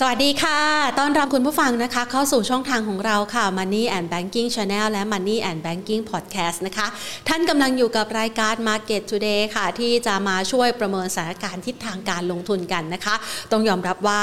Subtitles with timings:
[0.00, 0.58] สวัสดีค่ะ
[0.98, 6.86] ต้อนรับคุณผู้ฟังนะคะ เข้าสู่ช่องทางของเราค่ะ Money and Banking Channel และ Money and Banking Podcast นะคะ
[7.28, 13.14] ท่านกำลังอยู่กับรายการ Market Today ค่ะ ที่จะมาช่วยประเมินสถานการณ์ทิศทางการลงทุนกันนะคะ
[13.52, 14.22] ต้องยอมรับว่า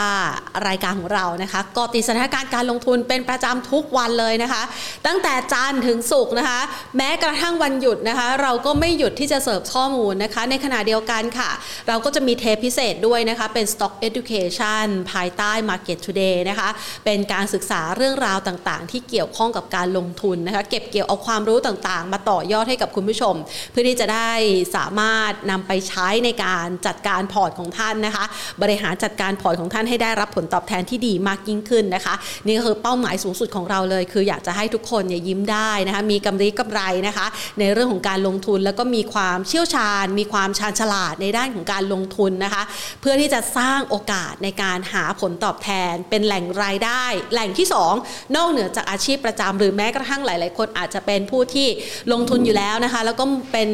[0.68, 4.64] รายการของเรานะคะก็ติดสถานการณ์การลงทุนเป็นประจำทุกวันเลยนะคะ
[5.08, 6.60] ตั้งแต่จันทร์ถึงศุกร์นะคะ
[6.98, 11.50] แม้กระทั่งวันหยุดนะคะ เราก็ไม่หยุดที่จะเสิร์ฟข้อมูลนะคะ ในขณะเดียวกันค่ะ
[11.88, 16.70] เราก็จะมีเทปพิเศษด้วยนะคะเป็น Stock Education ภายใต้ Market Today นะคะ
[17.06, 23.36] เป็นการศึกษาเรื่องราวต่างๆ ที่เกี่ยวข้องกับการลงทุนนะคะเก็บเกี่ยวเอาความรู้ต่างๆ มาต่อยอดให้กับคุณผู้ชม
[23.72, 24.32] เพื่อที่จะได้
[24.76, 28.26] สามารถนำไปใช้ในการจัดการพอร์ตของท่านนะคะ
[28.62, 32.16] บริหารจัดการพอร์ตของท่านให้ได้รับผลตอบแทนที่ดีมากยิ่งขึ้นนะคะ
[32.46, 37.28] นี่ก็คือเป้าหมายสูงสุดของเราเลย คืออยากจะให้ทุกคนเนี่ยยิ้มได้นะคะมีกำไรกำไรนะคะ
[37.60, 42.64] ในเรื่องของการลงทุนแล้วก็มีความเชี่ยวชาญ มีความชาญฉลาดในด้านของการลงทุนนะคะ
[43.02, 47.68] เพื่อที่จะสร้างโอกาสในการหาผลตอบแทน เป็นแหล่งรายได้ แหล่งที่
[48.02, 51.68] 2 นอกเหนือจากอาชีพประจำหรือแม้กระทั่งหลาย ๆ คนอาจจะเป็นผู้ที่
[52.12, 53.70] ลงทุนอยู่แล้วนะคะ แล้วก็เป็น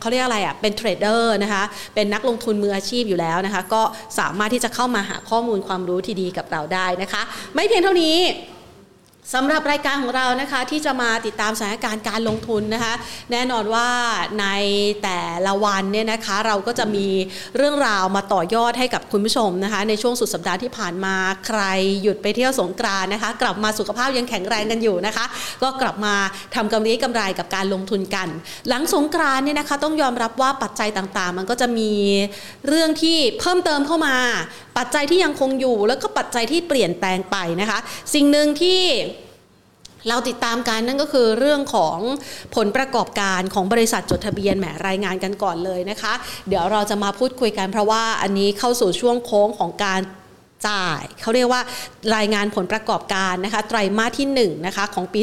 [0.00, 1.62] เขาเรียกอะไรอะเป็น trader นะคะ
[1.94, 3.82] เป็นนักลงทุนมืออาชีพอยู่แล้วนะคะ ก็
[4.18, 7.22] สามารถที่จะเข้ามาหาข้อมูลความรู้ที่ดีกับเราได้นะคะ
[7.54, 8.16] ไม่เพียงเท่านี้
[9.32, 12.94] สำหรับรายการของเรานะคะที่จะมาติดตามสถานการณ์การลงทุนนะคะ
[13.32, 13.88] แน่นอนว่า
[14.40, 14.46] ใน
[15.02, 17.06] แต่ละวันเนี่ยนะคะเราก็จะมี
[17.56, 21.14] เรื่องราวมาต่อยอดให้กับคุณผู้ชมนะคะ ในช่วงสุดสัปดาห์ที่ผ่านมา
[21.46, 21.60] ใคร
[22.02, 25.24] หยุดไปเที่ยวสงกรานนะคะ กลับมาสุขภาพยังแข็งแรงกันอยู่นะคะ
[25.62, 26.14] ก็กลับมา
[26.54, 28.28] ทำกำไรกำไรกับการลงทุนกัน
[28.68, 31.90] หลังสงกรานเนี่ยนะคะต้องยอมรับว่าปัจจัยต่างๆ มันก็จะมี
[32.66, 34.16] เรื่องที่เพิ่มเติมเข้ามา
[34.78, 37.78] ปัจจัยที่ยังคงอยู่ แล้วก็ปัจจัยที่เปลี่ยนแปลงไปนะคะ
[38.14, 38.80] สิ่งหนึ่งที่
[40.08, 41.98] เราติดตามกันนั่นก็คือเรื่องของ
[42.56, 46.12] ผลประกอบการของบริษัทจดทะเบียนแหมรายงานกันก่อนเลยนะคะ
[46.48, 50.00] เดี๋ยวเราจะมาพูดคุยกันเพราะว่าอันนี้เข้าสู่ช่วงโค้งของการ
[50.68, 51.60] จ่าย เขาเรียกว่า
[52.16, 55.20] รายงานผลประกอบการนะคะไตรมาสที่1นะคะของปี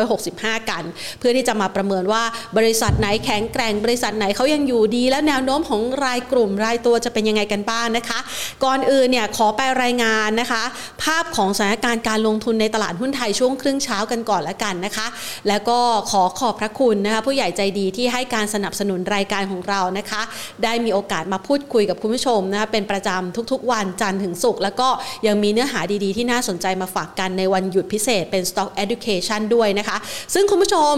[0.00, 0.82] 2565 กัน
[1.18, 2.22] เพื่อที่จะมาประเมินว่า
[2.58, 8.18] บริษัทไหนแข็งแกร่งบริษัทไหนเขายังอยู่ดี และแนวโน้มของรายกลุ่มรายตัวจะเป็นยังไงกันบ้างนะคะ
[8.64, 10.62] ก่อนอื่นเนี่ยขอไปรายงานนะคะ
[11.02, 15.06] ภาพของสถานการณ์การลงทุนในตลาดหุ้นไทยช่วงครึ่งเช้ากันก่อนละกันนะคะ
[15.48, 15.78] แล้วก็
[16.10, 20.22] ขอขอบพระคุณนะคะผู้ใหญ่ใจดีที่ให้การสนับสนุนรายการของเรานะคะ
[20.64, 24.88] ได้มีโอกาสมาพูดคุยกับคุณผู้ชมนะคะเป็นประจำทุกๆ วันจันทร์ถึงศุกร์แล้วก็
[25.26, 29.96] ยังมีเนื้อหาดีๆ ที่น่าสนใจมาฝากกันในวันหยุดพิเศษเป็น Stock Education ด้วยนะคะ
[30.34, 30.96] ซึ่งคุณผู้ชม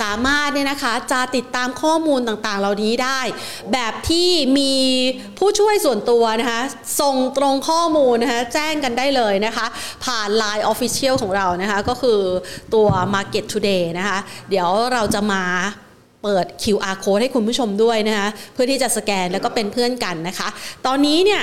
[0.00, 3.20] สามารถเนี่ยนะคะจะติดตามข้อมูลต่างๆ เหล่านี้ได้
[3.72, 4.72] แบบที่มี
[5.38, 6.60] ผู้ช่วยส่วนตัวนะคะ
[7.00, 9.66] ส่งตรงข้อมูลนะคะแจ้งกันได้เลยนะคะ
[10.04, 12.20] ผ่าน Line Official ของเรานะคะก็คือ
[12.74, 14.18] ตัว Market Today นะคะ
[14.50, 15.42] เดี๋ยวเราจะมา
[16.22, 20.48] เปิด QR code ให้คุณผู้ชมด้วยนะคะเพื่อที่จะสแกนแล้วก็เป็นเพื่อนกันนะคะ
[20.86, 21.42] ตอนนี้เนี่ย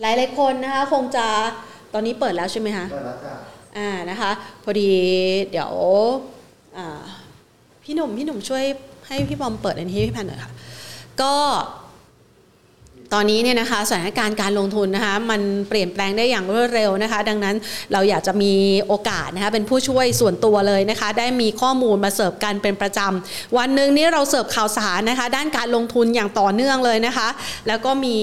[0.00, 1.26] หลายหลายๆคนนะคะคงจะ
[1.92, 3.34] ตอนนี้เปิดแล้วใช่ไหมคะเปิดแล้วจ้ะ
[3.78, 4.30] อ่านะคะ
[4.64, 4.90] พอดี
[5.50, 5.72] เดี๋ยว
[6.76, 7.00] อ่า
[7.82, 8.64] พี่หนุ่มพี่หนุ่มช่วย
[9.06, 10.52] ให้พี่บอมเปิดอันนี้ให้พี่พันหน่อยค่ะ
[11.22, 11.34] ก็
[13.14, 17.56] ตอนนี้เนี่ยนะคะสถานการณ์การลงทุนนะคะมันเปลี่ยนแปลงได้อย่างรวดเร็วนะคะ ดังนั้น
[17.92, 18.52] เราอยากจะมี
[18.86, 27.28] โอกาสนะคะเป็นผู้ช่วยส่วนตัวเลยนะคะ ได้มีข้อมูลมาเสิร์ฟกันเป็นประจำวันหนึ่งนี้เราเสิร์ฟข่าวสารนะคะ ด้านการลงทุนอย่างต่อเนื่องเลยนะคะ
[27.68, 28.16] แล้วก็มี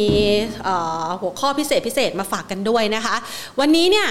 [1.22, 3.16] หัวข้อพิเศษพิเศษมาฝากกันด้วยนะคะ
[3.60, 4.10] วันนี้เนี่ย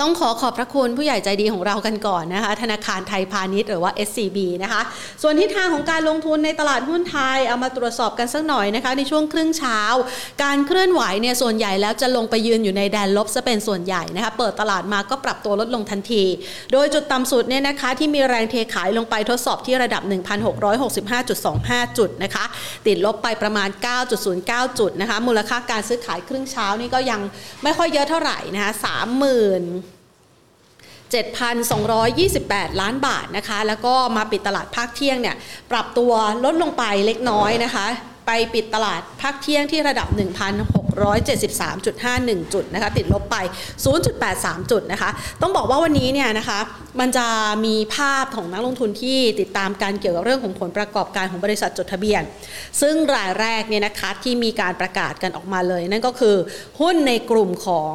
[0.00, 4.82] ต้องขอขอบพระคุณผู้ใหญ่ใจดีของเรากันก่อนนะคะ ธนาคารไทยพาณิชย์หรือว่า SCB นะคะ
[5.22, 9.80] ส่วนทิศทางของการลงทุนในตลาดหุ้นไทย เอามาตรวจสอบกันสักหน่อยนะคะ ในช่วงครึ่งเช้า
[10.42, 16.24] การเคลื่อนไหวเนี่ยส่วนใหญ่แล้วจะลงไปยืนอยู่ในแดนลบซะเป็นส่วนใหญ่นะคะ เปิดตลาดมาก็ปรับตัวลดลงทันที
[16.72, 20.02] โดยจุดต่ำสุดเนี่ยนะคะที่มีแรงเทขายลงไปทดสอบที่ระดับ
[20.80, 22.44] 1,665.25 จุดนะคะ
[22.86, 23.68] ติดลบไปประมาณ
[24.24, 27.20] 9.09 จุดนะคะ มูลค่าการซื้อขายครึ่งเช้านี่ก็ยัง
[27.62, 29.93] ไม่ค่อยเยอะเท่าไหร่นะคะ30,000
[31.12, 35.36] 7,228 ล้านบาทนะคะ แล้วก็มาปิดตลาดภาคเที่ยงเนี่ย
[35.70, 36.12] ปรับตัว
[36.44, 37.86] ลดลงไปเล็กน้อยนะคะ
[38.26, 40.08] ไปปิดตลาดภาคเที่ยงที่ระดับ
[41.10, 43.36] 1,673.51 จุดนะคะ ติดลบไป
[44.04, 45.10] 0.83 จุดนะคะ
[45.42, 46.58] ต้องบอกว่าวันนี้เนี่ยนะคะ
[47.00, 47.26] มันจะ
[47.66, 52.22] มีภาพของนักลงทุนที่ติดตามการเกี่ยวกับเรื่องของผลประกอบการของบริษัทจดทะเบียน
[52.80, 56.36] ซึ่งรายแรกเนี่ยนะคะที่มีการประกาศกันออกมาเลย นั่นก็คือ
[56.80, 57.94] หุ้นในกลุ่มของ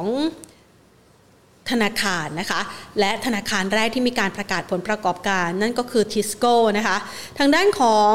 [1.70, 2.60] ธนาคารนะคะ
[3.00, 6.96] และธนาคารแรกที่มีการประกาศผลประกอบการ นั่นก็คือทิสโก้นะคะ
[7.38, 8.14] ทางด้านของ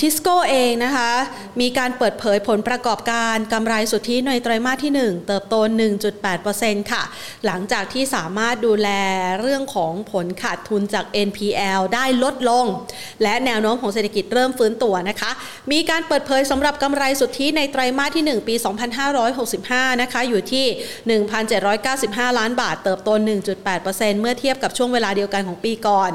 [0.00, 1.12] ทิสโก้เองนะคะ
[1.60, 5.54] มีการเปิดเผยผลประกอบการกำไรสุทธิในไตรมาสที่ 1 เติบโต
[6.22, 7.02] 1.8%ค่ะ
[7.46, 8.88] หลังจากที่สามารถดูแล
[9.40, 12.64] เรื่องของผลขาดทุนจาก NPL ได้ลดลง
[13.22, 15.30] และแนวโน้มของเศรษฐกิจเริ่มฟื้นตัวนะคะ
[15.72, 18.54] มีการเปิดเผยสำหรับกำไรสุทธิในไตรมาสที่ 1 ปี
[19.28, 20.66] 2565 นะคะ อยู่ที่
[21.78, 23.08] 1,795 ล้านบาท เติบโต
[23.64, 26.10] 1.8%เมื่อเทียบกับช่วงเวลาเดียวกันของปีก่อน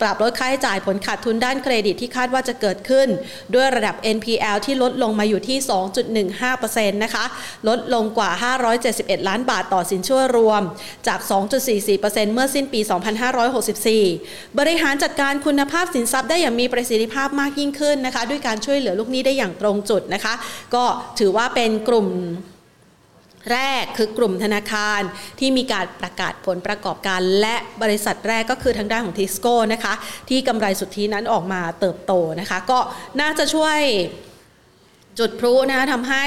[0.00, 3.08] ปรับลดค่าใช้จ่ายผลขาดทุนด้านเครดิตที่คาดว่าจะเกิดขึ้น
[3.54, 5.58] ด้วยระดับ NPL ที่ลดลงมาอยู่ที่
[6.26, 7.24] 2.15%นะคะ
[7.68, 8.30] ลดลงกว่า
[8.78, 10.62] 571 ล้านบาทต่อสินเชื่อรวม
[11.08, 11.20] จาก
[11.76, 12.80] 2.44%เมื่อสิ้นปี
[13.44, 20.34] 2564 บริหารจัดการคุณภาพสินทรัพย์ได้อย่างมีประสิทธิภาพมากยิ่งขึ้นนะคะ ด้วยการช่วยเหลือลูกหนี้ได้อย่างตรงจุดนะคะ
[20.74, 20.84] ก็
[21.18, 22.08] ถือว่าเป็นกลุ่ม
[23.52, 25.00] แรกคือกลุ่มธนาคาร
[25.38, 29.94] ที่มีการประกาศผลประกอบการ และบริษัทแรกก็คือทางด้านของทิสโก้นะคะ
[30.28, 32.78] ที่กำไรสุทธินั้นออกมาเติบโตนะคะ ก็
[33.20, 33.78] น่าจะช่วย
[35.18, 36.24] จุดพลุนะคะทำให้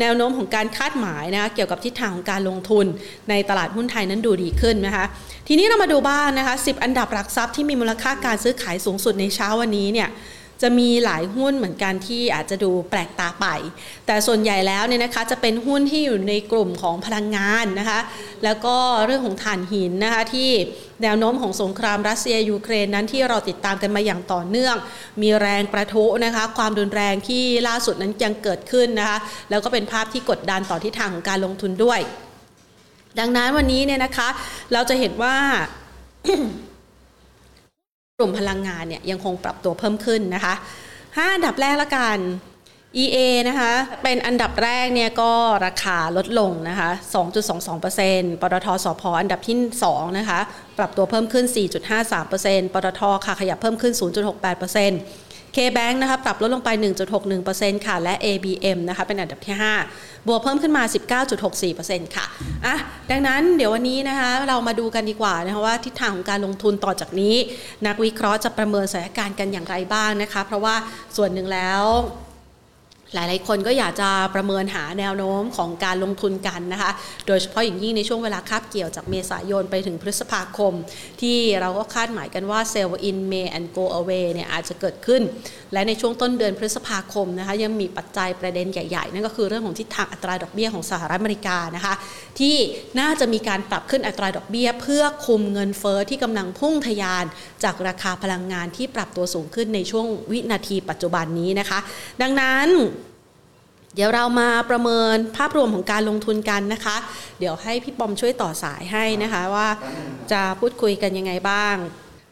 [0.00, 2.86] แนวโน้มของการคาดหมายนะคะเกี่ยวกับทิศทางของการลงทุน
[3.30, 5.04] ในตลาดหุ้นไทยนั้นดูดีขึ้นนะคะ
[5.48, 10.08] ทีนี้เรามาดูบ้างนนะคะ 10 อันดับหลักทรัพย์ที่มีมูลค่าการซื้อขายสูงสุดในเช้าวันนี้เนี่ย
[10.62, 13.46] จะมีหลายหุ้นเหมือนกันที่อาจจะดูแปลกตาไป
[14.06, 18.00] แต่ส่วนใหญ่แล้วเนี่ยนะคะจะเป็นหุ้นที่อยู่ในกลุ่มของพลังงานนะคะ
[18.44, 20.50] แล้วก็เรื่องของถ่านหินนะคะที่
[21.02, 24.76] แนวโน้มของสงครามรัสเซียยูเครนนั้นที่เราติดตามกันมาอย่างต่อเนื่อง
[25.22, 29.18] มีแรงประทุนะคะ ความรุนแรงที่ล่าสุดนั้นยังเกิดขึ้นนะคะ
[29.50, 32.00] แล้วก็เป็นภาพที่กดดันต่อทิศทางของการลงทุนด้วย
[33.18, 34.28] ดังนั้นวันนี้เนี่ยนะคะ
[34.72, 35.36] เราจะเห็นว่า
[38.20, 40.54] กลุ่มพลังงานเนี่ยยังคงปรับตัวเพิ่มขึ้นนะคะ
[40.92, 42.18] 5อันดับแรกละกัน
[43.02, 43.18] EA
[43.48, 43.72] นะคะ
[44.02, 45.32] เป็นอันดับแรกเนี่ยก็
[45.66, 46.90] ราคาลดลงนะคะ
[47.64, 49.56] 2.22%ปตทสพอันดับที่
[49.88, 50.40] 2 นะคะ
[50.78, 51.44] ปรับตัวเพิ่มขึ้น
[52.10, 53.94] 4.53%ปตทค่ะขยับเพิ่มขึ้น
[54.60, 56.70] 0.68% K-Bank นะคะปรับลดลงไป
[57.28, 59.56] 1.61%ค่ะ และ ABM นะคะเป็นอันดับที่
[59.92, 60.82] 5 บวกเพิ่มขึ้นมา
[61.48, 62.26] 19.64%ค่ะ
[62.66, 62.76] อะ
[63.10, 67.34] ดังนั้นเดี๋ยววันนี้นะคะเรามาดูกันดีกว่านะคะว่าทิศทางของการลงทุนต่อจากนี้
[67.86, 70.74] นักวิเคราะห์จะประเมินสถานการณ์กันอย่างไรบ้างนะคะ เพราะว่า
[71.16, 71.82] ส่วนหนึ่งแล้ว
[73.14, 76.90] หลายๆ คนก็อยากจะประเมินหาแนวโน้มของการลงทุนกันนะคะ
[77.26, 80.72] โดยเฉพาะอย่างยิ่งในช่วงเวลาคาบเกี่ยวจากเมษายนไปถึงพฤษภาคม
[81.20, 85.22] ที่เราก็คาดหมายกันว่า sell in May and go away เนี่ยอาจจะเกิดขึ้น
[85.72, 91.94] และในช่วงต้นเดือนพฤษภาคมนะคะยังมีปัจจัยประเด็นใหญ่ๆ นั่นก็คือเรื่องของทิศทางอัตราดอกเบี้ยของสหรัฐอเมริกานะคะ
[92.40, 92.56] ที่
[93.00, 97.24] น่าจะมีการปรับขึ้นอัตราดอกเบี้ย เพื่อคุมเงินเฟอ้อที่กำลังพุ่งทะยาน
[97.64, 101.78] จากราคาพลังงานที่ปรับตัวสูงขึ้นในช่วงวินาทีปัจจุบันนี้นะคะ
[102.22, 102.68] ดังนั้น
[103.94, 106.96] เดี๋ยวเรามาประเมินภาพรวมของการลงทุนกันนะคะ
[107.38, 109.68] เดี๋ยวให้พี่ปอมช่วยต่อสายให้นะคะว่า
[110.32, 111.76] จะพูดคุยกันยังไงบ้าง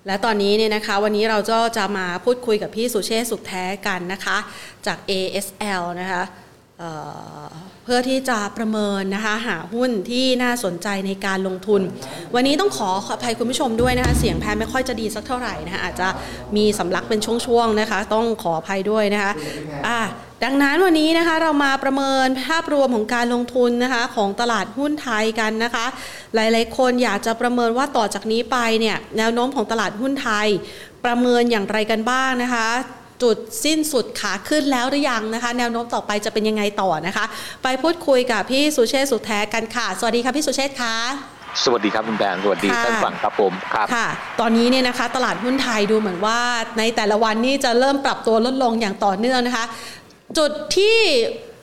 [0.07, 4.37] และตอนนี้เนี่ยนะคะ วันนี้เราก็จะมาพูดคุยกับพี่สุเชษสุขแท้กันนะคะ
[4.87, 6.23] จาก ASL นะคะ
[6.79, 11.83] เเพื่อที่จะประเมินนะคะหาหุ้นที่น่าสนใจในการลงทุน
[12.35, 16.09] วันนี้ต้องขออภัยคุณผู้ชมด้วยนะคะ เสียงแพนไม่ค่อยจะดีสักเท่าไหร่นะคะอาจจะ
[16.57, 19.33] มีสำลักเป็นช่วงๆนะคะ ต้องขออภัยด้วยนะคะ
[19.87, 19.99] อ่า
[20.45, 25.87] ดังนั้นวันนี้นะคะเรามาประเมินภาพรวมของการลงทุนนะคะของตลาดหุ้นไทยกันนะคะ
[26.35, 30.47] หลายๆ คนอยากจะประเมินว่าต่อจากนี้ไปเนี่ยแนวโน้มของตลาดหุ้นไทย
[31.05, 32.69] ประเมินอย่างไรกันบ้างนะคะ
[33.23, 37.25] จุดสิ้นสุดขาขึ้นแล้วหรือยังนะคะ แนวโน้มต่อไปจะเป็นยังไงต่อนะคะ
[37.63, 40.97] ไปพูดคุยกับพี่สุเชษสุแท้กันค่ะ สวัสดีค่ะพี่สุเชษค่ะ
[41.65, 44.09] สวัสดีครับคุณแบงสวัสดีท่านฟังครับผมครับค่ะ
[44.41, 46.39] ตอนนี้เนี่ยนะคะ ตลาดหุ้นไทยดูเหมือนว่า
[46.79, 49.65] ในแต่ละวันนี้จะเริ่มปรับตัวลดลงอย่างต่อเนื่องนะคะ
[50.37, 50.97] จุดที่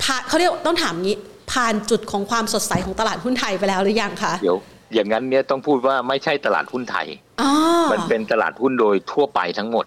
[0.03, 1.17] ผ่านเขาเรียกต้องถามงี้
[1.51, 4.57] ผ่านจุดของความสดใสของตลาดหุ้นไทยไปแล้วหรือยังคะเดี๋ยว
[4.93, 7.07] อย่างนั้นเนี่ยต้องพูดว่าไม่ใช่ตลาดหุ้นไทย
[7.91, 9.85] มันเป็นตลาดหุ้นโดยทั่วไปทั้งหมด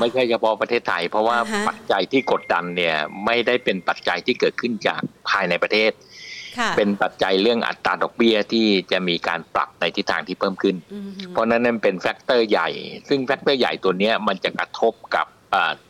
[0.00, 1.36] ไม่ใช่เฉพาะประเทศไทย เพราะว่า
[1.68, 5.92] ปัจจัยที่กดดันเนี่ยไม่ได้เป็นปัจจัยที่เกิดขึ้นจากภายในประเทศ
[6.76, 10.76] เป็นปัจจัยเรื่องอัตราดอกเบี้ยที่จะมีการปรับในทิศทางที่เพิ่มขึ้น
[11.32, 12.68] เพราะนั้นนั่นเป็น factor ใหญ่
[13.08, 15.26] ซึ่ง factor ใหญ่ตัวนี้มันจะกระทบกับ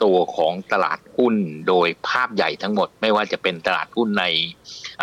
[0.02, 1.34] ตัวของตลาดหุ้น
[1.68, 4.24] โดยภาพใหญ่ทั้งหมด ไม่ว่าจะเป็นตลาดหุ้นใน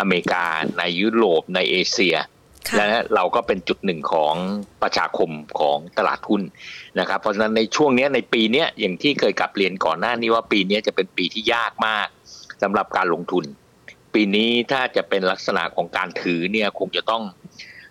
[0.00, 0.44] อเมริกา
[0.78, 2.16] ในยุโรปในเอเชีย
[2.76, 4.34] และเราก็เป็นจุดหนึ่งของ
[4.82, 5.30] ประชาคม
[5.60, 6.42] ของตลาดหุ้น
[6.98, 12.08] นะครับ เพราะฉะนั้นในช่วงนี้ในปีนี้อย่างที่เคยกราบเรียนก่อนหน้านี้ว่าปีนี้จะเป็นปีที่ยากมาก
[12.62, 13.44] สำหรับการลงทุน
[14.14, 17.22] ปีนี้ถ้าจะเป็นลักษณะของการถือเนี่ยคงจะต้อง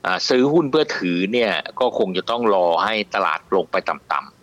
[0.06, 4.43] อซื้อหุ้นเพื่อถือเนี่ยก็คงจะต้องรอให้ตลาดลงไปต่ำ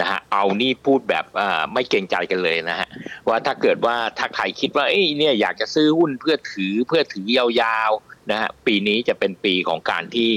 [0.00, 1.24] นะฮะเอานี่พูดแบบ
[1.72, 2.88] ไม่เกรงใจกันเลยนะฮะ
[3.28, 10.30] ว่าถ้าเกิดว่าถ้าใครคิดว่าเอ้ยเนี่ยอยากจะซื้อหุ้นเพื่อถือเพื่อถือยาวๆนะฮะปีนี้จะเป็นปีของการที่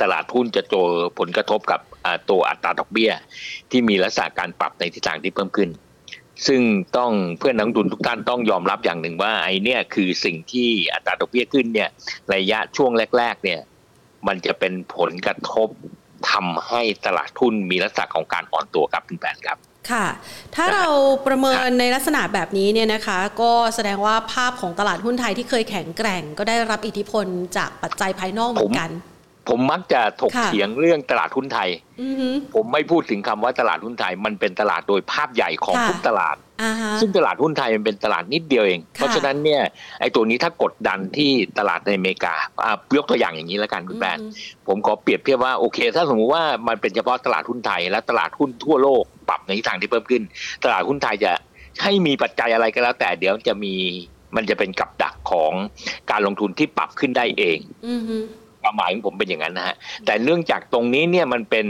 [0.00, 0.88] ตลาดหุ้นจะเจอ
[1.18, 1.80] ผลกระทบกับ
[2.30, 3.12] ตัวอัตราดอกเบี้ย
[3.70, 5.70] ที่มีลักษณะการปรับในทิศทางที่เพิ่มขึ้น
[6.46, 6.62] ซึ่ง
[6.96, 11.90] ต้องเพื่อนนักทุนทุกท่านต้องยอมรับอย่างหนึ่งว่าไอ้นี่คือสิ่งที่อัตราดอกเบี้ยขึ้นเนี่ย
[12.34, 13.60] ระยะช่วงแรก ๆ เนี่ย
[14.26, 15.68] มันจะเป็นผลกระทบ
[16.30, 19.58] ทำให้ตลาดทุนมีลักษณะของการอ่อนตัวครับคุณแปนครับ
[19.90, 20.06] ค่ะ
[20.54, 20.86] ถ้าเรา
[21.26, 28.90] ประเมินในลักษณะแบบนี้เนี่ยนะคะ ก็แสดงว่าภาพของตลาดหุ้นไทยที่เคยแข็งแกร่ง ก็ได้รับอิทธิพลจากปัจจัยภายนอกเหมือนกัน
[29.50, 31.68] ผมมักจะถกเถียงเรื่องตลาดหุ้นไทย
[32.54, 36.36] ผมไม่พูดถึงคำว่าตลาดหุ้นไทย มันเป็นตลาดโดยภาพใหญ่ของทุกตลาด
[37.00, 39.62] ซึ่งตลาดหุ้นไทยมันเป็นตลาดนิดเดียวเอง เพราะฉะนั้นเนี่ย
[40.00, 42.34] ไอ้ตัวนี้ถ้ากดดันที่ตลาดในอเมริกา
[42.96, 44.18] ยกตัวอย่างอย่างนี้แล้วกันคุณแบน
[44.68, 50.22] ผมขอเปรียบเทียบว่าโอเค ถ้าสมมติว่ามันเป็นเฉพาะตลาดหุ้นไทย และตลาดหุ้นทั่วโลกปรับในทิศทางที่เพิ่มขึ้น
[50.64, 51.32] ตลาดหุ้นไทยจะ
[51.82, 53.74] ให้มีปัจจัยอะไรก็แล้ว แต่เดี๋ยวจะมี
[54.36, 55.52] มันจะเป็นกับดักของ
[56.10, 57.58] การลงทุนที่ปรับขึ้นได้เอง
[58.62, 59.76] ความหมายของผมเป็นอย่างนั้นนะฮะ
[60.06, 61.66] แต่เนื่องจากตรงนี้เนี่ยมันเป็น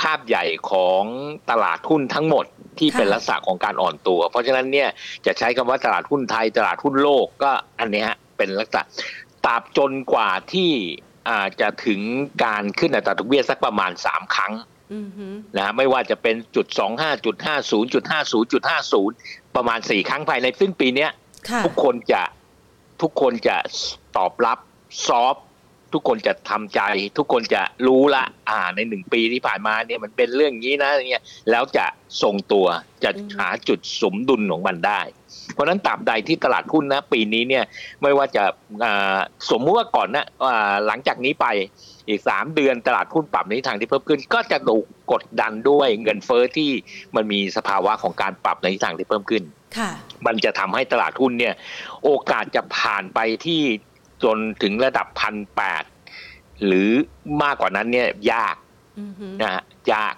[0.00, 1.02] ภาพใหญ่ของ
[1.50, 2.44] ตลาดหุ้นทั้งหมด
[2.78, 4.88] ที่เป็นลักษณะของการอ่อนตัว เพราะฉะนั้นเนี่ย
[5.26, 7.50] จะใช้คำว่าตลาดหุ้นไทยตลาดหุ้นโลกก็
[7.80, 8.82] อันนี้ฮะเป็นลักษณะ
[9.44, 10.70] ตราบจนกว่าที่
[11.30, 12.00] อาจจะถึง
[12.44, 14.52] การขึ้นอัตราดอกเบี้ยสักประมาณสามครั้ง
[15.56, 19.14] นะฮะไม่ว่าจะเป็นจุดสองห้าจุดห้าศูนย์จุดห้าศูนย์จุดห้าศูนย์
[19.56, 21.10] ประมาณสี่ครั้งภายในสิ้นปีเนี้ย
[21.64, 22.22] ทุกคนจะ
[23.02, 23.56] ทุกคนจะ
[24.16, 24.58] ตอบรับ
[25.06, 25.36] ซอฟ
[25.92, 26.80] ทุกคนจะทำใจ
[27.18, 31.86] ทุกคนจะรู้ละ อ่าในหนึ่งปีที่ผ่านมาเนี่ยมันเป็นเรื่องนี้นะเนี่ยแล้วจะ
[32.22, 32.66] ทรงตัว
[33.04, 35.00] จะหาจุดสมดุลของมันได้
[35.54, 37.64] เพราะนั้นตราบใดที่ตลาดหุ้นนะปีนี้เนี่ย
[38.02, 38.44] ไม่ว่าจะ
[39.50, 40.26] สมมุติว่าก่อนนะ
[40.86, 41.46] หลังจากนี้ไป
[42.08, 46.70] อีกสามเดือนตลาดหุ้นปรับในทางที่เพิ่มขึ้น ก็จะถูกกดดันด้วยเงินเฟอ้อที่
[47.16, 49.42] มันมีสภาวะของการปรับในทางที่เพิ่มขึ้น
[50.26, 51.54] มันจะทำให้ตลาดหุ้นเนี่ย
[52.04, 53.62] โอกาสจะผ่านไปที่
[54.24, 55.84] จนถึงระดับพันแปด
[56.66, 56.90] หรือ
[57.42, 58.56] มากกว่านั้นเนี่ยยาก
[59.42, 59.62] นะฮะ
[59.92, 60.14] ยาก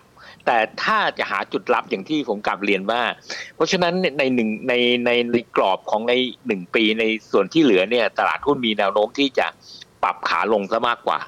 [0.46, 3.02] แต่ถ้าจะหาจุดลับอย่างที่ผมกลับเรียนว่า
[3.54, 4.74] เพราะฉะนั้นในหนึ่งใน
[5.06, 6.14] ในในกรอบของใน
[6.46, 9.46] หนึ่งปีในส่วนที่เหลือเนี่ยตลาดหุ้นมีแนวโน้มที่จะ
[10.02, 11.18] ปรับขาลงซะมากกว่า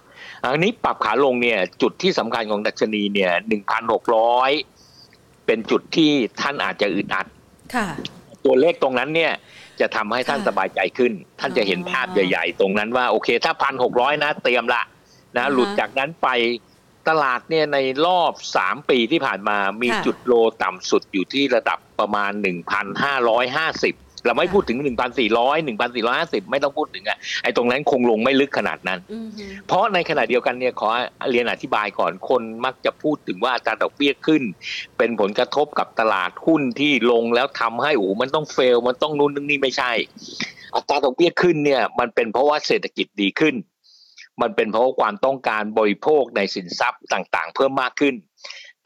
[0.42, 4.50] อันนี้ปรับขาลงเนี่ยจุดที่สำคัญของดัชนีเนี่ยหนึ่งพันหกร้อย
[5.46, 7.26] เป็นจุดที่ท่านอาจจะอึดอัด
[8.44, 9.32] ตัวเลขตรงนั้นเนี่ย
[9.80, 14.82] จะทำให้ท่านสบายใจขึ้น ท่านจะเห็นภาพใหญ่ ๆ ตรงนั้นว่าโอเค ถ้าพันหกร้อยนะเตรียมละ
[15.36, 16.28] นะหลุดจากนั้นไป
[17.08, 23.94] ตลาดเนี่ยในรอบสามปีที่ผ่านมามีจุดโลต่ำสุดอยู่ที่ระดับประมาณหนึ่งพันห้าร้อยห้าสิบ
[24.26, 29.00] เราไม่พูดถึงหนึ่งพันสี่ร้อยหนึ่งพันสี่ร้อยห้าสิบไม่ต้องพูดถึงอะไอ้ตรงนั้นคงลงไม่ลึกขนาดนั้น
[29.66, 30.88] เพราะในขณะเดียวกันเนี่ยขอ
[31.30, 34.42] เรียนอธิบายก่อนคนมักจะพูดถึงว่าอัตราดอกเบี้ยขึ้น
[34.98, 39.92] เป็นผลกระทบกับตลาดหุ้นที่ลงแล้วทำให้โอ้มันต้องเฟล มันต้องนู้นนี่ไม่ใช่
[40.74, 43.54] อัตราดอกเบี้ยขึ้นเนี่ยมันเป็นเพราะว่าเศรษฐกิจดีขึ้น
[44.42, 48.14] มันเป็นเพราะว่าความต้องการบริโภคในสินทรัพย์ต่างๆ เพิ่มมากขึ้น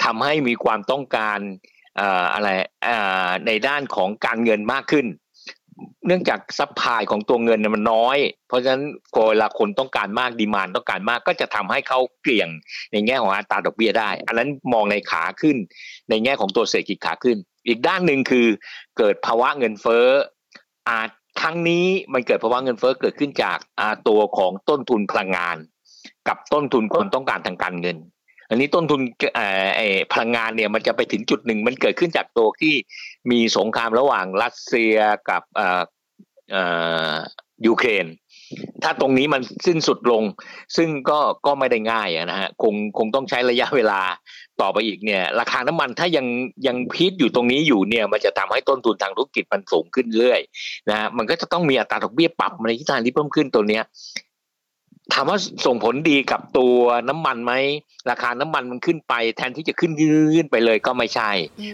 [0.04, 1.38] ทำให้มีความต้องการ
[2.34, 2.48] อะไร
[3.46, 5.06] ในด้านของการเงินมากขึ้น
[6.06, 8.18] เนื่องจากซัพพลายของตัวเงินมันน้อย
[8.48, 8.84] เพราะฉะนั้น
[9.28, 12.48] เวลาคนต้องการมากดีมานต้องการมากก็จะทำให้เขาเกลี่ยง
[12.92, 15.56] ในแง่ของอัตราดอกเบี้ยได้ อันนั้นมองในขาขึ้น
[16.10, 17.36] ในแง่ของตัวเศรษฐกิจขาขึ้น
[17.68, 18.46] อีกด้านหนึ่งคือ
[18.98, 20.06] เกิดภาวะเงินเฟ้อ
[20.88, 23.58] อาจครั้งนี้มันเกิดภาวะเงินเฟ้อเกิดขึ้นจาก
[24.08, 25.56] ตัวของต้นทุนพลังงาน
[26.28, 27.96] กับต้นทุนความต้องการทางการเงิน
[28.48, 29.00] อันนี้ต้นทุน
[30.12, 32.74] พลังงานเนี่ยมันจะไปถึงจุดหนึ่งมันเกิดขึ้นจากตัวที่
[33.30, 34.96] มีสงครามระหว่างรัสเซีย
[35.30, 35.42] กับ
[37.66, 38.06] ยูเครน
[38.82, 40.22] ถ้าตรงนี้มันสิ้นสุดลง
[40.76, 44.00] ซึ่งก็ก็ไม่ได้ง่ายนะฮะคงคงต้องใช้ระยะเวลา
[44.60, 46.26] ต่อไปอีกเนี่ย ราคาน้ำมันถ้ายัง
[46.66, 50.40] ยังพีทอยู่ตรงนี้อยู่เนี่ย มันจะทำให้ต้นทุนทางธุรกิจมันสูงขึ้นเรื่อย
[50.88, 53.84] นะฮะมันก็จะต้องมีอัตราดอกเบี้ยปรับในทิศทางที่เพิ่มขึ้นตัวเนี้ย
[55.12, 56.76] ถามว่าส่งผลดีกับตัว
[57.08, 57.52] น้ำมันไหม
[58.10, 61.30] ราคาน้ำมันมันขึ้นไป แทนที่จะขึ้นยืนไปเลยก็ไม่ใช่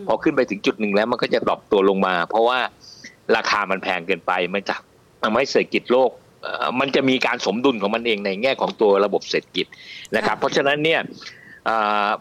[0.07, 2.59] พอขึ้นไปถึงจุดหนึ่งแล้วมันก็จะดรอปตัวลงมา เพราะว่า
[3.37, 4.77] ราคามันแพงเกินไปมันจะ
[5.23, 6.11] ทำให้เศรษฐกิจโลก
[6.81, 9.67] มันจะมีการสมดุลของมันเองในแง่ของตัวระบบเศรษฐกิจ
[10.17, 11.01] นะครับ เพราะฉะนั้นเนี่ย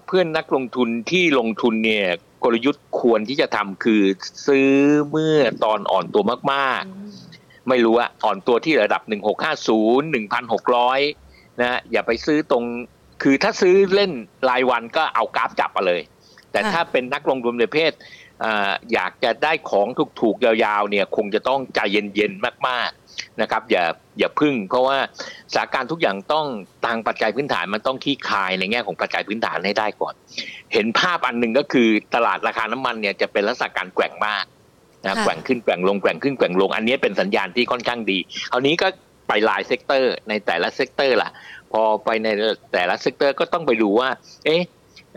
[0.05, 2.08] เพื่อนนักลงทุนที่ลงทุนเนี่ย
[2.43, 4.01] กลยุทธ์ควรที่จะทำคือ
[4.48, 4.70] ซื้อ
[5.12, 7.22] เมื่อตอนอ่อนตัวมาก ๆ
[7.70, 9.12] ไม่รู้อะอ่อนตัวที่ระดับ 1650
[10.72, 12.63] 1,600นะอย่าไปซื้อตรง
[13.24, 14.12] คือถ้าซื้อเล่น
[14.50, 16.01] รายวันก็เอากราฟจับมาเลย
[16.51, 17.93] แต่ถ้าเป็นนักลงทุนในเพศ
[18.93, 19.88] อยากจะได้ของ
[20.22, 21.79] ถูกๆยาวๆเนี่ยคงจะต้องใจ
[22.15, 23.84] เย็นๆมากๆนะครับอย่า
[24.20, 24.98] อย่าพึ่ง เพราะว่า
[25.53, 26.46] สถานการณ์ทุกอย่างต้อง
[26.86, 30.13] ทางปัจจัยพื้นฐานมันต้องที่คลายในแง่ของปัจจัยพื้นฐานให้ได้ก่อน
[30.74, 34.46] เห็นภาพอันหนึ่งก็คือตลาดราคาน้ำมันเนี่ยจะเป็นลักษณะการแกว่งมาก
[35.05, 38.17] นะแกว่งขึ้นแกว่งลงแกว่งขึ้นแกว่งลง อันนี้เป็นสัญญาณที่ค่อนข้างดี
[38.51, 38.88] คราวนี้ก็
[39.27, 41.29] ไปหลาย sector ในแต่ละ sector ล่ะ
[41.72, 42.27] พอไปใน
[42.74, 44.10] แต่ละ sector ก็ต้องไปดูว่า
[44.45, 44.62] เอ๊ะ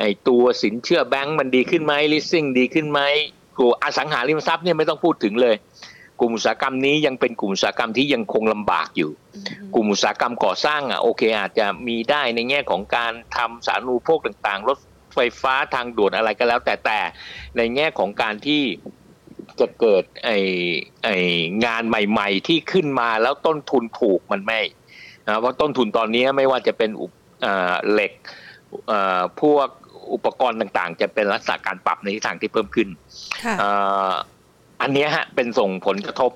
[0.00, 3.00] ไอตัวสินเชื่อแบงก์มันดีขึ้นไหมลิสซิ่งดีขึ้นไหม
[3.59, 5.57] กลัวอสังหาริมทรัพย์เนี่ยไม่ต้องพูดถึงเลย
[6.21, 9.11] กลุ่มอุตสาหกรรมนี้ยังเป็นกลุ่มอุตสาหกรรมที่ยังคงลำบากอยู่
[9.75, 14.78] กลุ่มอุตสาหกรรมก่อสร้างอะโอเค อาจจะมีได้ในแง่ของการทำสาธารณูปโภคต่างๆ รถ
[15.14, 16.99] ไฟฟ้าทางด่วนอะไรก็แล้วแต่แต่
[17.57, 18.62] ในแง่ของการที่
[19.61, 20.37] จะเกิดไอ้
[21.05, 21.09] ไอ
[21.65, 24.61] งานใหม่ ๆ ที่ขึ้นมาแล้วต้นทุนถูกมันไม่
[25.41, 26.91] เพราะต้นทุนตอนนี้ไม่ว่าจะเป็น
[27.93, 28.12] เหล็ก
[29.41, 29.69] พวก
[30.12, 32.88] อุปกรณ์ต่างๆ จะเป็นลักษณะการปรับในทิศทางที่เพิ่มขึ้น
[34.83, 36.31] อันนี้ฮะเป็นส่งผลกระทบ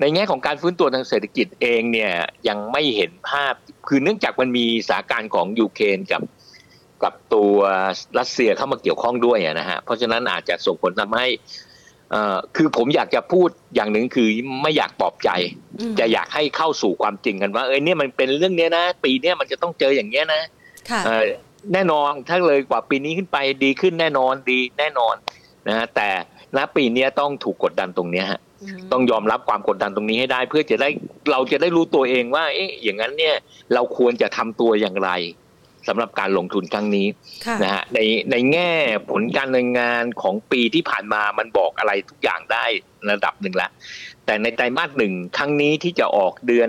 [0.00, 2.12] ในแง่ของการฟื้นตัวทางเศรษฐกิจเองเนี่ย
[2.48, 3.54] ยังไม่เห็นภาพ
[3.88, 6.22] คือเนื่องจากมันมีสถานการณ์ของยูเครนกับ
[7.02, 7.54] กับตัว
[8.18, 11.26] รัสเซียเข้ามาเกี่ยวข้องด้วยนะฮะเพราะฉะนั้นอาจจะส่งผลทำให้
[12.56, 14.28] คือผมอยากจะพูดอย่างหนึ่งคือ
[14.62, 15.30] ไม่อยากปลอบใจ
[16.00, 20.42] จะอยากให้เข้าสู่ความจริงกันว่าเออเนี่ยมันเป็นเรื่องเนี้ยนะ ปีเนี้ยมันจะต้องเจออย่างเงี้ยนะ
[21.72, 25.14] แน่นอนถ้าเลยกว่าปีนี้ขึ้นไปดีขึ้นแน่นอนดีแน่นอน
[25.68, 26.08] นะฮะแต่
[26.56, 28.40] ณปีนี้ต้องถูกกดดันตรงนี้ฮะ
[28.92, 30.88] ต้องยอมรับความกดดันตรงนี้ให้ได้ เพื่อจะได้
[31.30, 33.34] เราจะได้รู้ตัวเองว่า เอ๊ะอย่างนั้นเนี่ย
[33.74, 35.10] เราควรจะทำตัวอย่างไร
[35.88, 37.06] สำหรับการลงทุนครั้งนี้
[37.62, 37.98] นะฮะใน
[38.30, 38.70] ในแง่
[39.10, 42.64] ผลการดำเนินงานของปีที่ผ่านมามันบอกอะไรทุกอย่างได้
[43.10, 43.68] ระดับหนึ่งละ
[44.26, 46.68] แต่ในไตรมาสหนึ่งครั้งนี้ที่จะออกเดือน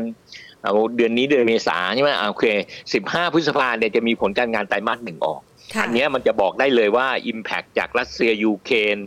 [0.63, 2.45] เอาเดือนนี้เดือนเมษาใช่ไหมโอเค
[2.93, 5.41] สิบห้าพฤษภาเนี่ยจะมีผลการงานไตรมาสหนึ่งออก
[5.81, 8.98] อันนี้มันจะบอกได้เลยว่า Impact จากรัสเซียยูเครน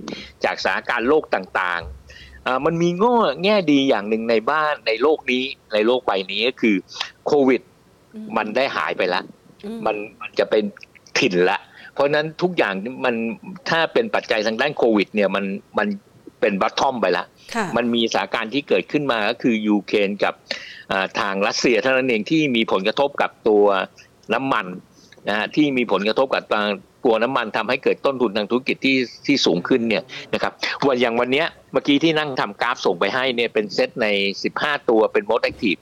[0.45, 6.77] จากสถานการณ์โลกต่างๆ มันมีง้อแง่ดีอย่างหนึ่งในบ้านในโลกนี้ในโลกใบนี้ก็คือ
[7.27, 7.61] โควิด
[8.37, 9.25] มันได้หายไปแล้ว
[9.87, 10.65] มันมันจะเป็น
[11.19, 11.59] ถิ่นละ
[11.95, 13.15] เพราะนั้นทุกอย่างมัน
[13.71, 15.45] ถ้าเป็นปัจจัยทางด้านโควิด เนี่ยมัน
[15.79, 15.89] มัน
[16.41, 17.25] เป็นบัตทอมไปละ
[17.77, 20.35] มันมีสถานการณ์ที่เกิดขึ้นมาก็คือยูเครนกับ
[21.21, 23.65] ทางรัสเซียเท่านั้นเองที่มีผลกระทบกับตัว
[24.35, 24.67] น้ำมัน
[25.29, 26.45] นะฮะที่มีผลกระทบกับ
[27.05, 28.97] ตัวน้ำมันทำให้เกิดต้นทุนทางธุรกิจที่
[29.27, 30.03] ที่สูงขึ้นเนี่ย
[30.35, 30.53] นะครับ
[30.87, 34.07] วันอย่างวันนี้เมื่อกี้ที่นั่งทำกราฟส่งไปให้เนี่ยเป็นเซตใน
[34.49, 35.81] 15 ตัวเป็น most active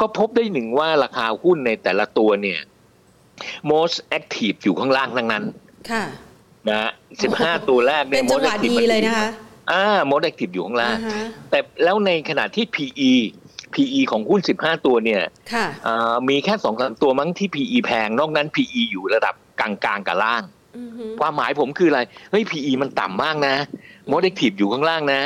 [0.00, 2.58] ก็พบได้หนึ่งว่าราคาหุ้นในแต่ละตัวเนี่ย
[3.72, 5.44] most active อยู่ข้างล่างทั้งนั้น
[5.90, 6.04] ค่ะ
[6.70, 6.90] นะ
[7.22, 9.28] สิบห้าตัวแรกเนี่ย most active เลยนะคะ
[9.72, 10.96] อ่า most active อยู่ข้างล่าง
[11.50, 13.12] แต่แล้วในขณะที่ PE
[13.74, 15.22] PE ของหุ้นสิบห้าตัวเนี่ย
[16.28, 20.42] มีแค่สองสามตัวมั้งที่ PE แพง นอกนั้น PE อยู่ระดับกลางๆกับล่าง
[21.20, 23.54] ความหมายผมคืออะไร เฮ้ย PE มันต่ำมากนะ
[24.10, 25.20] most active อยู่ข้างล่างนะ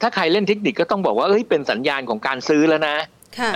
[0.00, 2.96] ถ้าใครเล่นเทคนิคก็ต้องบอกว่า เฮ้ย เป็นสัญญาณของการซื้อแล้วนะ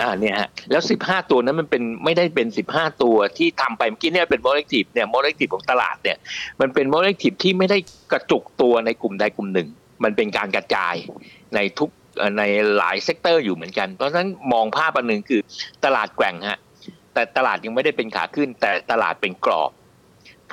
[0.01, 6.17] อ่าเนี่ยฮะแล้วสิบห้าตัวนั้นมันเป็นไม่ได้เป็นสิบห้าตัวที่ทำไปเมื่อกี้เนี่ยเป็นโมเลกุลเนี่ยโมเลกุลของตลาดเนี่ย
[6.61, 7.77] มันเป็นโมเลกุลที่ไม่ได้
[8.11, 9.67] กระจุกตัวในกลุ่มใดกลุ่มหนึ่ง
[10.03, 10.95] มันเป็นการกระจาย
[11.55, 11.89] ในทุก
[12.37, 12.43] ใน
[12.77, 15.41] หลาย sector อยู่เหมือนกัน เพราะฉะนั้นมองภาพอันหนึ่งคือ
[15.85, 16.59] ตลาดแกว่งฮะ
[17.13, 19.71] แต่ตลาดยังไม่ได้เป็นขาขึ้น แต่ตลาดเป็นกรอบ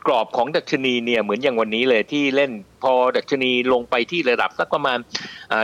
[0.06, 4.98] กรอบของดัชนีเนี่ยเหมือนอย่างวันนี้เลยที่เล่นพอดัชนีลงไปที่ระดับสักประมาณ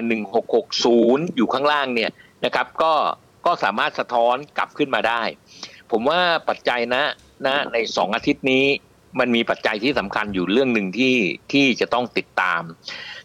[0.07, 2.11] หนึ่งหกหกศูนย์อยู่ข้างล่างเนี่ย
[2.45, 2.93] นะครับก็
[3.47, 5.23] ก็สามารถสะท้อนกลับขึ้นมาได้
[5.91, 7.03] ผมว่าปัจจัยนะ
[7.47, 8.65] นะในสองอาทิตย์นี้
[9.21, 11.17] มันมีปัจจัยที่สำคัญอยู่เรื่องหนึ่งที่
[11.53, 12.63] ที่จะต้องติดตาม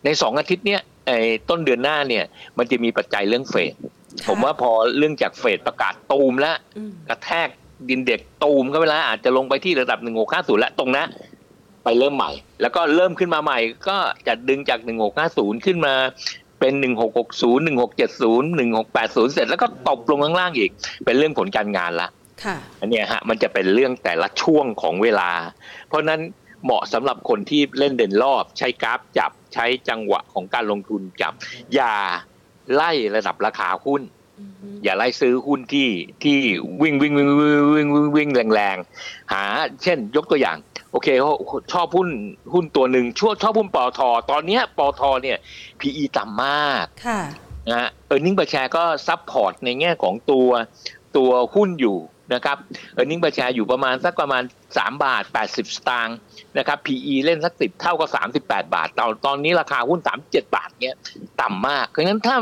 [0.06, 2.25] ในสองอาทิตย์เนี้ยไอ้ต้นเดือนหน้าเนี่ย
[2.58, 3.73] มันจะมีปัจจัยเรื่องเฟด
[4.28, 6.58] ผมว่าพอเรื่องจากเฟดประกาศตูมแล้ว
[7.10, 7.49] กระแทก
[7.89, 11.06] ดินเด็กตูมก็ไปแล้วอาจจะลงไปที่ระดับหนึ่งหกห้าศูนย์แล้วตรงนะ
[11.84, 13.97] ไปเริ่มใหม่ แล้วก็เริ่มขึ้นมาใหม่ ก็
[14.28, 15.93] จะดึงจากหนึ่งหกห้าศูนย์ขึ้นมา
[16.65, 20.71] เป็นหนึ่งหกหกศูนย์หนึ่งหกเจ็ดศูนย์หนึ่งหกแปดศูนย์เสร็จแล้วก็ตกลงข้างล่างอีก
[21.06, 22.10] เป็นเรื่องผลการงานละ
[22.80, 25.30] อันนี้ฮะมันจะเป็นเรื่องแต่ละช่วงของเวลา
[25.88, 26.21] เพราะนั้น
[26.63, 31.34] เหมาะสำหรับคนที่เล่นเด่นรอบ ใช้กราฟจับใช้จังหวะของการลงทุนจับ
[31.75, 31.93] อย่า
[32.73, 34.01] ไล่ระดับราคาหุ้น
[34.84, 35.89] อย่าไล่ซื้อหุ้นที่
[36.23, 36.39] ที่
[36.82, 39.43] วิ่งวิ่งวิ่งวิ่งวิ่งวิ่งวิ่งแรงๆหา
[39.84, 40.58] เช่นยกตัวอย่าง
[40.95, 41.34] โอเคเขา
[41.73, 42.10] ชอบหุ้น
[42.53, 45.38] หุ้นตัวหนึ่งชอบชอบหุ้นปอทอตอนนี้ปอทอเนี่ย
[45.79, 47.21] PE ต่ำมากค่ะ
[47.71, 50.49] นะเออร์เน็งประชาก็ซับพอร์ตในแง่ของตัว
[51.17, 51.97] ตัวหุ้นอยู่
[52.34, 52.58] นะครับ
[52.93, 56.17] เออร์เน็งประชาอยู่ประมาณสักประมาณ 3 บาท 80 สตางค์
[56.58, 58.05] นะครับ PE เล่นสักสิบเท่าก็
[58.39, 60.95] 38 บาทตอนตอนนี้ราคาหุ้น 37 บาทเนี่ย
[61.41, 62.38] ต่ำมากเพราะฉะนั้นถ้า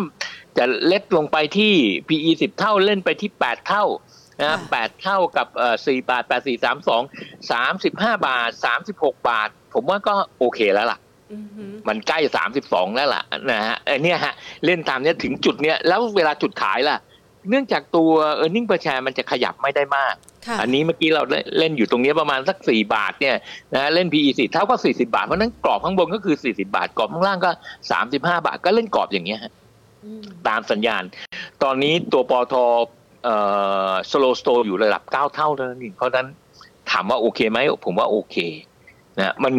[0.57, 1.73] จะเล็กลงไปที่
[2.07, 3.85] PE 10 เท่าเล่นไปที่ 8 เท่า
[4.41, 7.01] นะแปดเท่ากับเอ่อสี่บาทแปดสี่สามสอง
[7.51, 10.99] สามสิบห้าบาทสามสิบหกบาท ผมว่าก็โอเคแล้วล่ะ
[11.87, 14.33] มันใกล้สามสิบสองแล้วล่ะนะฮะไอเนี้ยฮะ
[14.65, 16.97] เล่นตามเนี้ยถึงจุดเนี้ยแล้วเวลาจุดขายล่ะ
[17.49, 20.15] เนื่องจากตัว earning per share มันจะขยับไม่ได้มาก
[20.61, 21.23] อันนี้เมื่อกี้เรา
[21.59, 23.35] เล่นอยู่ตรงนี้ประมาณสักสี่บาทเนี่ย
[23.75, 27.51] นะเล่น PE สี่เท่าก็สี่สิบบาท เพราะนั้นกรอบข้างบนก็คือสี่สิบาท กรอบข้างล่างก็
[27.91, 29.39] สามสิบห้าบาทก็เล่นกรอบอย่างเงี้ย
[30.47, 31.03] ตามสัญญาณ
[31.63, 32.55] ตอนนี้ตัวปตท.
[34.11, 36.27] สโลสโตอยู่ระดับเก้าเท่าเท่านั้นเองเพราะนั้น
[36.91, 38.35] ถามว่าโอเคไหมผมว่าโอเค
[39.19, 39.53] นะมัน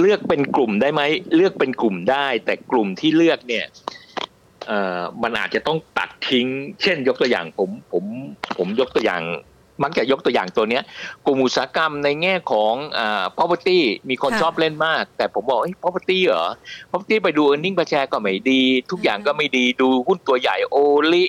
[0.00, 1.02] เลือกเป็นกลุ่มได้ไหม
[1.36, 3.66] เลือกเป็นกลุ่มได้ แต่กลุ่มที่เลือกเนี่ย
[4.66, 6.46] เอ่อมันอาจจะต้องตัดทิ้ง
[6.82, 8.04] เช่น ยกตัวอย่างผมผม
[8.58, 9.22] ผมยกตัวอย่าง
[9.82, 10.82] มักจะยกตัวอย่างตัวเนี้ย
[11.26, 16.46] กลุ่มอุตสาหกรรมในแง่ของอ่า property มีคนชอบเล่นมาก แต่ผมบอกเอ้ property เหรอ
[16.90, 20.76] property ไปดู earning per share ก็ไม่ดี ทุกอย่างก็ไม่ดีดูหุ้นตัวใหญ่โอ
[21.12, 21.24] ลิ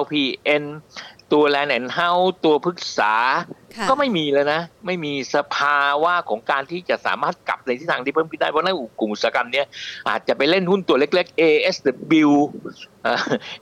[0.00, 0.64] LPN
[1.32, 3.14] ตัว Land and House ตัวพึกษา
[3.88, 9.66] ก็ไม่มีเลยนะ ไม่มีสภาวะของการที่จะสามารถกลับในทิศทางที่เพิ่มขึ้นได้ เพราะนั้นกลุ่มอุตสาหกรรมเนี้ย
[10.08, 12.30] อาจจะไปเล่นหุ้นตัวเล็ก ๆ ASW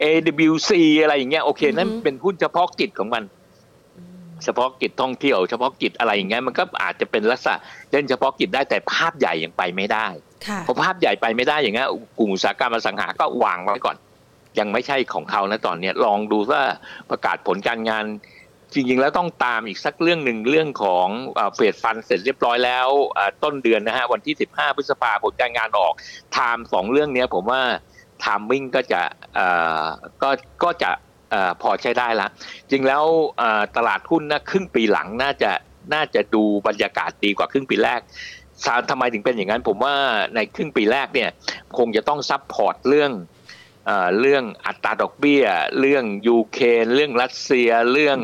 [0.03, 0.71] AWC
[1.03, 3.25] อะไรอย่างเงี้ยโอเค นั่นเป็นหุ้นเฉพาะกิจของมัน
[4.45, 7.55] เฉพาะกิจท่องเที่ยวเฉพาะกิจอะไรอย่างเงี้ยมันก็อาจจะเป็นลักษณะ
[7.93, 10.07] เล่นเฉพาะกิจได้แต่ภาพใหญ่ยังไปไม่ได้
[10.65, 13.97] เพราะภาพใหญ่ไปไม่ได้อย่างเงี้ยกลุ่มอุตสาหกรรมอสังหาก็วางไว้ก่อน
[14.59, 16.63] ยังไม่ใช่ของเขานะตอนนี้ลองดูว่า
[17.11, 18.05] ประกาศผลการงาน
[18.73, 21.07] จริงๆแล้วต้องตามอีกสักเรื่องหนึ่งเรื่องของ
[21.55, 22.89] Fed fund เสร็จเรียบร้อยแล้ว
[23.43, 25.93] ต้นเดือนนะฮะวันที่ 15 พฤษภาผลการงานออก
[26.33, 27.63] time สองเรื่องนี้ผมว่า
[28.21, 29.03] timing ก็จะ
[30.23, 30.31] ก็
[30.65, 30.91] ก็จะ
[31.63, 32.29] พอใช้ได้ละ
[32.71, 33.05] จริงแล้ว
[33.77, 35.51] ตลาดหุ้นนะครึ่งปีหลังน่าจะ
[35.95, 38.01] น่าจะดูบรรยากาศดีกว่าครึ่งปีแรก
[38.91, 39.95] ทำไมถึงเป็นอย่างนั้นผมว่า
[40.35, 41.31] ในครึ่งปีแรกเนี่ย
[41.79, 43.13] คงจะต้อง support เรื่อง
[44.21, 45.45] เรื่องอัตราดอกเบี้ย
[45.81, 48.19] เรื่องยูเครนเรื่องรัสเซีย เรื่อง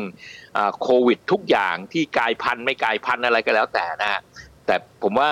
[0.81, 4.21] โควิด ทุกอย่างที่กลายพันธุ์ไม่กลายพันธุ์อะไรก็แล้วแต่นะ
[4.65, 5.31] แต่ผมว่า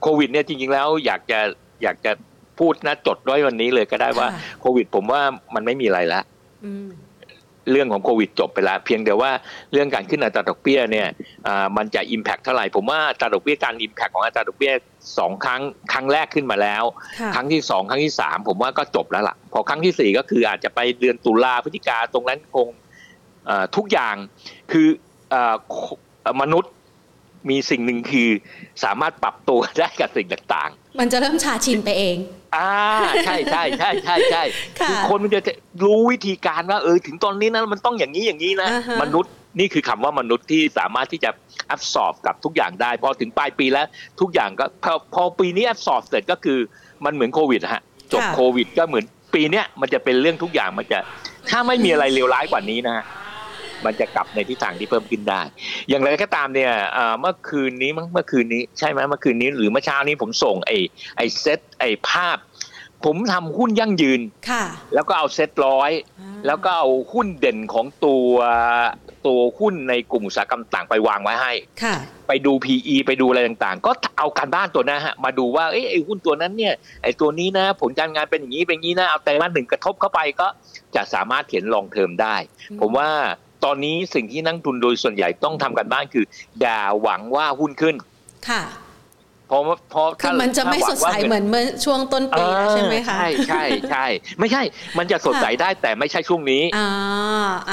[0.00, 1.40] โควิดเนี่ยจริงๆแล้วอยากจะ
[1.82, 2.12] อยากจะ
[2.58, 4.28] พูดนะจดด้วยวันนี้เลยก็ได้ว่า
[4.60, 5.22] โควิด ผมว่า
[5.54, 6.24] มันไม่มีอะไรแล้ว
[7.70, 9.30] เรื่องของโควิดจบไปแล้วเพียงแต่ว่า
[9.72, 11.08] เรื่องการขึ้นอัตราดอกเบี้ยเนี่ย
[11.76, 14.72] มันจะอิมแพคเท่าไหร่ผมว่าอัตราดอกเบี้ยการอิมแพคของอัตราดอกเบี้ย
[15.18, 16.84] สองครั้งครั้งแรกขึ้นมาแล้ว
[17.34, 22.68] ครั้งที่สองครั้งที่สามผมว่าก็จบแล้วล่ะ พอครั้งที่สี่ก็คืออาจจะไปเดือนตุลาพฤศจิกาตรงนั้นคง
[23.76, 24.14] ทุกอย่าง
[24.72, 24.88] คือ
[26.42, 26.72] มนุษย์
[27.50, 28.30] มีสิ่งหนึ่งคือ
[28.84, 32.16] สามารถปรับตัวได้กับสิ่งต่างๆ มันจะเริ่มชาชินไปเอง
[32.56, 32.72] อ่า
[33.24, 34.42] ใช่ใช่ใช่ใช่ใช่
[34.78, 35.40] คือคนมันจะ
[35.84, 38.68] รู้วิธีการว่าเออถึงตอนนี้นะมันต้องอย่างนี้อย่างนี้นะ
[39.02, 41.30] มนุษย์นี่คือคำว่ามนุษย์ที่สามารถที่จะ
[41.66, 43.86] แอบสอบกับทุกอย่างได้ พอถึงปลายปีแล้ว
[44.20, 46.58] ทุกอย่างก็พอพอปีนี้แอบสอบเสร็จก็คือ
[47.04, 47.82] มันเหมือนโควิดฮะ
[48.12, 49.04] จบโควิดก็เหมือน
[49.34, 50.98] ปีเนี้ยมันจะเป็นเรื่องทุกอย่างมันจะ
[51.50, 52.96] ถ้าไม่มีอะไรเลวร้ายกว่านี้นะ
[53.84, 55.40] มันจะกลับในทิศทางที่เพิ่มขึ้นได้
[55.88, 56.72] อย่างไรก็ตามเนี่ย
[57.20, 60.78] เมื่อคืนนี้เมื่อคืนนี้ใช่ไหมเมื่อคืนนี้หรือเมื่อเช้านี้ผมส่งไอ้
[61.16, 62.38] ไอ้เซตไอ้ภาพ
[63.04, 65.90] ผมทำหุ้นยั่งยืนค่ะ แล้วก็เอาเซตร้อย
[66.46, 68.26] แล้วก็เอาหุ้นเด่นของตัว
[69.26, 71.52] ตัวหุ้นในกลุ่มอุตสาหกรรมต่างไปวางไว้ให้
[72.28, 80.48] ไปดู PE ไปดูอะไรต่างๆ ก็เอาการบ้านตัวนั้นฮะมาดูว่าไอ้หุ้นตัวนั้นเนี่ยไอ้ตัวนี้นะผลการงานเป็นอย่างนี้เป็นอย่างนี้นะเอาแต่มาหนึ่งกระทบเข้าไปก็
[80.94, 82.36] จะสามารถเห็นลองเทอมได้
[82.80, 83.08] ผมว่า
[83.64, 86.24] ตอนนี้สิ่งที่นักทุนโดยส่วนใหญ่ต้องทำกันบ้านคือ
[86.64, 87.94] ด่าหวังว่าหุ้นขึ้น
[88.48, 88.62] ค่ะ
[89.50, 94.06] พราะเพราะคือมันจะไม่สดใสเหมือนเมื่อช่วงต้นปีใช่ไหมคะใช่ใช่ใช่
[94.40, 94.62] ไม่ใช่
[94.98, 96.62] มันจะสดใสได้แต่ไม่ใช่ช่วงนี้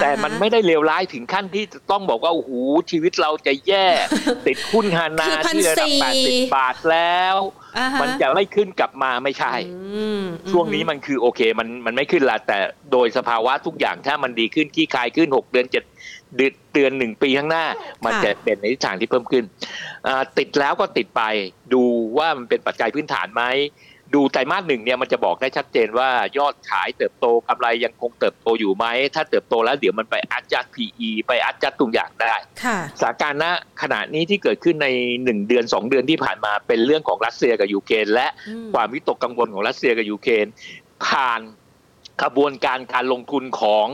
[0.02, 2.52] แต่มันไม่ได้เลวร้ายถึงขั้นที่ต้องบอกว่าโอ้โห
[2.92, 3.88] ชีวิตเราจะแย่
[4.48, 7.36] ติดหุ้นฮานาที่ระดับแปดสิบบาทแล้ว
[8.02, 9.54] มันจะไม่ขึ้นกลับมาไม่ใช่
[10.52, 12.60] ช่วงนี้มันคือโอเค มันมันไม่ขึ้นละแต่
[12.92, 15.84] โดยสภาวะทุกอย่างถ้ามันดีขึ้นขี้คายขึ้นหกเดือนเจ็ด
[16.36, 17.66] เดือนหนึ่งปีข้างหน้า
[18.06, 19.44] มันจะเป็นในทิศทางที่เพิ่มขึ้น
[20.38, 21.22] ติดแล้วก็ติดไป
[21.74, 21.84] ดู
[22.18, 23.44] ว่ามันเป็นปัจจัยพื้นฐานไหม
[24.18, 32.36] ดูไตรมาสหนึ่งเนี่ยมันจะบอกได้ชัดเจนว่ายอดขายเติบโตกำไรยังคงเติบโตอยู่ไหม ถ้าเติบโตแล้วเดี๋ยวมันไปอัดจัด PE ไปอัดจัดตุงอย่างได้
[33.02, 33.46] สถานการณ์ณ
[33.82, 34.88] ขณะนี้ที่เกิดขึ้นใน
[35.24, 38.28] หนึ่งเดือนสองเดือนที่ผ่านมาเป็นเรื่องของรัสเซียกับยูเครนและ
[38.74, 40.46] ความวิตกกังวลของรัสเซียกับยูเครน
[41.06, 41.42] ผ่าน
[42.24, 43.88] ขบวนการการลงทุนของ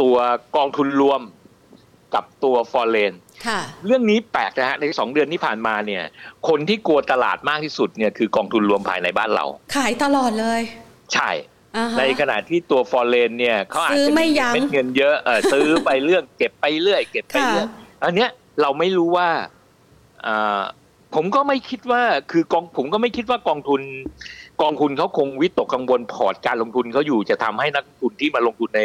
[0.00, 0.16] ตัว
[0.56, 1.20] กองทุนรวม
[2.14, 3.12] กับตัวฟอร์เรน
[3.86, 6.02] เรื่องนี้แปลกนะฮะในสองเดือนที่ผ่านมาเนี่ย
[6.48, 9.44] คนที่กลัวตลาดมากที่สุดเนี่ยคือกองทุนรวมภายในบ้านเรา
[9.76, 10.60] ขายตลอดเลย
[11.14, 11.30] ใช่
[11.98, 17.66] ในขณะที่ตัวฟอร์เรนเนี่ยเขาอาจจะมีเม็ดเงินเยอะเออซื้อไปเรื่องเก็บไปเรื่อยเก็บไปเรื่อย
[18.04, 19.28] อันเนี้ยเราไม่รู้ว่า
[20.26, 20.62] อ่า
[21.14, 23.80] ผมก็ไม่คิดว่าคือกองผมก็ไม่คิดว่ากองทุน
[24.62, 28.82] กองทุนเขาคงวิตกกังวลพอร์ตการลงทุนเขาอยู่จะทำให้นักลงทุนที่มาลงทุนใน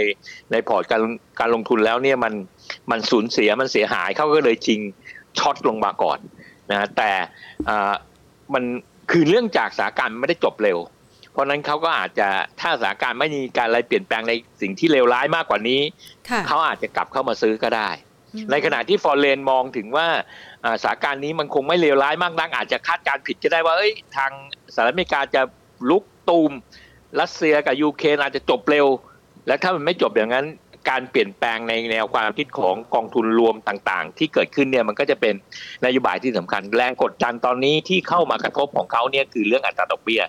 [0.51, 1.01] ในพอร์ตการ
[1.39, 2.33] การลงทุนแล้วเนี่ยมัน
[2.91, 4.79] มันสูญเสียมันเสียหายเขาก็เลยชิง
[5.37, 6.19] short ลงมาก่อน
[6.71, 7.11] นะแต่
[8.53, 8.63] มัน
[9.11, 10.77] คือเรื่องจากสถานการณ์ไม่ได้จบเร็ว
[11.31, 12.27] เพราะนั้นเขาก็อาจจะ
[12.61, 15.81] ถ้าสถานการณ์ไม่มีการอะไรเปลี่ยนแปลงในสิ่งที่เลวร้ายมากกว่านี้
[16.47, 17.89] เขาอาจจะกลับเข้ามาซื้อก็ได้
[18.51, 20.07] ในขณะที่ฟอร์เรนมองถึงว่า
[20.83, 24.31] สถานการณ์นี้มันคงไม่เลวร้ายมากนักอาจจะคาดการผิดก็ได้ว่าเอ้ยทาง
[24.73, 25.41] สหรัฐอเมริกาจะ
[25.89, 26.51] ลุกตูม
[27.19, 28.87] รัสเซียกับยูเครนอาจจะจบเร็ว
[29.47, 30.47] และถ้ามันไม่จบอย่างนั้น
[30.89, 35.33] การเปลี่ยนแปลงในแนวความคิดของกองทุนรวมต่างๆ ที่เกิดขึ้นเนี่ยมันก็จะเป็น
[35.85, 40.21] นโยบายที่สำคัญแรงกดดันตอนนี้ที่เข้ามากระทบของเขาเนี่ยคือเรื่องอัตราดอกเบี้ย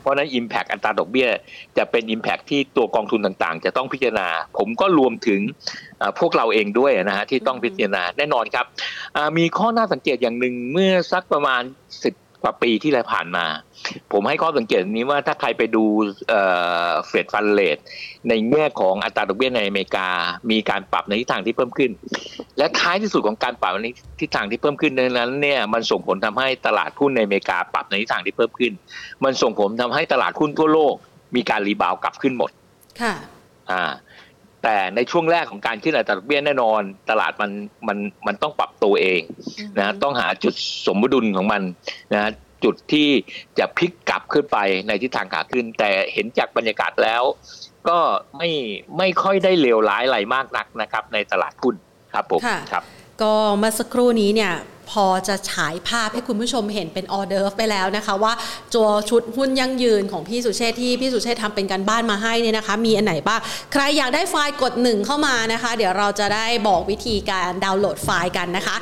[0.00, 1.28] เพราะนั้น Impact อัตราดอกเบี้ย
[1.78, 5.40] จะเป็น Impact ที่ตัวกองทุนต่างๆ จะต้องพิจารณา ผมก็รวมถึง
[6.18, 8.66] พวกเราเองด้วยนะฮะที่ต้องพิจารณาแน่นอนครับ
[9.38, 11.62] มีข้อน่าสังเกตอย่างหนึ่งเมื่อสักประมาณ
[12.04, 13.44] สิบ กว่าปีที่แล้วผ่านมา
[14.12, 15.84] ผมให้ข้อสังเกตนี้ว่าถ้าใครไปดู
[17.08, 17.78] เฟดฟันเลท
[18.28, 20.08] ในแง่ของอัตราดอกเบี้ยในอเมริกา
[20.50, 21.90] มีการปรับในทิศทางที่เพิ่มขึ้น
[22.58, 23.86] และท้ายที่สุดของการปรับใน
[24.20, 28.72] ทิศทางที่เพิ่มขึ้นนั้นเนี่ยมันส่งผลทำให้ตลาดหุ้นในอเมริกาปรับในทิศทางที่เพิ่มขึ้น
[29.24, 30.94] มันส่งผลทำให้ตลาดหุ้นทั่วโลก
[31.36, 32.50] มีการรีบาวกลับขึ้นหมด
[33.00, 33.14] ค่ะ
[33.70, 33.82] อ่า
[34.62, 37.50] แต่ในช่วงแรกของการขึ้นอัตราดอกเบี้ยแน่นอน ตลาดมัน
[37.88, 39.20] มันมันต้องปรับตัวเอง
[39.78, 40.54] นะต้องหาจุด
[40.86, 41.62] สมดุลของมัน
[42.14, 42.30] นะ
[42.64, 43.08] จุดที่
[43.58, 47.22] จะพลิกกลับขึ้นไปในทิศทางขาขึ้น แต่เห็นจากบรรยากาศแล้ว
[47.88, 47.98] ก็
[48.36, 48.50] ไม่
[48.98, 51.74] ไม่ค่อยได้เลวร้ายอะไรมากนักนะครับ ในตลาดหุ้น
[52.14, 52.40] ครับผม
[52.72, 52.84] ครับ
[53.22, 54.54] ก็เมื่อสักครู่นี้เนี่ย
[54.90, 58.32] พอจะฉายภาพให้คุณผู้ชมเห็นเป็นออเดอร์ฟไปแล้วนะคะ ว่า
[58.74, 63.40] ตัวชุดหุ้นยั่งยืนของพี่สุเชษที่พี่สุเชษทำเป็นการบ้านมาให้เนี่ยนะคะ มีอันไหนบ้าง
[63.72, 68.76] ใครอยากได้ไฟล์กดหนึ่งเข้ามานะคะ เดี๋ยวเราจะได้บอกวิธีการดาวน์โหลดไฟล์กันนะคะ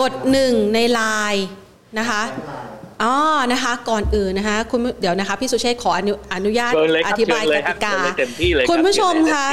[0.00, 1.00] กดหนึ่งในไล
[1.32, 1.46] น์
[1.98, 2.22] นะคะ
[3.02, 3.14] อ๋อ
[3.52, 5.90] นะคะ ก่อนอื่นนะคะ คุณเดี๋ยวนะคะ พี่สุเชษขอ
[6.34, 6.72] อนุญาต
[7.06, 7.94] อธิบายกติกา
[8.70, 9.46] คุณผู้ชมคะ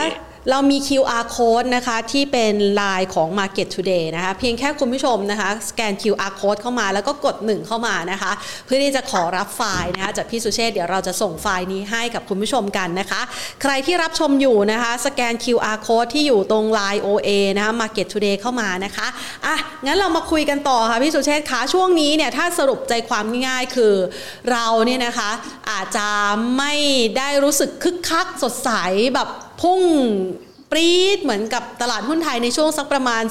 [0.50, 8.32] เรามี QR code นะคะที่เป็นไลน์ของ Market Today นะคะเพียงแค่คุณผู้ชมนะคะสแกน QR code เข้ามาแล้วก็กด 1 เข้ามานะคะ
[8.66, 13.22] เพื่อที่จะขอรับไฟล์นะคะจากพี่สุเชษเดี๋ยวเราจะส่งไฟล์นี้ให้กับคุณผู้ชมกันนะคะ
[13.62, 19.08] ใครที่รับชมอยู่นะคะสแกน QR code ที่อยู่ตรงไลน์ OA นะคะ Market Today เข้ามานะคะ
[19.46, 19.56] อะ
[19.86, 23.94] งั้นเรามาคุยกันต่อค่ะพี่สุเชษคะช่วงนี้เนี่ยถ้าสรุปใจความง่ายๆคือ
[24.52, 25.30] เราเนี่ยนะคะ
[25.72, 26.08] อาจจะ
[26.58, 26.74] ไม่
[27.18, 28.72] ได้รู้สึกคึกคักสดใส
[29.16, 29.30] แบบ
[29.62, 29.82] พุ่ง
[30.72, 33.24] ปรี๊ดเหมือนกับตลาดหุ้นไทยในช่วงสักประมาณ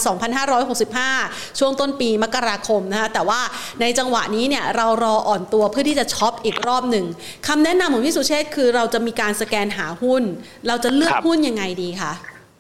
[0.75, 3.41] 2,565 ช่วงต้นปีมกราคมนะคะแต่ว่า
[3.81, 7.07] ในจังหวะนี้เนี่ยเรารออ่อนตัวเพื่อที่จะช็อปอีกรอบหนึ่ง
[7.47, 10.23] คำแนะนำของพี่สุเชษคือเราจะมีการสแกนหาหุ้น
[10.69, 12.13] เราจะเลือกหุ้นยังไงดีคะ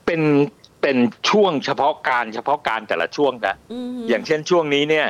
[0.07, 0.23] เป็น
[0.83, 0.97] เป็น
[1.31, 3.55] ช่วงเฉพาะการเฉพาะการแต่ละช่วงนะ
[4.09, 5.07] อย่างเช่นช่วงนี้เนี่ย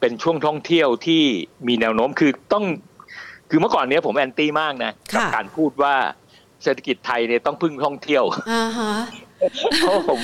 [0.00, 1.22] เป็นช่วงท่องเที่ยวที่
[1.68, 2.64] มีแนวโน้มคือต้อง
[3.50, 5.94] คือเมื่อก่อนเนี้ยผมแอนตี้มากนะกับการพูดว่า
[6.64, 8.24] เศรษฐกิจไทยเนี่ยต้องพึ่งท่องเที่ยว
[9.80, 10.20] เพราะผม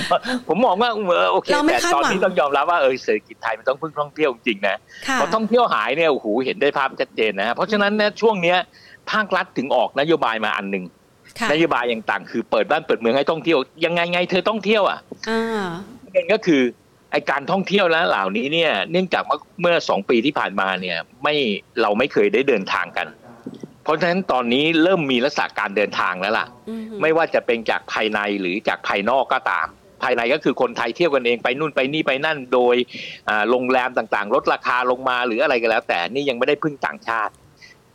[0.48, 4.76] ผมมองว่าเออโอเคแต่ตอนนี้ต้องยอมรับว่าเออเศรษฐกิจไทยมันต้องพึ่งท่องเที่ยวจริงนะ
[5.20, 8.58] พอท่องเที่ยวหายเนี่ยโอ้โหเห็นได้ภาพชัดเจนนะเพราะฉะนั้นเนี่ยช่วงเนี้ย
[9.10, 10.84] ภาครัฐถึงออกนโยบายมาอันหนึ่ง
[11.52, 14.98] นโยบายอย่างต่างคือเปิดบ้านเปิดเมืองให้ท่องเที่ยวยังไงไงเธอต้องเที่ยวอะ
[16.04, 16.62] ประเด็นก็คือ
[17.12, 19.22] ไอการท่องเที่ยวแล้วเหล่านี้เนี่ยเนื่องจาก
[19.60, 21.34] เมื่อสองปีที่ผ่านมาเนี่ยไม่
[21.82, 23.06] เราไม่เคยได้เดินทางกัน
[23.82, 26.46] เพราะฉะนั้นตอนนี้เริ่มมีลักษณะการเดินทางแล้วล่ะ
[27.02, 29.66] ไม่ว่าจะเป็นจากภายในหรือจากภายนอกก็ตาม
[30.02, 32.76] ภายในก็คือคนไทยเที่ยวกันเองไปนู่นไปนี่ไปนั่นโดย
[33.50, 37.32] โรงแรมต่างๆ ลดราคาลงมาหรืออะไรก็แล้ว แต่นี่ยังไม่ได้พึ่งต่างชาติ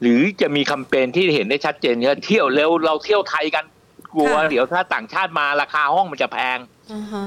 [0.02, 3.66] หรือจะมีคำเปญที่เห็นได้ชัดเจนว่าเที่ยวเร็วเราเที่ยวไทยกัน
[4.14, 6.58] กลัวเดี๋ยวถ้าต่างชาติมาราคาห้องมันจะแพง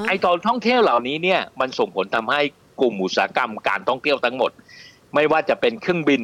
[0.06, 2.40] ไอ้ตอนท่องเที่ยวเหล่านี้เนี่ยมันส่งผลทำให้
[2.80, 4.50] กลุ่มอุตสาหกรรมการท่องเที่ยวทั้งหมด
[5.14, 6.20] ไม่ว่าจะเป็นเครื่องบิน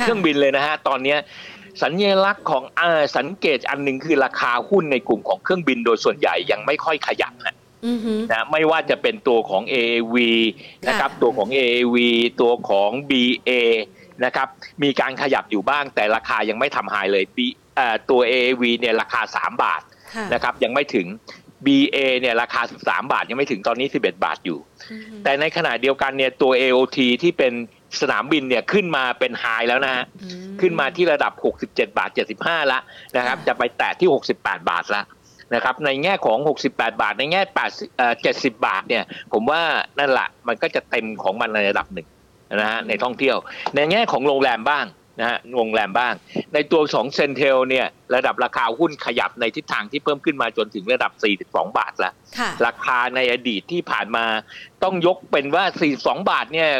[0.00, 1.16] เครื่องบินเลยนะฮะตอนนี้
[1.82, 2.82] สัญลักษณ์ของอ
[3.16, 7.56] สังเกตอันหนึ่งคือราคาหุ้นในกลุ่มของเครื่องบินโดยส่วนใหญ่ยังไม่ค่อยขยับนะ
[8.32, 10.16] นะไม่ว่าจะเป็นตัวของ AAV
[10.88, 11.96] นะครับตัวของ AAV
[12.40, 13.50] ตัวของ BA
[14.24, 14.48] นะครับ
[14.82, 17.38] มีการขยับอยู่บ้างแต่ราคายังไม่ทำหายเลย B
[18.10, 19.82] ตัว AAV เนี่ยราคา 3 บาท
[20.34, 21.06] นะครับยังไม่ถึง
[21.66, 24.58] BA เนี่ยราคา 13 บาทยังไม่ถึงตอนนี้ 11 บาทอยู่
[25.24, 27.52] แต่ในขณะเดียวกันเนี่ยตัว AOT ที่เป็น
[28.00, 30.04] สนามบินเนี่ยขึ้นมาเป็นไฮแล้วนะฮะ
[30.60, 32.82] ขึ้นมาที่ระดับ 67 บาท 75แล้ว
[33.16, 35.04] นะครับ จะไปแตะที่ 68 บาทแล้ว
[35.54, 36.38] นะครับในแง่ของ
[36.70, 39.62] 68 บาท ในแง่8เอ่อ70 บาทเนี่ย ผมว่า
[39.98, 42.08] นั่นแหละมันก็จะเต็มของมันในระดับหนึ่ง
[42.60, 43.36] นะฮะในท่องเที่ยว
[43.76, 44.84] ในแง่ของโรงแรมบ้าง
[45.20, 46.14] นะฮะโงแรมบ้าง
[46.54, 51.12] ในตัวของเซนเทลเนี่ยระดับราคาหุ้นขยับในทิศทางที่เพิ่มขึ้นมาจนถึงระดับ
[51.48, 52.12] 42 บาทแล้ว
[52.66, 54.24] ราคาในอดีตที่ผ่านมา
[54.82, 55.64] ต้องยกเป็นว่า
[55.96, 56.70] 42 บาทเนี่ย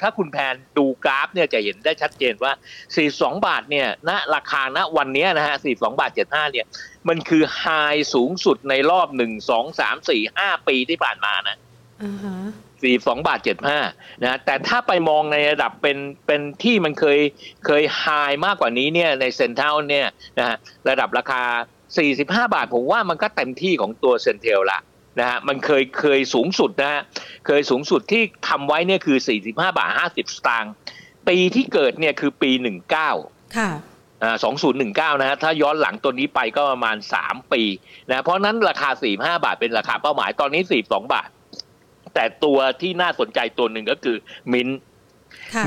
[0.00, 2.52] ถ้าคุณแพนดูกราฟเนี่ยจะเห็นได้ชัดเจนว่า
[2.96, 6.66] 42 บาทเนี่ยณราคาณวันนี้นะฮะ 42 บาท 75 เนี่ย
[7.08, 7.64] มันคือไฮ
[8.14, 9.20] สูงสุดในรอบ 1
[9.50, 11.56] 2 3 4 5 ปีที่ผ่านมานะ
[12.06, 13.38] u h h 42บาท
[13.82, 17.18] 75นะแต่ถ้าไปมองในระดับเป็นเป็นที่มันเคย
[17.66, 18.04] เคยไฮ
[18.44, 20.06] มากกว่านี้เนี่ยในเซ็นเทลเนี่ย
[20.38, 20.56] นะฮะ
[20.88, 21.42] ระดับราคา
[21.96, 24.78] 45 บาท ผมว่ามันก็เต็มที่ของตัวเซ็นเทลละ
[25.20, 27.02] นะฮะมันเคยเคยสูงสุดนะฮะ
[27.46, 30.72] เคยสูงสุดที่ทำไว้เนี่ยคือ 45 บาท 50 สตางค์
[31.28, 32.50] ปีที่เกิดเนี่ยคือปี
[33.02, 33.70] 19 ค่ะ
[34.22, 37.62] อ่งเก้านะฮะถ้าย้อนหลังตัวนี้ไปก็ประมาณ 3 ปี
[38.08, 41.28] นะเพราะนั้นราคา 45 บาทเป็นราคาเป้าหมายตอนนี้ 42 บาท
[42.16, 44.16] แต่ตัวที่น่าสนใจตัวหนึ่งก็คือ
[44.52, 44.68] มิน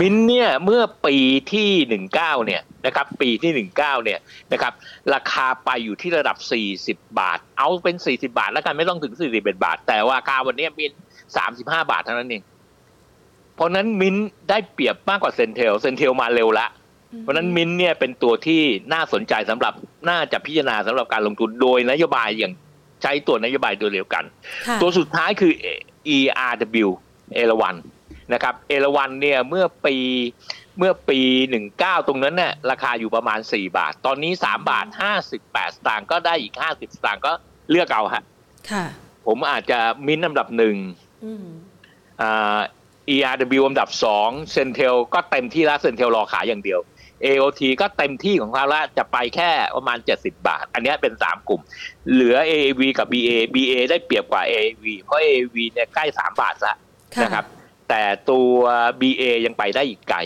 [0.02, 1.18] มินเนี่ยเมื่อปี
[1.54, 4.20] ที่หนึ่งเก้าเนี่ยนะครับปีที่หนึ่งเก้าเนี่ย
[4.54, 4.74] นะครับ
[5.14, 10.92] ราคาไปอยู่ที่ระดับสี่สิบาท เอาเป็นสี่สิบาท แล้วกันไม่ต้องถึงสี่สิบเอ็ดบาท แต่ว่าราคาวันนี้มิน
[11.38, 12.44] สามสิบห้าบาทเท่านั้นเอง
[13.56, 14.16] เพราะนั้นมิน
[14.50, 16.68] ได้เปรียบมากกว่าเซนเทลเซนเทลมาเร็วละ
[17.22, 18.62] เพราะนั้นมินเนี่ยเป็นตัวที่
[18.94, 19.74] น่าสนใจสำหรับ
[20.10, 22.54] น่าจะพิจารณาสำหรับการลงทุนโดยนโยบายอย่าง
[23.02, 24.24] ใช้ตัวนโยบายโดยเร็วกัน
[24.82, 25.54] ตัวสุดท้ายคือ
[26.17, 26.88] ERW
[27.36, 27.76] เอราวัน
[28.34, 29.95] นะครับเอราวันเนี่ยเมื่อปี
[30.78, 31.19] เมื่อปี
[31.50, 37.32] หนึ่งเก้าตรงนั้นเนี่ยราคาอยู่ประมาณสี่บาท ตอนนี้สามบาทห้าสิบแปดสตางค์ก็ได้อีกห้าสิบสตางค์ก็
[37.69, 38.24] เลือกเอาฮะ
[39.28, 40.76] ผมอาจจะมินอันดับหนึ่ง
[43.15, 46.80] ERW อันดับสองเซนเทลก็เต็มที่แล้วเซนเทลรอขายอย่างเดียว
[47.26, 51.62] AOT ก็เต็มที่ของเขาแล้วจะไปแค่ประมาณ 70 บาท อันนี้เป็น 3 กลุ่ม
[52.12, 56.76] เหลือ AAV กับ BA BA ได้เปรียบกว่า AAV เพราะ AAV เนี่ยใกล้ 3 บาทละ
[57.24, 57.46] นะครับ
[57.90, 58.52] แต่ตัว
[59.02, 60.20] BA ยังไปได้อีกไกล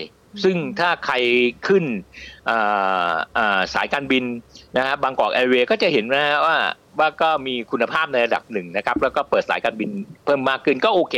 [0.43, 1.15] ซึ่งถ้าใคร
[1.67, 1.83] ขึ้น
[3.73, 4.23] สายการบิน
[4.77, 6.57] นะฮะบางกอกแอร์เวย์ก็จะเห็นนะว่า
[6.99, 9.89] ว่าก็มีคุณภาพในระดับหนึ่งนะครับ แล้วก็เปิดสายการบิน
[10.25, 11.15] เพิ่มมากขึ้นก็โอเค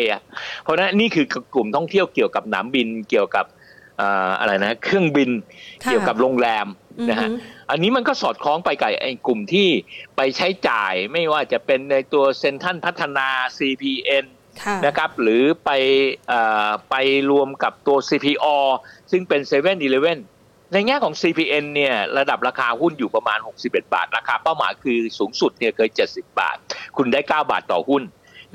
[0.64, 3.46] เพราะนั้นนี่คือกลุ่มท่องเที่ยวเกี่ยวกับหนามบินเกี่ยวกับ
[4.40, 5.30] อะไรนะเครื่องบิน
[5.86, 6.68] เกี่ยวกับโรงแรม
[7.10, 7.30] นะฮะ
[7.72, 9.70] อันนี้มันก็สอดคล้องไปกับไอ้กลุ่มที่
[10.18, 13.28] ไปใช้จ่ายไม่ว่าจะเป็นในตัวเซ็นทันพัฒนา
[13.58, 14.26] CPN
[14.86, 15.72] นะครับหรือไป
[16.90, 16.96] ไป
[17.32, 18.58] รวมกับตัว CPO
[19.12, 19.76] ซึ่งเป็น7 e เ e ่ e
[20.16, 20.18] อ
[20.74, 26.58] ในแง่ของ CPN เนี่ยระดับราคาหุ้นอยู่ประมาณ 61 บาท ราคาเป้าหมายคือสูงสุดเนี่ยเคย 70 บาท
[26.98, 28.04] คุณได้ 9 บาทต่อหุ้น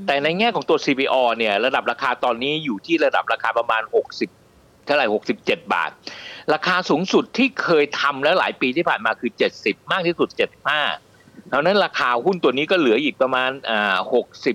[0.06, 5.06] แต่ในแง่ของตัว CPO เนี่ยระดับราคาตอนนี้อยู่ที่ระดับราคาประมาณ 60เท่าไหร่
[5.38, 5.90] 67 บาท
[6.52, 10.62] ราคาสูงสุดที่เคยทำแล้วหลายปีที่ผ่านมาคือ 70 มากที่สุด 75
[11.48, 13.96] เพราะนั้นราคาหุ้นตัวนี้ก็เหลืออีกประมาณอ่า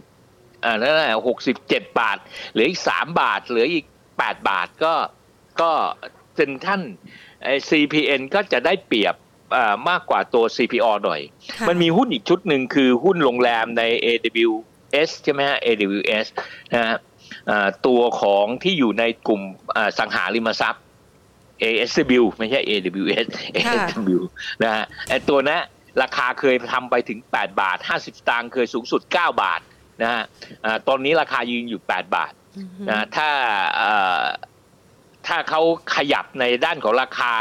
[0.02, 1.16] 60อ่านั่นแหละ
[1.58, 2.18] 67 บาท
[2.52, 4.94] เหลืออีก 3 บาท เหลืออีก 8 บาทก็
[5.62, 5.72] ก็
[6.36, 6.82] เซ็นท่าน
[7.70, 9.16] CPN ก็จะได้เปรียบ
[9.90, 11.22] มากกว่าตัว CPO หน่อย
[11.68, 16.26] มันมีหุ้นอีกชุดหนึ่งคือหุ้นโรงแรมใน AWS ใช่ไหมฮะ AWS
[16.74, 16.98] นะฮะ
[17.88, 19.42] ตัวของที่อยู่ในกลุ่ม
[20.00, 20.84] สังหาริมทรัพย์
[21.64, 24.20] ASW ไม่ใช่ AWS ASW
[24.64, 25.62] นะฮะไอตัวนั้น
[26.02, 29.62] ราคาเคยทำไปถึง 8 บาท 50 สตางค์เคยสูงสุด 9 บาท
[30.02, 30.24] นะฮะ
[30.88, 32.34] ตอนนี้ราคายืนอยู่ 8 บาท
[32.90, 33.30] นะถ้า
[35.28, 35.62] ถ้าเขา
[35.96, 37.34] ขยับในด้านของราคา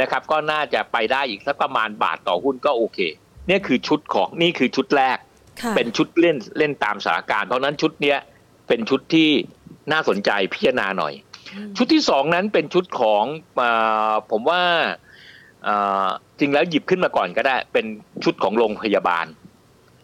[0.00, 2.98] นะครับ ก็น่าจะไปได้อีกสักประมาณบาทต่อหุ้นก็โอเค
[3.48, 5.18] นี่คือชุดของนี่คือชุดแรก
[5.76, 8.18] เป็นชุดเล่นเล่นตามสถานการณ์เพราะนั้นชุดเนี้ย
[8.70, 9.30] เป็นชุดที่
[9.92, 11.14] น่าสนใจพิจารณาหน่อย
[11.76, 13.24] ชุดที่สองนั้นเป็นชุดของ
[13.60, 13.62] อ
[14.30, 14.62] ผมว่า
[16.38, 17.86] จริงแล้วหยิบขึ้นมาก่อนก็ได้ เป็น
[18.24, 19.26] ชุดของโรงพยาบาล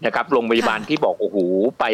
[0.07, 1.39] นะครับโรงพยาบาลที่บอกโอ้โห
[1.81, 1.85] ไป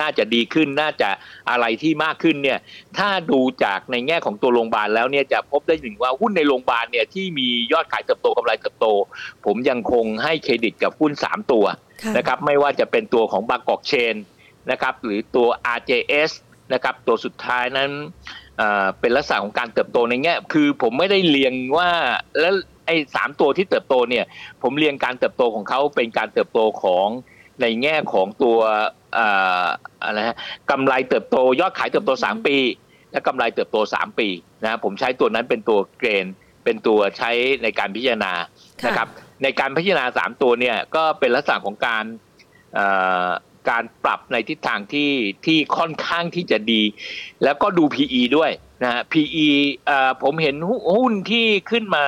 [0.00, 1.08] น่าจะดีขึ้นน่าจะ
[1.50, 2.58] อะไรที่มากขึ้นเนี่ย
[2.98, 8.86] ถ้าดูจากในแง่ของตัวโรงพยาบาลแล้วเนี่ยจะพบได้หนึ่งว่าหุ้นในโรงพยาบาลเนี่ยที่มียอดขายเติบโตกำไรเติบโต
[9.44, 11.64] ผมยังคงให้เครดิตกับหุ้น 3 ตัว
[12.16, 14.14] นะครับไม่ว่าจะเป็นตัวของบางกอกเชน
[14.70, 16.30] นะครับหรือตัว RJS
[16.72, 17.90] นะครับตัวสุดท้ายนั้น
[19.00, 21.90] เป็นลักษณะของการเติบโตในแง่คือผมไม่ได้เรียงว่า
[22.40, 22.54] แล้ว
[22.86, 24.24] ไอ้สามตัวที่เติบโตเนี่ย
[24.62, 27.08] ผมเรียงการเติบโตของเขาเป็นการเติบโตของ
[27.60, 28.58] ในแง่ของตัว
[30.04, 30.36] อะไรฮะ
[30.70, 32.56] กำไรเติบโต ยอดขายเติบโตสามปี
[33.12, 34.28] และกำไรเติบโตสามปี
[34.62, 36.26] นะผมใช้ตัวนั้นเป็นตัวเกรน
[36.64, 37.30] เป็นตัวใช้
[37.62, 38.32] ในการพิจารณา
[38.86, 39.08] นะครับ
[39.42, 42.04] ในการพิจารณาสามตัวเนี่ยก็เป็นลักษณะของการ
[43.70, 45.10] การปรับในทิศทางที่
[45.46, 46.82] ที่ค่อนข้างที่จะดี
[47.44, 48.50] แล้วก็ดู PE ด้วย
[48.82, 49.48] นะฮะ PE
[50.22, 50.56] ผมเห็น
[50.94, 52.06] หุ้นที่ขึ้นมา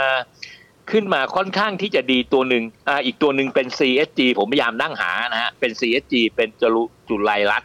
[0.90, 7.62] ขึ้นมาค่อนข้างที่จะดีตัวหนึ่งอ่าอีกตัวหนึ่งเป็น CSG ผมพยายามนั่งหานะฮะเป็น CSG เป็นจรุจุลัยรัต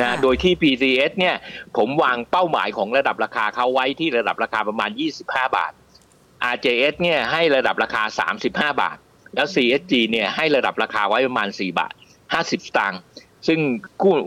[0.00, 1.34] นะโดยที่ PCS เนี่ย
[1.76, 4.90] ผมวางเป้าหมายของระดับราคาเขาไว้ที่ระดับราคาประมาณ
[5.22, 5.72] 25 บาท
[6.54, 8.96] RJS เนี่ยให้ระดับราคา 35 บาท
[9.34, 11.94] แล้ว CSG เนี่ยให้ระดับราคาไว้ประมาณ 4 บาท
[12.32, 13.00] 50 สตางค์
[13.46, 13.58] ซึ่ง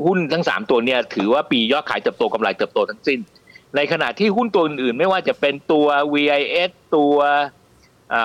[0.05, 3.19] หุ้นทั้ง 3 ตัวเนี่ยถือว่าปียอดขายเติบโตกำไรเติบโตทั้งสิ้น
[3.75, 7.15] ในขณะที่หุ้นตัวอื่นๆ ไม่ว่าจะเป็นตัว VIS ตัว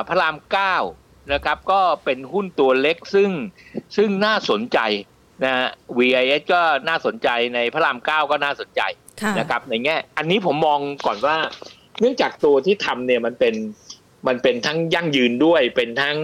[0.08, 0.76] พระรามเก้า
[1.32, 3.30] นะครับ ก็เป็นหุ้นตัวเล็กซึ่ง
[3.96, 4.78] ซึ่งน่าสนใจ
[5.44, 8.82] นะฮะ VIS ก็น่าสนใจในพระรามเก้าก็น่าสนใจ
[9.38, 11.36] นะครับในแง่อันนี้ผมมองก่อนว่า
[12.00, 13.54] เนื่องจากตัวที่ทำเนี่ยมันเป็น
[14.26, 16.16] มันเป็นทั้งยั่งยืนด้วย เป็นทั้ง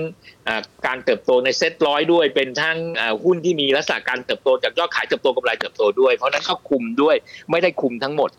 [0.86, 2.76] การเติบโตในเซ็ตร้อยด้วย เป็นทั้ง
[3.24, 7.16] หุ้นที่มีลักษณะการเติบโตจากยอดขายเติบโตกำไรเติบโตด้วย เพราะนั้นก็คุมด้วย
[7.50, 8.30] ไม่ได้คุมทั้งหมด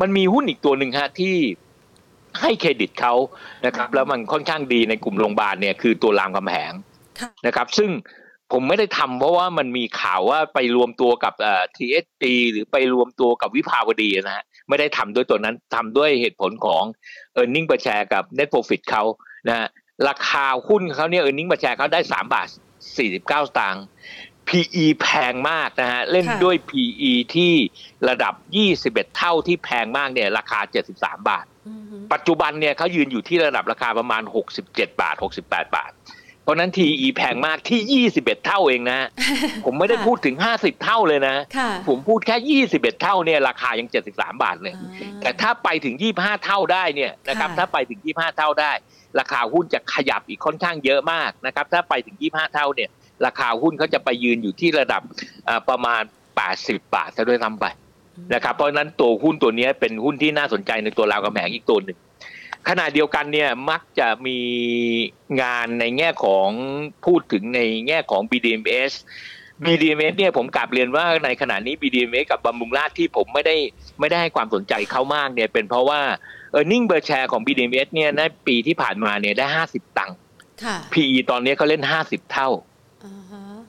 [0.00, 1.36] มันมีหุ้นอีกตัวหนึ่งฮะที่
[2.40, 3.14] ให้เครดิตเขา
[3.66, 6.72] นะครับ แล้วมันค่อนข้างดีในกลุ่มโรงพยาบาลเนี่ยคือตัวรามคำแหง
[7.46, 7.90] นะครับ ซึ่ง
[8.52, 16.84] ผมไม่ได้ทำเพราะว่ามันมีข่าวว่าไปรวมตัวกับเอ่อทีเอสดีหรือไปรวมตัวกับวิภาวดีนะฮะ ไม่ได้ทำด้วยตัวนั้นทำด้วยเหตุผลของ
[17.34, 19.02] เออร์เน็งประแชร์กับ Net Profit เขา
[19.48, 19.68] นะฮะ
[20.08, 22.46] ราคาหุ้นเขาเนี่ยเออร์เน็งประแชร์เขาได้สามบาท
[22.96, 23.84] สี่สิบเก้าสตางค์
[24.48, 27.52] PE แพงมากนะฮะเล่นด้วย PE ที่
[28.08, 28.34] ระดับ
[28.74, 30.60] 21 เท่าที่แพงมากเนี่ยราคา
[30.94, 31.44] 73 บาท
[32.12, 34.22] ปัจจุบันเนี่ยเขายืนอยู่ที่ระดับราคาประมาณ
[34.64, 35.90] 67 บาท 68 บาท
[36.42, 38.98] เพราะนั้น TE แพงมากที่ 21 เท่าเองนะ
[39.64, 41.36] ผมไม่ได้พูดถึง 50 เท่าเลยนะ
[41.88, 44.74] ผมพูดแค่ 21 เท่าเนี่ยราคายัง 73 บาทเลย
[45.20, 48.72] แต่ถ้าไปถึง 25 เท่าได้เนี่ยนะครับ ถ้าไปถึง 25 เท่าได้
[49.18, 52.90] ราคาหุ้นจะขยับอีกค่อนข้างเยอะมากนะครับ ถ้าไปถึง 25 เท่าเนี่ย
[53.26, 55.02] ราคาหุ้นเขาจะไปยืนอยู่ที่ระดับ
[55.68, 56.02] ประมาณ
[56.44, 57.66] 80 บาทซะด้วยทำไป
[58.34, 61.98] นะครับ เพราะนั้นตัวหุ้นตัวนี้เป็นหุ้นที่น่าสนใจในตัวราวกระแหงอีกตัวหนึ่ง
[62.68, 64.38] ขณะเดียวกันเนี่ยมักจะมี
[65.42, 66.48] งานในแง่ของ
[67.06, 68.94] พูดถึงในแง่ของ BDMs
[69.64, 73.56] BDMs เนี่ยผมกลับเรียนว่าในขณะนี้ BDMs กับบำรุงราชที่ผมไม่ได้
[74.00, 76.00] ไม่ได้ให้ความสนใจเขามากเนี่ยเป็นเพราะว่า
[76.52, 80.16] เออร์เน็งเบอร์แชร์ของ BDMs เนี่ยในปีที่ผ่านมาเนี่ยได้ 50 ตังค์
[80.92, 82.48] PE ตอนนี้เขาเล่น 50 เท่า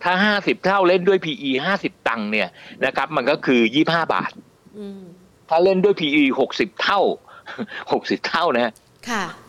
[0.03, 2.47] ถ้าห้าสิบเท่าเล่นด้วย PE ห้าสิบตังค์เนี่ย
[2.85, 4.31] นะครับมันก็คือยี่ห้าบาท
[5.49, 7.01] ถ้าเล่นด้วย PE หกสิบเท่า
[7.91, 8.73] หกสิบเท่านะค่ะ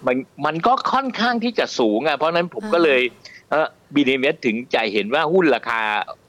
[0.06, 3.00] มันมันก็ค่อนข้างที่จะสูงอะเพราะนั้นผมก็เลย
[3.50, 5.80] เออบีดีเวสถึงใจเห็นว่าหุ้นราคา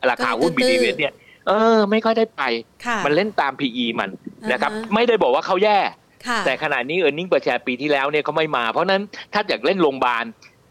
[0.09, 1.13] ราคาหุ้นบีดีเวสเนี่ย
[1.47, 2.43] เออ ไม่ค่อยได้ไป
[3.05, 4.09] มันเล่นตาม PE มัน
[4.51, 5.79] นะครับ ไม่ได้บอกว่าเขาแย่
[6.45, 9.01] แต่ขณะนี้เออร์เน็งเปิดแชร์ปีที่แล้วเนี่ยเขาไม่มา เพราะนั้น
[9.33, 10.25] ถ้าอยากเล่นโรงพยาบาล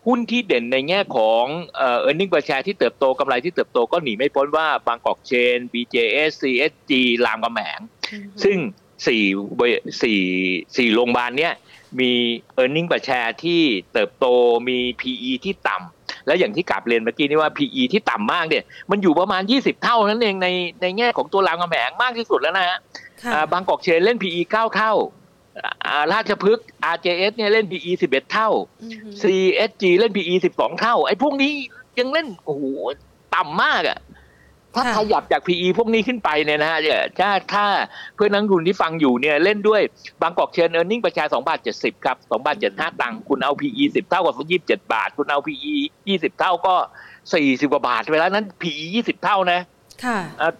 [0.06, 1.44] หุ้นที่เด่นในแง่ของ
[1.76, 6.92] เอ่อ e a r n i n g per share ที่เติบโตกำไรที่เติบโตก็หนีไม่พ้นว่าบางกอกเชน BJS CSG
[7.26, 7.80] รามกำแหง
[8.44, 8.56] ซึ่ง
[9.06, 9.24] สี่
[10.02, 10.20] สี่
[10.76, 11.52] สี่โรงพยาบาลเนี้ย
[12.00, 12.10] มี
[12.62, 13.60] e a r n i n g per share ที่
[13.92, 14.26] เติบโต
[14.68, 20.48] มี PE ที่ต่ำและอย่างที่กลับเรียนเมื่อกี้นี่ว่า PE ที่ต่ำมากเนี่ยมันอยู่ประมาณ 20 เท่านั้นเองใน
[20.82, 22.78] ในแง่ของตัวรามกำแหงมากที่สุดแล้วนะฮะ
[23.52, 24.92] บางกอกเชนเล่น PE 9 เท่า
[26.12, 28.48] ราชพฤกษ์ RJS เนี่ยเล่น PE 11 เท่า
[29.22, 31.52] CSG เล่น PE 12 เท่า ไอ้พวกนี้
[31.98, 32.64] ยังเล่นโอ้โห
[33.34, 33.98] ต่ำมากอะ
[34.74, 36.78] ถ้าขยับจาก PE พวกนี้ขึ้นไปเนี่ยนะฮะ
[37.20, 37.66] ถ้าถ้า
[38.14, 39.82] เพื่อนนักทุนที่ฟังอยู่เนี่ยเล่นด้วย
[40.22, 45.74] บางกอกเชนเออร์เน็งประชา2บาท70ครับ2บาท75ตังค์คุณเอา PE 10 เท่ากับ27 บาท คุณเอา PE
[46.08, 46.74] 20 เท่าก็
[47.24, 49.60] 40 กว่าบาทเวลานั้น PE 20 เท่านะ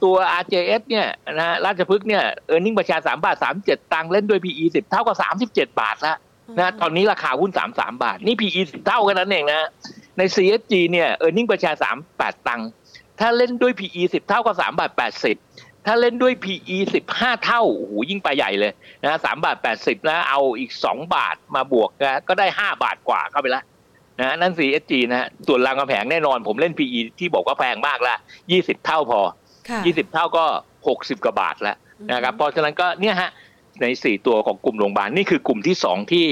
[0.02, 1.06] ตัว RJS เนี่ย
[1.38, 6.16] นะราชพฤกษ์เนี่ยเออร์เน็งประชาสามบาทสามเจ็ดตังค์เล่นด้วย PE สิบเท่ากับสามสิบเจ็ดบาทละ
[6.58, 9.68] นะตอนนี้ราคาหุ้นสามสามบาท นี่ PE สิบเท่ากันนั้นเองนะ
[10.18, 12.68] ใน CSG เนี่ยเออร์เน็งประชาสามแปดตังค์
[13.20, 15.36] ถ้าเล่นด้วย PE สิบเท่ากับสามบาทแปดสิบ
[15.86, 23.62] ถ้าเล่นด้วย PE สิบห้าเท่าโอ้โหยิ่งไปใหญ่เลยนะสามบาทแปดสิบแล้วเอาอีกสองบาทมาบวกนะก็ได้ห้าบาทกว่าเข้าไปละ
[24.20, 28.14] นะนั่น CSG นะฮะส่วนรางกระแผงแน่นอนผมเล่น PE ที่บอกว่าแพงมากละ
[28.52, 29.20] ยี่สิบเท่าพอ
[29.86, 30.44] ยี่สิบเท่าก็
[30.88, 31.76] หกสิบกว่าบาทแล้ว
[32.12, 33.30] นะครับเพราะฉะนั้นก็เนี่ยฮะ
[33.82, 36.26] ในสี่ตัวของกลุ่มโรงพยาบาลนี่คือกลุ่มที่สองที่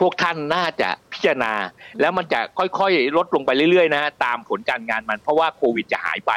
[0.00, 1.52] พวกท่านน่าจะพิจารณา
[2.00, 6.32] แล้วมันจะค่อยๆ ลดลงไปเรื่อยๆนะตามผลการงานมันเพราะว่าโควิดจะหายไป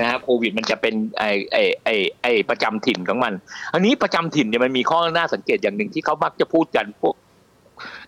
[0.00, 1.88] นะฮะโควิดมันจะเป็นไอไอไอ
[2.22, 3.32] ไอประจำถิ่นของมัน
[3.74, 7.14] อันนี้ประจำถิ่นเนี่ยมันมีข้อน่าสังเกตอย่างหนึ่งที่เขามักจะพูดกันพวก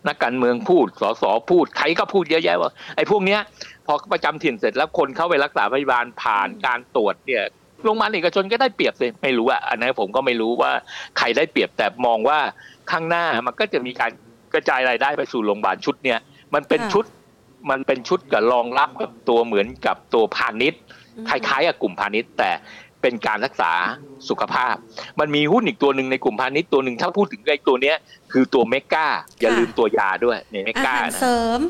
[0.09, 3.41] นักการเมืองพูดสสพูดใครก็พูดเยอะแยะว่าไอ้พวกเนี้ย
[3.87, 7.45] พอประจำถิ่นเสร็จแล้วคนเข้าไปรักษาพยาบาลผ่านการตรวจเนี่ย
[7.85, 10.73] โรงพยาบาลเอกชนก็ได้เปรียบเลยไม่รู้อะอันนั้นผมก็ไม่รู้ว่า
[11.19, 12.39] ใครได้เปรียบแต่มองว่า
[12.91, 14.11] ข้างหน้ามันก็จะมีการ
[14.55, 16.19] กระจายรายได้ไปสู่โรงพยาบาลชุดเนี้ย
[16.55, 17.05] มันเป็นชุด
[17.71, 20.81] มันเป็นชุดกับรองรับกับตัวเหมือนกับตัวพาณิชย์
[21.29, 22.51] คล้ายๆกับกลุ่มพาณิชย์ แต่
[23.03, 23.73] เป็นการรักษา
[24.29, 24.75] สุขภาพ
[25.21, 27.97] มันมีหุ้นอีกตัวหนึ่งในกลุ่มพาณิชย์ตัวหนึ่งถ้าพูดถึงไอ้ตัวเนี้ย
[28.33, 29.07] คือตัวเมกา
[29.41, 31.61] อย่าลืมตัวยาด้วยในเมกาเสริม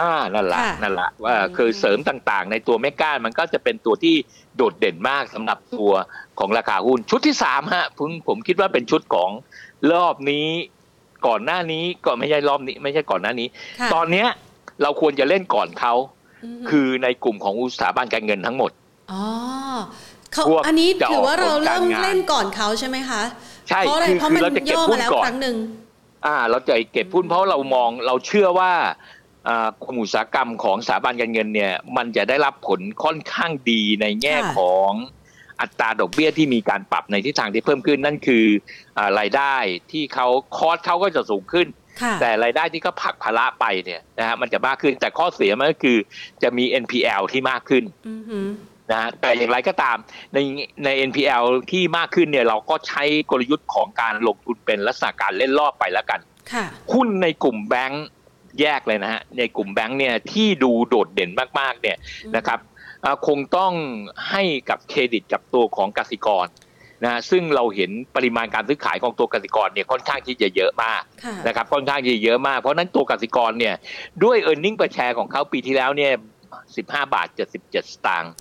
[0.00, 4.14] อ่านั่นแหละนั่นแหละว่าคือเสริมต่างๆ ในตัวเมกามันก็จะเป็นตัวที่
[4.56, 5.92] โดดเด่นมากสำหรับตัว
[6.38, 9.30] ของราคาหุ้นชุดที่สามฮะผมผมคิดว่าเป็นชุดของ
[9.92, 10.48] รอบนี้
[11.26, 13.48] ก่อนหน้านี้ก็ไม่ใช่รอบนี้ ไม่ใช่ก่อนหน้านี้
[13.94, 14.28] ตอนเนี้ย
[14.82, 15.94] เราควรจะเล่นก่อนเขา
[16.70, 18.70] คือในกลุ่มของอุตสาหบันการเงินทั้งหมด
[19.12, 19.24] อ๋อ
[20.32, 23.22] เขาอันนี้ถือว่าเราเริ่มเล่นก่อนเขาใช่ไหมคะ
[23.68, 24.42] ใช่เพราะอะไรเพราะมัน
[24.72, 25.56] ย่อมาแล้วครั้งหนึ่ง
[26.26, 28.72] อ่า เราจะเก็บหุ้นเพราะเรามองเราเชื่อว่า
[29.82, 34.90] กลุ่มอุตสาหกรรมของสถาบันการเงินเนี่ย มันจะได้รับผลค่อนข้างดีในแง่ของ
[35.60, 38.44] อัตราดอกเบี้ยที่มีการปรับในทิศทางที่เพิ่มขึ้นนั่นคือ
[39.18, 39.54] รายได้
[39.92, 40.26] ที่เขา
[40.56, 41.66] คอสเขาก็จะสูงขึ้น
[42.20, 45.98] แต่รายได้ที่เขาผักภาระไปเนี่ยนะฮะมันจะมากขึ้นแต่ข้อเสียมันก็คือ
[46.42, 47.84] จะมี NPL ที่มากขึ้น
[48.92, 49.96] นะแต่อย่างไรก็ตาม
[50.34, 50.38] ใน
[50.84, 56.20] ใน NPL ที่มากขึ้นเนี่ยเราก็ใช้กลยุทธ์ของการลงทุนเป็นลักษณะการเล่นรอบไปแล้วกัน
[56.92, 58.04] หุ้นในกลุ่มแบงค์
[58.60, 61.30] แยกเลยนะฮะในกลุ่มแบงค์เนี่ยที่ดูโดดเด่น
[61.60, 61.96] มากๆเนี่ย
[62.36, 62.58] นะครับ
[63.26, 63.72] คงต้อง
[64.30, 66.46] ให้กับเครดิตกับตัวของกสิกร
[67.04, 71.02] นะซึ่งเราเห็นปริมาณการซื้อขายของตัวกสิกรเนี่ยค่อนข้างที่จะเยอะมาก
[71.46, 73.74] นะครับค่อนข้างที่จะเยอะมาก เพราะนั้นตัวกสิกรเนี่ย
[74.24, 76.12] ด้วย e a r n i n g per share ของเขาปีที่แล้วเนี่ย
[76.56, 77.76] 15 บาท 77 ส
[78.06, 78.32] ตางค์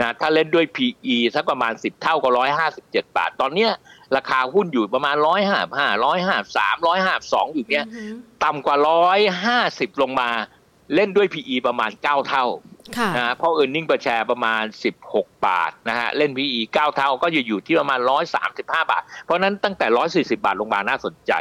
[0.00, 2.28] นะถ้าเล่นด้วย PE สักประมาณ 10 เท่าก็
[2.72, 3.70] 157 บาท ตอนเนี้ย
[4.16, 5.28] ราคาหุ้นอยู่ประมาณ 155
[6.26, 7.84] 153 152 อยู่เนี้ย
[8.44, 8.76] ต่ำกว่า
[9.88, 10.30] 150 ลงมา
[10.94, 12.44] เล่นด้วย PE ประมาณ 9 เท่า
[13.18, 14.62] นะเพราะ e a r n i n g ็ per share ประมาณ
[15.04, 18.00] 16 บาทนะฮะเล่น PE 9 เท่าก็อยู่อยู่ที่ประมาณ
[18.44, 19.86] 135 บาท เพราะนั้นตั้งแต่
[20.34, 21.32] 140 บาทลงมาน่าสนใจ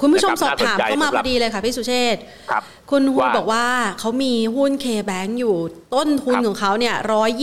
[0.00, 2.16] คุณผู้ชมสอบถามเข้ามาพอดีเลยค่ะพี่สุเชษ
[2.50, 3.66] ครับคุณฮูบอกว่า
[4.00, 5.56] เขามีหุ้น K-Bank อยู่
[5.94, 6.94] ต้นทุนของเขาเนี่ย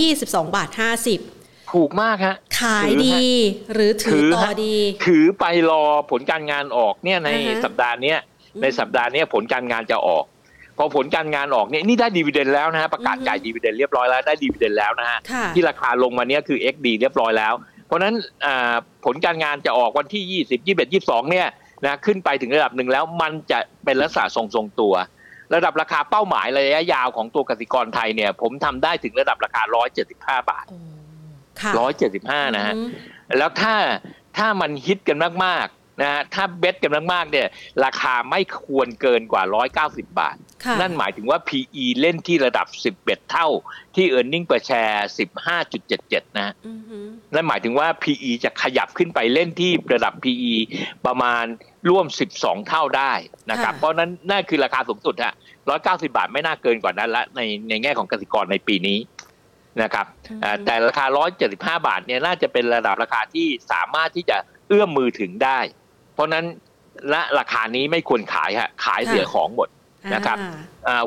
[0.04, 3.26] 122 บาท 50ถูกมากฮะ ขายดี
[3.74, 4.76] หรือถือต่อดี
[5.06, 7.30] ถือไปรอผลการงานออกเนี่ยใน
[7.64, 8.16] สัปดาห์นี้
[8.62, 10.24] ในสัปดาห์นี้ผลการงานจะออก
[10.78, 15.20] พอผลการงานออกเนี่ยนี่ได้ดีเวเดนแล้วนะฮะประกาศจ่ายดีเวเดนเรียบร้อยแล้วได้ดีเวเดนแล้วนะฮะ
[15.56, 17.54] ที่ราคาลงมาเนี้ยคือ XD เรียบร้อยแล้ว
[17.88, 18.14] เพราะนั้น
[19.06, 21.48] ผลการงานจะออกวันที่ 20 21 22 เนี่ย
[21.86, 24.94] นะขึ้นไปถึงระดับหนึ่งแล้วมันจะเป็นลักษณะทรงๆตัว
[25.56, 29.62] ระดับราคาเป้าหมายระยะยาวของตัวกสิกรไทยเนี่ย ผมทำได้ถึงระดับราคา
[30.02, 30.66] 175 บาท
[31.86, 32.74] 175 นะฮะ
[33.38, 33.76] แล้วถ้า
[34.38, 37.48] ถ้ามันฮิตกันมากๆนะฮะถ้าเบสกันมากๆเนี่ย
[37.86, 39.44] ราคาไม่ควรเกินกว่า
[40.02, 40.38] 190 บาท
[40.82, 42.68] นั่นหมายถึงว่า PE เล่นที่ระดับ
[43.00, 43.48] 11 เท่า
[43.96, 45.00] ที่ e a r n i n g per share
[45.68, 46.54] 15.77 นะ
[47.34, 50.54] นั่นหมายถึงว่า PE จะขยับขึ้นไปเล่นที่ระดับ PE
[51.06, 51.46] ประมาณ
[51.90, 52.06] ร่วม
[52.38, 53.14] 12 เท่าได้
[53.52, 55.34] นะครับ เพราะนั้นนั่นคือราคาสูงสุดฮะ
[55.74, 58.98] 190 บาทไม่น่าเกินกว่านั้นละในในแง่ของกสิกรในปีนี้
[59.82, 60.06] นะครับ
[60.66, 61.06] แต่ราคา
[61.46, 64.38] 175 บาทเนี่ยน่าจะเป็นระดับราคาที่สามารถที่จะ
[64.68, 65.60] เอื้อมมือถึงได้
[66.14, 66.46] เพราะนั้น
[67.10, 69.70] และราคานี้ไม่ควรขายฮะขายเสียของหมด
[70.14, 70.38] นะครับ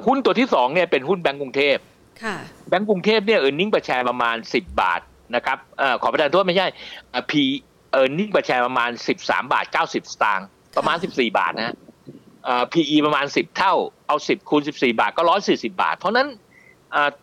[0.06, 1.76] หุ้นตัวที่สองเนี่ยเป็นหุ้นแบงก์กรุงเทพ
[2.68, 5.00] แบงก์กรุงเทพเนี่ยเออร์เน็งประแชร์ประมาณสิบบาท
[5.34, 5.58] นะครับ
[6.02, 6.66] ขอประทานโทษไม่ใช่
[7.30, 7.42] พี
[7.92, 10.46] เออร์เน็งประแชร์ประมาณสิบสามบาทเก้าสิบสตางค์
[10.76, 11.76] ประมาณสิบสี่บาทนะ
[12.72, 13.74] พีอีประมาณสิบเท่า
[14.06, 16.28] เอาสิบคูณสิบสี่บาทก็ร้อยสี่สิบาท เพราะนั้น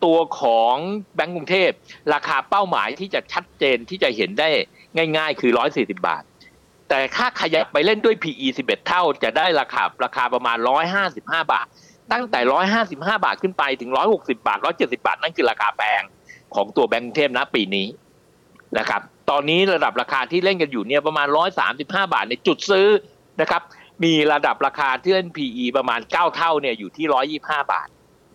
[0.04, 0.76] ตัวของ
[1.14, 1.70] แบงก์กรุงเทพ
[2.12, 4.48] ราคาเป้าหมายที่จะชัดเจนที่จะเห็นได้
[5.16, 6.22] ง่าย ๆ คือร้อยสี่สิบาท
[6.88, 10.56] แต่ถ้าขยับไปเล่นด้วย PE 11 เท่าจะได้ราคาราคาประมาณ
[11.04, 11.20] 155
[11.52, 11.66] บาท
[12.12, 16.02] ตั้งแต่ร้อยห้าสิบห้าบาทขึ้นไปถึงร้อยหกสิบาทร้อยเจ็ดสิบาท นั่นคือราคาแพง
[16.54, 17.86] ของตัวแบงก์เทพนะปีนี้
[18.78, 22.88] นะครับ ตอนนี้ระดับราคาที่เล่นกันอยู่เนี่ยประมาณร้อยสามสิบห้าบาทในจุดซื้อ
[23.40, 23.62] นะครับ
[24.04, 27.88] มีระดับราคาที่เล่น PE ประมาณเก้าเท่าเนี่ยอยู่ที่ร้อยยี่ห้าบาท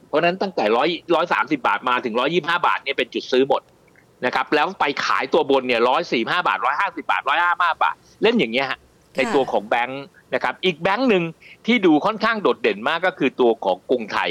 [0.08, 3.62] เพราะนั้นตั้งแต่ร้อยร้อยสามสิบาทมาถึงร้อยี่ห้าบาทเนี่ยเป็นจุดซื้อหมด
[4.26, 8.80] นะครับ แล้วไปขายตัวบนเนี่ยร้อยสี่ห้าบาทร้อยห้าสิบาทร้อยห้าห้าบาท เล่นอย่างเงี้ยฮะ
[9.18, 10.04] ในตัวของแบงค์
[10.34, 11.24] นะครับอีกแบงค์หนึ่ง
[11.66, 14.30] ที่ดูค่อนข้างโดดเด่นมากก็คือตัวของกรุงไทย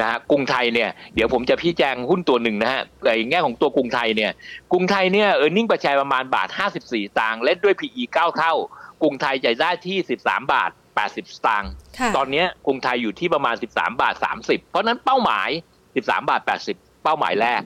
[0.00, 4.32] นะฮะกรุงไทยเนี่ยเดี๋ยวผมจะพี่แจงหุ้นตัวหนึ่งนะฮะในแง่ของตัวกรุงไทยเนี่ย
[4.72, 6.48] กรุงไทยเนี่ยเออร์เน็งประชาประมาณบาท
[6.84, 8.54] 54ตางค์เล่นด้วย PE 9 เท่า
[9.02, 10.70] กรุงไทยจะได้ที่ 13 บาท
[11.02, 11.70] 80 สตางค์
[12.16, 14.14] ตอนนี้กรุงไทยอยู่ที่ประมาณ 13 บาท
[14.44, 15.48] 30 เพราะนั้นเป้าหมาย
[15.88, 16.40] 13 บาท
[16.72, 17.62] 80 เป้าหมายแรก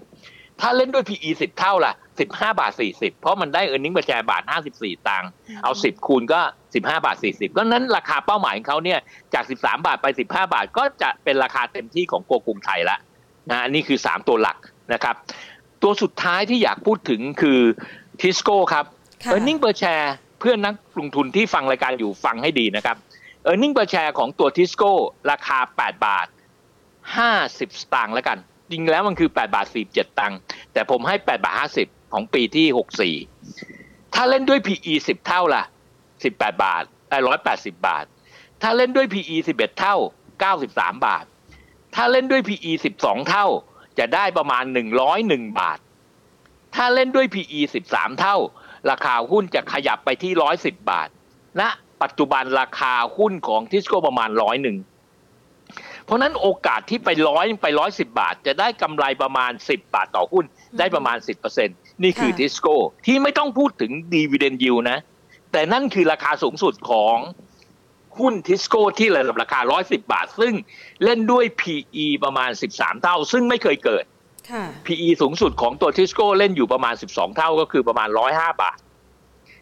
[0.60, 4.42] ถ้าเล่นด้วย PE 10 เท่าล่ะ 15บาท40เพราะมันได้เออร์เน็งประชาบาท
[4.74, 5.30] 54ตังค์
[5.64, 6.40] เอา10คูณก็
[6.72, 9.00] 15บาท40ก็นั้นราคาเป้าหมายของเขาเนี่ย
[9.34, 10.22] จาก13บาทไป15
[10.54, 12.98] บาทก็จะเป็นราคาเต็มที่ของโกกรุงไทยละ
[13.50, 14.56] นะนี่คือ3ตัวหลัก
[14.92, 15.14] นะครับ
[15.82, 17.60] ตัวสุดท้ายที่อยากพูดถึงคือ
[18.20, 18.84] ทิสโก้ครับ
[19.30, 22.96] earning per share เพื่อนนักลงทุนที่ฟังรายการอยู่ฟังให้ดีนะครับ
[23.44, 24.92] earning per share ของตัวทิสโก้
[25.30, 26.26] ราคา8บาท
[27.22, 28.38] 50สตางค์แล้วกัน
[28.70, 30.38] จริงแล้วมันคือ 8 บาท 47 ตังค์
[30.72, 35.64] แต่ผมให้ 8 บาท 50 ของปีที่ 64 ถ้าเล่นด้วย PE 10 เท่าล่ะ
[36.12, 38.04] 18 บาทไอ้180 บาท
[38.62, 39.96] ถ้าเล่นด้วย PE 11 เท่า
[40.52, 41.24] 93 บาท
[41.94, 43.46] ถ้าเล่นด้วย PE 12 เท่า
[43.98, 44.64] จะได้ประมาณ
[45.12, 45.78] 101 บาท
[46.74, 47.60] ถ้าเล่นด้วย PE
[47.90, 48.36] 13 เท่า
[48.90, 51.08] ราคาหุ้นจะขยับไปที่ 110 บาท
[51.60, 51.70] ณนะ
[52.02, 54.76] ปัจจุบันราคาหุ้นของทิสโก้ประมาณร้อยหนึ่ง
[56.04, 60.44] เพราะนั้นโอกาสที่ไปร้อยไปร้อยสิบาท จะได้กำไรประมาณ10บบาทต่อหุ้น
[60.78, 61.83] ได้ประมาณ10%นี่
[62.18, 62.74] คือทิสโก้
[63.06, 64.98] ที่ไม่ต้องพูดถึงดีเวเดนยิวนะ
[65.52, 67.16] แต่นั่นคือราคาสูงสุดของ
[68.18, 70.54] หุ้นทิสโก้ที่ระดับราคา 110 บาท ซึ่ง
[71.04, 74.04] เล่นด้วย PE ประมาณ 13 เท่า ซึ่งไม่เคยเกิด
[74.86, 78.78] PE สูงสุดของตัวทิสโก้เล่นอยู่ประมาณ 12 เท่าก็คือประมาณ 105 บาท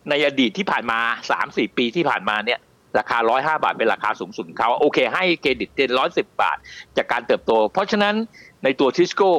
[0.08, 0.98] ในอดีตที่ผ่านมา
[1.38, 2.60] 3-4 ปีที่ผ่านมาเนี่ย
[2.98, 6.56] ราคา 105 บาทเป็นราคาสูงสุดเขาโอเค ให้เครดิตเต็ม 110 บาท
[6.96, 8.14] จากการเติบโต เพราะฉะนั้น
[8.64, 9.32] ในตัวทิสโก้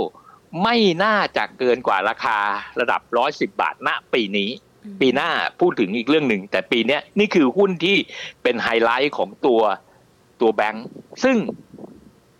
[0.61, 2.37] ไม่น่าจะเกินกว่าราคา
[2.79, 4.49] ระดับ 110 บาทณปีนี้
[5.01, 5.29] ปีหน้า
[5.59, 7.97] พูดถึงอีกเรื่องหนึ่ง แต่ปีนี้นี่คือหุ้นที่
[8.43, 9.61] เป็นไฮไลท์ของตัว
[10.41, 10.85] ตัวแบงค์
[11.23, 11.37] ซึ่ง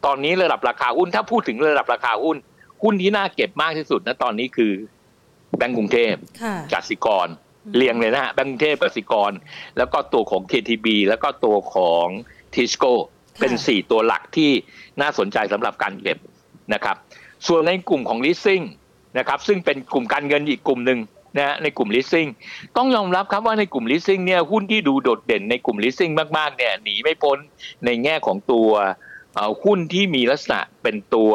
[0.06, 2.38] ตอนนี้ระดับราคาหุ้นถ้าพูดถึงระดับราคาหุ้น
[2.84, 4.74] หุ้นที่น่าเก็บมากที่สุดนะตอนนี้คือ
[5.58, 6.14] แบงก์กรุงเทพ
[6.74, 7.28] กสิกร
[7.76, 9.32] เรียงเลยนะฮะแบงก์กรุงเทพกสิกร
[9.78, 12.08] แล้วก็ตัวของ KTB แล้วก็ตัวของ
[12.54, 12.94] ทิสโก้
[13.40, 14.52] เป็นสี่ตัวหลักที่
[15.02, 16.18] น่าสนใจสำหรับการเก็บ
[16.74, 16.98] นะครับ
[17.48, 18.64] ส่วนในกลุ่มของ leasing
[19.18, 21.00] นะครับซึ่งเป็นกลุ่มการเงินอีกกลุ่มหนึ่ง
[21.38, 22.30] นะในกลุ่ม leasing
[22.78, 27.38] ต้องยอมรับครับว่าในกลุ่ม leasing เนี่ยหุ้นที่ดูโดดเด่นในกลุ่ม leasing มากๆเนี่ยหนีไม่พ้น
[27.86, 28.70] ในแง่ของตัว
[29.64, 31.32] หุ้นที่มีลักษณะเป็นตัว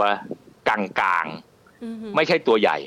[0.69, 2.79] กลางๆ ไม่ใช่ตัวใหญ่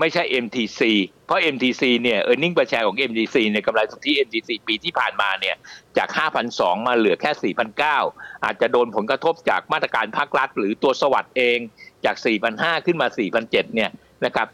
[0.00, 0.80] ไม่ใช่ MTC
[1.26, 4.12] เพราะ MTC เนี่ย e a r n i n g per share ของ MTC เนี่ยกำไรสุทธิ
[4.26, 5.56] MTC ปีที่ผ่านมาเนี่ย
[5.96, 6.08] จาก
[6.48, 7.54] 5,200มาเหลือแค่
[7.94, 11.58] 4,900อาจจะโดนผลกระทบจากมาตรการภาครัฐ หรือตัวสวัสด์เอง
[12.06, 12.16] จาก
[12.52, 13.90] 4,500ขึ้นมา4,700เนี่ย
[14.24, 14.46] นะครับ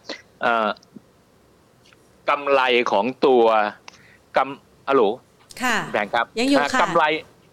[2.30, 3.44] กำไรของตัว
[4.36, 5.02] กำอะโหล
[5.62, 7.04] ค่ะแบงครับยังอยู่ค่ะกำไร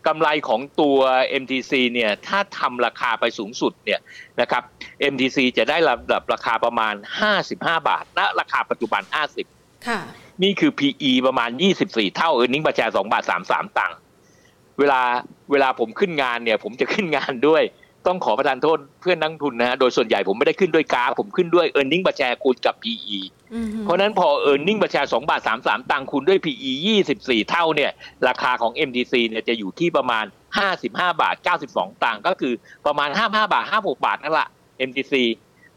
[0.08, 1.00] กำไรของตัว
[1.42, 4.00] MTC เนี่ยถ้าทำราคาไปสูงสุดเนี่ย
[4.42, 4.64] นะครับ
[5.12, 6.96] MTC จะได้ระดับราคาประมาณ
[7.42, 9.02] 55 บาทณราคาปัจจุบัน
[9.46, 10.00] 50ค่ะ
[10.44, 11.50] นี่คือ PE ประมาณ
[11.84, 13.98] 24 เท่า e a r n i n g ประชา2บาท 33 ตังค์
[14.80, 15.02] เวลา
[15.52, 17.64] เวลาผมขึ้นงานเนี่ย ผมจะขึ้นงานด้วย
[18.08, 23.20] ต้องขอประทานโทษเพื่อนนักทุนนะฮะโดยส่วนใหญ่ผมไม่ได้ขึ้นด้วยกราฟผมขึ้นด้วย e a r n i n g ประชาคูณกับ PE
[23.84, 26.72] เพราะนั้นพอ e a r n i n g ประชา2บาท33 ตังค์คูณด้วย PE
[27.12, 27.92] 24 เท่าเนี่ย
[28.28, 30.26] ราคาของ MTC เนี่ยจะอยู่ที่ประมาณ
[30.74, 31.36] 55 บาท
[31.70, 32.54] 92 ตังค์ก็คือ
[32.86, 34.48] ประมาณ 55 บาท 56 บาทนั่นแหละ
[34.90, 35.14] MTC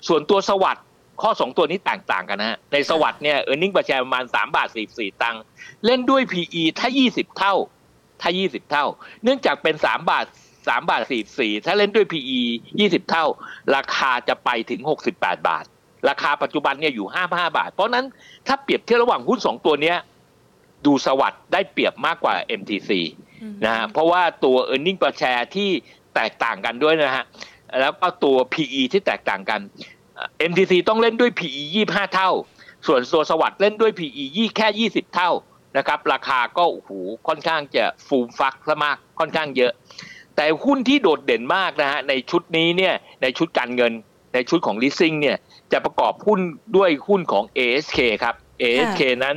[0.08, 0.84] ส่วนตัวสวัสด์
[1.22, 5.42] ข้อ 2 ตัวนี้แตกต่างกันนะฮะในสวัสด์เนี่ย e a r n i n g ประชาประมาณ 3 บาท 44 ตังค์
[5.84, 7.54] เล่นด้วย PE ถ้า 20 เท่า
[8.20, 8.86] ถ้า 20 เท่า
[9.22, 10.24] เนื่องจากเป็น 3 บาท
[10.68, 12.40] สามบาทสี่สี่ถ้าเล่นด้วย PE
[12.80, 13.24] ยี่สิบเท่า
[13.76, 15.64] ราคาจะไปถึงหกสิบแปดบาท
[16.08, 18.04] ราคาปัจจุบันเนี่ยอยู่ห้าห้าบาท เพราะนั้น
[18.46, 19.98] ถ้าเปรียบเทียบระหว่างหุ้นสองตัวเนี้ย
[20.86, 22.90] ดูสวัสด์ได้เปรียบมากกว่า MTC
[23.64, 25.70] นะฮะเพราะว่าตัว e a r n i n g per share ที่
[26.14, 27.24] แตกต่างกันด้วยนะฮะ
[27.80, 29.60] แล้วก็ตัว PE ที่แตกต่างกัน
[30.50, 32.30] MTC ต้องเล่นด้วย PE 25 เท่า
[32.86, 35.30] ส่วนตัวสวัสด์เล่นด้วย PE ยี่แค่ 20 เท่า
[35.76, 36.90] นะครับ ราคาก็โอ้โห
[37.28, 39.72] ค่อนข้างจะฟูมฟักซะมากค่อนข้างเยอะ
[40.36, 43.92] แต่หุ้นที่โดดเด่นมากนะฮะในชุดนี้เนี่ยในชุดการเงิน
[44.34, 45.36] ในชุดของ leasing เนี่ย
[45.72, 46.40] จะประกอบหุ้น
[46.76, 49.36] ด้วยหุ้นของ ASK ครับ ASK นั้น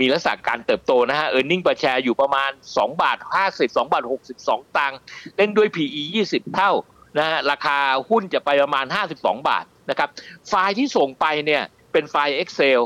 [0.00, 3.92] มีลักษณะการเติบโตนะฮะ e a r n i n g per share อยู่ประมาณ 2 บาท 50 2
[3.92, 4.02] บาท
[4.38, 4.98] 62 ตังค์
[5.36, 6.72] เล่นด้วย PE 20 เท่า
[7.18, 10.08] นะฮะราคาหุ้นจะไปประมาณ 52 บาทนะครับ
[10.48, 11.62] ไฟล์ที่ส่งไปเนี่ย
[11.92, 12.80] เป็นไฟล์ Excel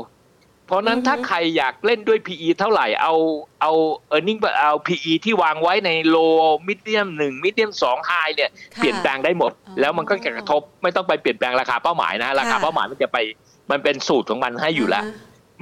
[0.67, 3.13] เพราะนั้นถ้าใครอยากเล่นด้วย PE เท่าไหร่เอา
[3.61, 3.71] เอา
[4.15, 6.35] e a r n i n g เอา PE ที่วางไว้ใน low
[6.67, 13.17] medium หนึ่ง medium สอง high เนี่ยเปลี่ยนแปลงได้หมด แล้วมันก็จะกระทบไม่ต้องไปเปลี่ยนแปลงราคาเป้าหมายนะราคาเป้าหมายมันจะไป
[13.71, 15.03] มันเป็นสูตรของมันให้อยู่แล้ว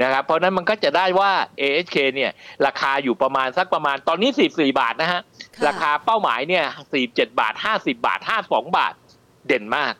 [0.03, 1.31] นะครับเพราะนั้นมันก็จะได้ว่า
[1.61, 2.31] AHK เนี่ย
[2.65, 5.21] ราคาอยู่ประมาณสักประมาณตอนนี้ 44 บาทนะฮะ
[5.67, 6.65] ราคาเป้าหมายเนี่ย
[7.01, 8.93] 47 บาท 50 บาท 52 บาท
[9.47, 9.93] เด่นมาก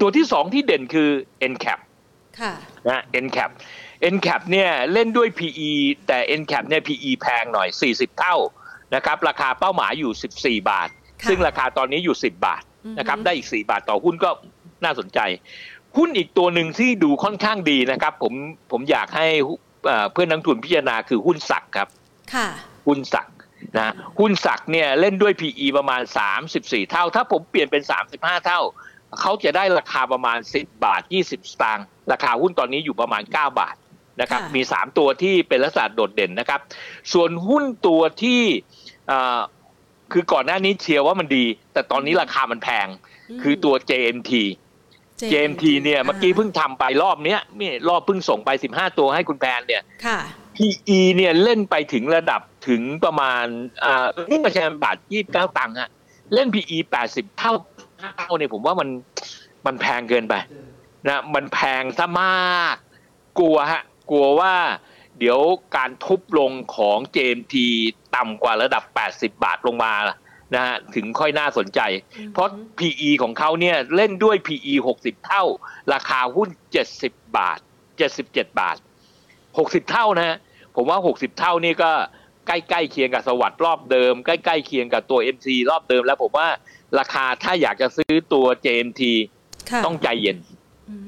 [0.00, 1.10] ตัวที่สองที่เด่นคือ
[1.52, 1.80] NCAP
[2.88, 3.50] นะ NCAP
[4.14, 5.70] NCAP เนี่ยเล่นด้วย PE
[6.06, 8.36] แต่ NCAP เนี่ย PE แพงหน่อย 40 เท่า
[8.94, 10.88] นะครับราคาเป้าหมายอยู่ 14 บาท
[11.28, 12.62] ซึ่งราคาตอนนี้อยู่ 10 บาท
[12.98, 14.30] นะครับได้อีก 4 บาทต่อหุ้นก็
[14.84, 15.18] น่าสนใจ
[15.96, 18.34] หุ้นอีกตัวหนึ่งที่ดูค่อนข้างดีนะครับ ผม
[18.70, 19.26] ผมอยากให้
[20.12, 21.88] เพื่อนนักทุนพิจารณาคือหุ้นสักครับ
[22.34, 22.48] ค่ะ
[22.86, 23.28] หุ้นสัก
[23.76, 26.02] นะหุ้นสักเนี่ยเล่นด้วย PE ประมาณ
[26.46, 27.82] 34 เท่า ถ้าผมเปลี่ยนเป็น
[28.12, 28.60] 35 เท่า
[29.20, 33.76] เขาจะได้ราคาประมาณ 10 บาท 20 สตางค์ราคาหุ้นตอนนี้อยู่ประมาณ 9 บาท
[34.20, 36.60] นะครับมี 3 ตัวที่เป็นลักษณะโดดเด่นนะครับ
[37.12, 38.42] ส่วนหุ้นตัวที่
[40.12, 42.86] คือก่อนหน้านี้เชียร์ว่ามันดี แต่ตอนนี้ราคามันแพง
[43.42, 44.32] คือตัว JMT
[45.30, 49.82] JMT เนี่ยเมื่อกี้เพิ่งทำไปรอบเนี้ยนี่รอบเพิ่งส่งไป 15 ตัวให้คุณแพนเนี่ย
[50.56, 53.44] PE เนี่ยเล่นไปถึงระดับถึงประมาณ
[53.84, 54.96] อ่านี่มาแชร์บาท
[55.26, 55.90] 29ตังค์ฮะ
[56.34, 57.52] เล่น PE 80เท่า
[58.18, 58.88] เท่าเนี่ยผมว่ามัน
[59.66, 60.34] มันแพงเกินไป
[61.08, 62.76] นะมันแพงซะมาก
[63.38, 64.54] กลัวฮะ กลัวว่า
[65.18, 65.40] เดี๋ยว
[65.76, 67.54] การทุบลงของ JMT
[68.16, 69.92] ต่ำกว่าระดับ 80 บาทลงมา
[70.54, 71.80] นะฮะถึงค่อยน่าสนใจ
[72.32, 72.48] เพราะ
[72.78, 75.44] PE ของเขาเนี่ยเล่นด้วย PE 60 เท่า
[75.92, 76.48] ราคาหุ้น
[76.92, 77.58] 70 บาท
[78.08, 78.76] 77 บาท
[79.32, 80.36] 60 เท่านะฮะ
[80.76, 81.92] ผมว่า 60 เท่านี่ก็
[82.46, 86.48] ใกล้ๆเคียงกับสวัสด์รอบเดิม ใกล้ๆเคียงกับตัว MC รอบเดิม แล้วผมว่า
[86.98, 89.02] ราคาถ้าอยากจะซื้อตัว JMT
[89.84, 90.38] ต้องใจเย็น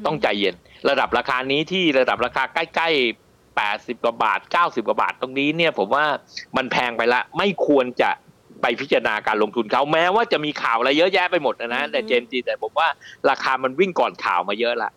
[0.06, 0.54] ต้องใจเย็น
[0.88, 6.04] ระดับราคานี้ที่ระดับราคาใกล้ๆแปดสิบกว่าบาทเก้าสิบกว่าบาทตรงนี้เนี่ยผมว่า
[6.56, 8.10] มันแพงไปละ ไม่ควรจะ
[8.62, 12.88] ไปพิจารณาการลงทุนเขาแม้ว่าจะมีข่าวอะไรเยอะแยะไปหมดนะแต่เจมจีแต่ผมว่า
[13.30, 14.90] ราคามันวิ่งก่อนข่าวมาเยอะละ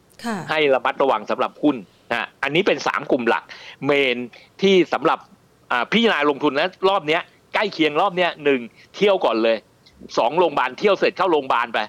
[0.49, 1.75] ให้ระมัดระวังสำหรับหุ้น
[2.11, 3.43] นะอันนี้เป็นสามกลุ่มหลัก
[3.85, 4.17] เมน
[4.61, 5.19] ที่สำหรับ
[5.91, 7.21] พิจารณาลงทุนนะรอบเนี้ย
[7.53, 8.61] ใกล้เคียงรอบเนี้ยหนึ่ง
[8.95, 9.57] เที่ยวก่อนเลย
[10.17, 11.79] สองโรงพยาบาลเที่ยวเสร็จเข้าโรงพยาบาลไป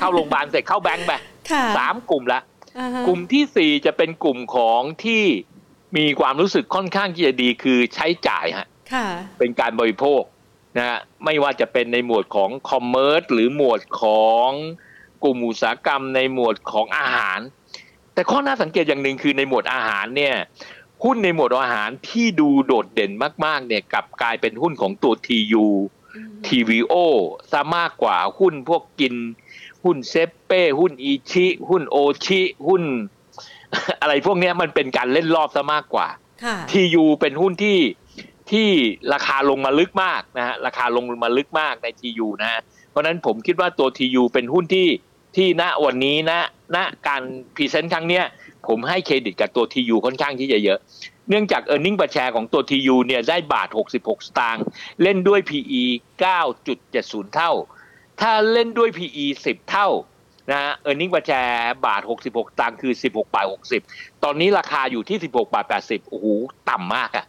[0.00, 1.12] เข้าโรงพยาบาลเสร็จเข้าแบงก์ไป
[1.78, 2.40] สามกลุ่มละ
[3.06, 5.24] กลุ่มที่สี่จะเป็นกลุ่มของที่
[5.96, 8.68] มีความรู้สึกค่อนข้างที่จะดีคือใช้จ่ายฮะ
[9.38, 10.22] เป็นการบริโภค
[10.76, 14.48] นะฮะไม่ว่าจะเป็นในหมวดของคอมเมอร์สหรือหมวดของ
[15.24, 17.38] กลุ่มอุตสาหกรรมในหมวดของอาหาร
[18.14, 20.34] แต่ข้อน่าสังเกตอย่างหนึ่งคือในหมวดอาหารเนี่ย
[21.04, 23.12] หุ้นในหมวดอาหารที่ดูโดดเด่น
[23.44, 25.66] มากๆเนี่ยกลับกลายเป็นหุ้นของตัว TU
[26.46, 26.94] TVO
[27.52, 29.14] ซะมากกว่าหุ้นพวกกิน
[29.84, 30.14] หุ้นเซ
[30.46, 32.82] เป้หุ้นอีชิ หุ้นโอชิหุ้น
[34.00, 36.08] อะไรพวกนี้มันเป็นการเล่นรอบซะมากกว่า
[36.72, 37.78] TU เป็นหุ้นที่
[38.50, 38.68] ที่
[39.12, 42.60] ราคาลงมาลึกมากนะฮะราคาลงมาลึกมากใน TU นะฮะ
[42.90, 44.88] เพราะนั้นผมคิดว่าตัว TU เป็นหุ้นที่
[45.36, 46.40] ที่ณวันนี้นะ
[46.76, 47.22] ณการ
[47.54, 48.24] พรีเซนต์ครั้งเนี้ย
[48.68, 50.78] ผมให้เครดิตกับตัว TU ค่อนข้างที่จะเยอะ
[51.28, 54.64] เนื่องจาก e a r n i n g ประแชร์ของตัว TU เนี่ยได้บาท 66 สตางค์
[55.02, 55.82] เล่นด้วย PE
[56.62, 57.52] 9.70 เท่า
[58.22, 59.88] ถ้าเล่นด้วย PE 10 เท่า
[60.50, 63.46] นะฮะ e a r n i n g ประแชร์บาท 66สตางค์คือ 16บาท
[63.84, 66.26] 60 ตอนนี้ราคาอยู่ที่ 16บาท80 โอ้โห
[66.70, 67.26] ต่ำมากอะ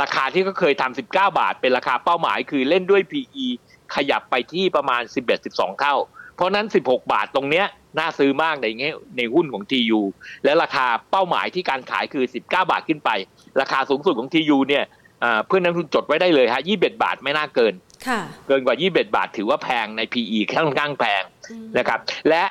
[0.00, 3.46] ราคาที่เขาเคยทำ19 บาท เป็นราคาเป้าหมายคือเล่นด้วย PE
[3.94, 5.02] ขยับไปที่ประมาณ
[5.40, 5.94] 11-12 เท่า
[6.36, 7.66] เพราะนั้น 16 บาทตรงเนี้ย
[7.98, 10.00] น่าซื้อมากในเงี้ยในหุ้นของ TU
[10.44, 13.10] และราคาเป้าหมายที่การขายคือ 19 บาทขึ้นไป
[13.60, 14.84] ราคาสูงสุดของ TU เนี่ย
[15.46, 17.74] เพื่อนนักทุนจดไว้ได้เลยฮะ21 บาทไม่น่าเกิน
[18.46, 21.22] เกินกว่า 21 บาทถือว่าแพงใน PE ค่อนข้างแพง
[21.78, 21.98] นะครับ
[22.28, 22.42] และ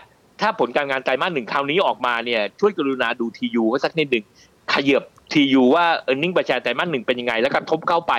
[0.41, 4.25] ถ้าผลการงานไตรมาสหนึ่งคราวนี้ออกมาเนี่ยช่วยกรุณาดู TU ไว้สักนิดหนึ่ง
[4.73, 8.13] ขยับทียูว่าเออร์เน็งประชาไตรมาสหนึ่งเป็นยังไง แล้วก็ทบเข้าไป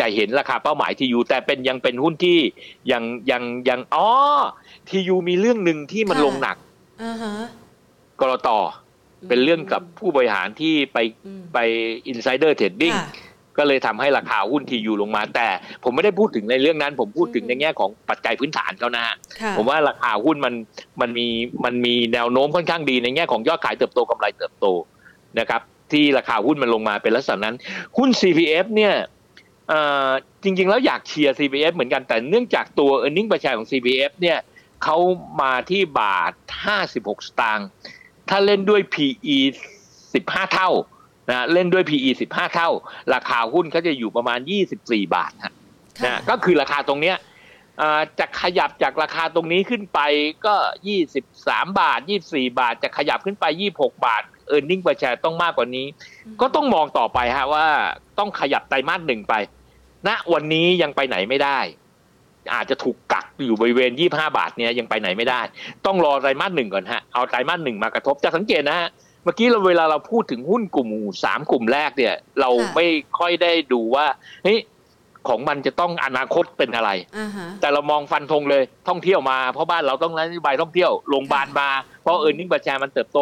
[0.00, 2.38] จะเห็นราคาเป้าหมายทียูแต่เป็นยังเป็นหุ้นที่
[2.92, 4.08] ยังยังยังอ๋อ
[4.88, 6.56] ทียูมีเรื่องหนึ่งที่มันลงหนัก
[8.20, 8.48] กรต
[9.28, 10.98] เป็นเรื่องกับผู้บริหารที่ไป
[11.54, 11.58] ไป
[12.08, 12.94] insider trading
[13.58, 15.48] ก็เลยทำให้ราคาหุ้นทียูลงมา แต่
[15.84, 19.14] ผมไม่ได้พูดถึงในเรื่องนั้น ผมพูดถึงในแง่ของปัจจัยพื้นฐานเขานะฮะ
[19.56, 20.54] ผมว่าราคาหุ้นมัน
[21.00, 21.26] มันมี
[21.64, 24.66] มันมีแนวโน้มค่อนข้างดีในแง่ของยอดขายเติบโตกำไรเติบโต
[25.38, 25.60] นะครับ
[25.92, 27.54] ที่ราคาหุ้นมันลงมาเป็นลักษณะนั้น
[27.96, 28.94] หุ้น CPF เนี่ย
[30.42, 34.38] จริงๆ แล้วอยากเชียร์ CPF เหมือนกันแต่เนื่องจากตัว e a r n i n g ประชาของ CPF เนี่ย
[34.84, 34.96] เขา
[35.40, 36.32] มาที่บาท
[36.78, 37.68] 56 สตางค์
[38.28, 39.38] ถ้าเล่นด้วย PE
[39.96, 40.70] 15 เท่า
[41.30, 42.70] นะเล่นด้วย PE 15 เท่า
[43.14, 44.38] ราคาหุ้นเขาจะอยู่ประมาณ
[44.76, 45.32] 24 บาท
[46.04, 47.16] นะก็คือราคาตรงเนี้ย
[48.20, 50.00] จะขยับจากราคาตรงนี้ขึ้นไป
[50.46, 50.54] ก็
[51.16, 53.44] 23 บาท 24 บาท จะขยับขึ้นไป
[53.76, 55.86] 26 บาทเออร์เน็งประชาต้องมากกว่านี้
[56.40, 57.66] ก็ต้องมองต่อไปฮะว่า
[58.18, 59.34] ต้องขยับไตรมาสหนึ่งไป
[60.06, 61.58] ณนะวันนี้ยังไปไหนไม่ได้
[62.54, 65.40] อาจจะถูกกักอยู่บริเวณยี่ห้าบาทเนี่ยยังไปไหนไม่ได้
[65.86, 70.88] ต้องรอไตรมาสหนึ่งก่อนฮะเอาไตรมาสหนึ่งมากระทบจะสังเกตนะฮะเมื่อกี้เราเวลาเราพูดถึงหุ้นกลุ่ม
[71.24, 72.86] สามกลุ่มแรกเนี่ย เราไม่
[73.18, 74.06] ค่อยได้ดูว่า
[74.44, 74.58] เฮ้ย
[75.28, 76.90] ของมันจะต้องอนาคตเป็นอะไร
[77.60, 81.68] แต่เรามองฟันธงเลยท่องเที่ยวมา เพราะบ้านเราต้องนโยบายท่องเที่ยวโรงพยาบาลมา
[82.02, 83.18] เพราะเออร์เน็งประชามันเติบโต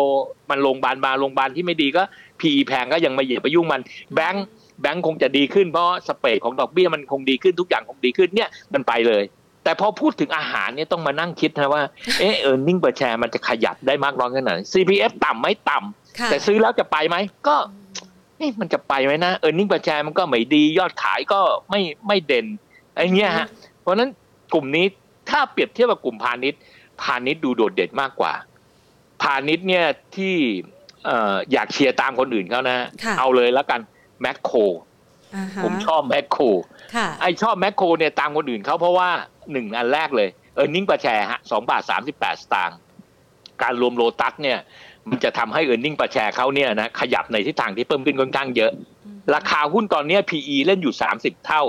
[0.50, 2.02] มันโรงพยาบาลมาโรงพยาบาลที่ไม่ดีก็
[2.40, 3.80] พีแพงก็ยังไม่เหยียบไปยุ่งมัน
[4.14, 4.44] แบงค์
[4.80, 9.22] แบงค์คงจะดีขึ้นเพราะสเปรดของดอกเบี้ยมันคงดีขึ้นทุกอย่างคงดีขึ้นเนี่ยมันไปเลย
[9.64, 11.82] แต่พอพูดถึงอาหารเนี่ยต้องมานั่งคิดนะว่า
[12.18, 17.16] เออเออร์เน็งประชามันจะขยับได้มากน้อยแค่ไหน CPF ต่ำไม่ต่ำแต่ซื้อแล้วจะไปไหม
[17.48, 17.56] ก็
[18.60, 21.40] มันจะไปไหมนะเออร์เน็งประชามันก็ไม่ดียอดขายก็
[21.70, 22.46] ไม่ไม่เด่น
[22.94, 23.46] ไอ้เงี้ยฮะ
[23.80, 24.10] เพราะนั้น
[24.54, 24.86] กลุ่มนี้
[25.30, 26.60] ถ้าเปรียบเทียบกับกลุ่มพาณิชย์
[27.02, 28.32] พาณิชย์ดูโดดเด่นมากกว่า
[29.22, 29.84] พาณิชย์เนี่ย
[30.16, 30.34] ที่
[31.52, 32.88] อยากเชียร์ตามคนอื่นเขานะ
[33.18, 33.80] เอาเลยแล้วกัน
[34.20, 34.58] แมคโคร
[35.64, 36.42] ผมชอบแมคโคร
[37.20, 39.08] ไอชอบแมคโครเนี่ยตามคนอื่นเขาเพราะว่า
[39.52, 42.78] หนึ่งอันแรกเลย earning per share ฮะสองบาทสามสิบแปดสตางค์
[43.62, 44.58] การรวมโลตัสเนี่ย
[45.08, 48.72] มันจะทำให้ earning per share เขาเนี่ยนะขยับในทิศทางที่เพิ่มขึ้นค่อนข้างเยอะ
[49.34, 51.62] ราคาหุ้นตอนนี้ PE เล่นอยู่สามสิบเท่า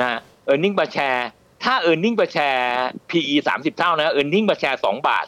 [0.00, 1.26] นะเออร์เน็งประแชร์
[1.64, 2.68] ถ้าเออร์เน็งประแชร์
[3.10, 5.26] PE สามสิบเท่านะ earning per share สองบาท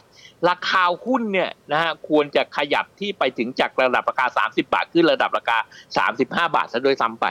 [0.49, 5.57] ราคาหุ้นเนี่ยนะฮะควรจะขยับที่ไปถึงจากระดับราคา 30 บาท ขึ้นระดับราคา
[6.07, 7.25] 35 บาทซะด้วยซ้ำไป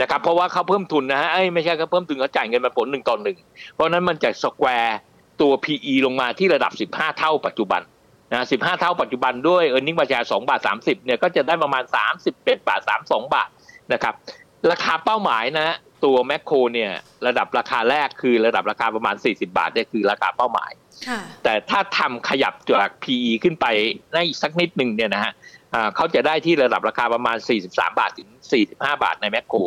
[0.00, 3.38] นะครับเพราะว่าเขาเพิ่มทุนนะฮะไม่ใช่เขาเพิ่มทุนเขาจ่ายเงินปันผลหนึ่งต่อหนึ่ง
[3.74, 4.98] เพราะนั้นมันจะสแควร์
[5.40, 7.82] ตัว PE ลงมาที่ระดับ 15 เท่าปัจจุบัน
[8.32, 11.84] นะ15 เท่าปัจจุบันด้วย earning per share 2บาท30เนี่ยก็จะได้ประมาณ
[12.26, 13.48] 31บาท32 บาท
[13.92, 14.14] นะครับ
[14.70, 16.92] ราคาเป้าหมายนะตัวแมคโครเนี่ย
[17.26, 20.72] ระดับราคาแรกคือระดับราคาประมาณ 40 บาทเนี่ยคือราคาเป้าหมาย
[21.44, 23.66] แต่ถ้าทำขยับจาก PE ขึ้นไป
[24.14, 25.32] ได้สักนิดหนึ่งเนี่ยนะฮะ
[25.96, 27.36] เขาจะได้ที่ระดับราคาประมาณ
[27.66, 28.28] 43 บาทถึง
[28.66, 29.58] 45 บาทในแมคโคร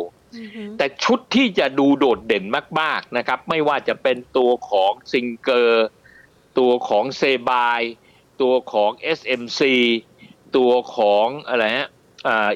[0.78, 2.44] แต่ชุดที่จะดูโดดเด่น
[2.80, 5.86] มาก ๆนะครับ ไม่ว่าจะเป็นตัวของซิงเกอร์
[6.58, 7.80] ตัวของเซบาย
[8.42, 9.60] ตัวของ SMC
[10.56, 11.90] ตัวของอะไรฮะ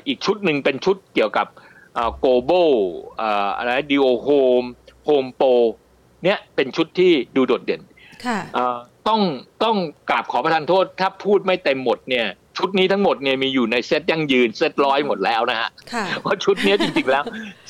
[0.07, 1.47] อีกชุดหนึ่งเป็นชุดเกี่ยวกับ
[2.19, 2.73] Global
[3.57, 4.63] อะไร DoHome
[5.05, 5.49] HomePro
[6.25, 7.83] เนี่ยเป็นชุดที่ดูโดดเด่น
[9.09, 9.21] ต้อง
[9.65, 9.77] ต้อง
[10.11, 12.27] กราบขอประทานโทษ ถ้าพูดไม่เต็มหมดเนี่ย
[12.59, 15.69] ชุดนี้ทั้งหมดเนี่ยมีอยู่ในเซตยั่งยืนเซตร้อยหมดแล้วนะฮะ
[16.23, 17.25] เพราะชุดนี้จริงๆแล้ว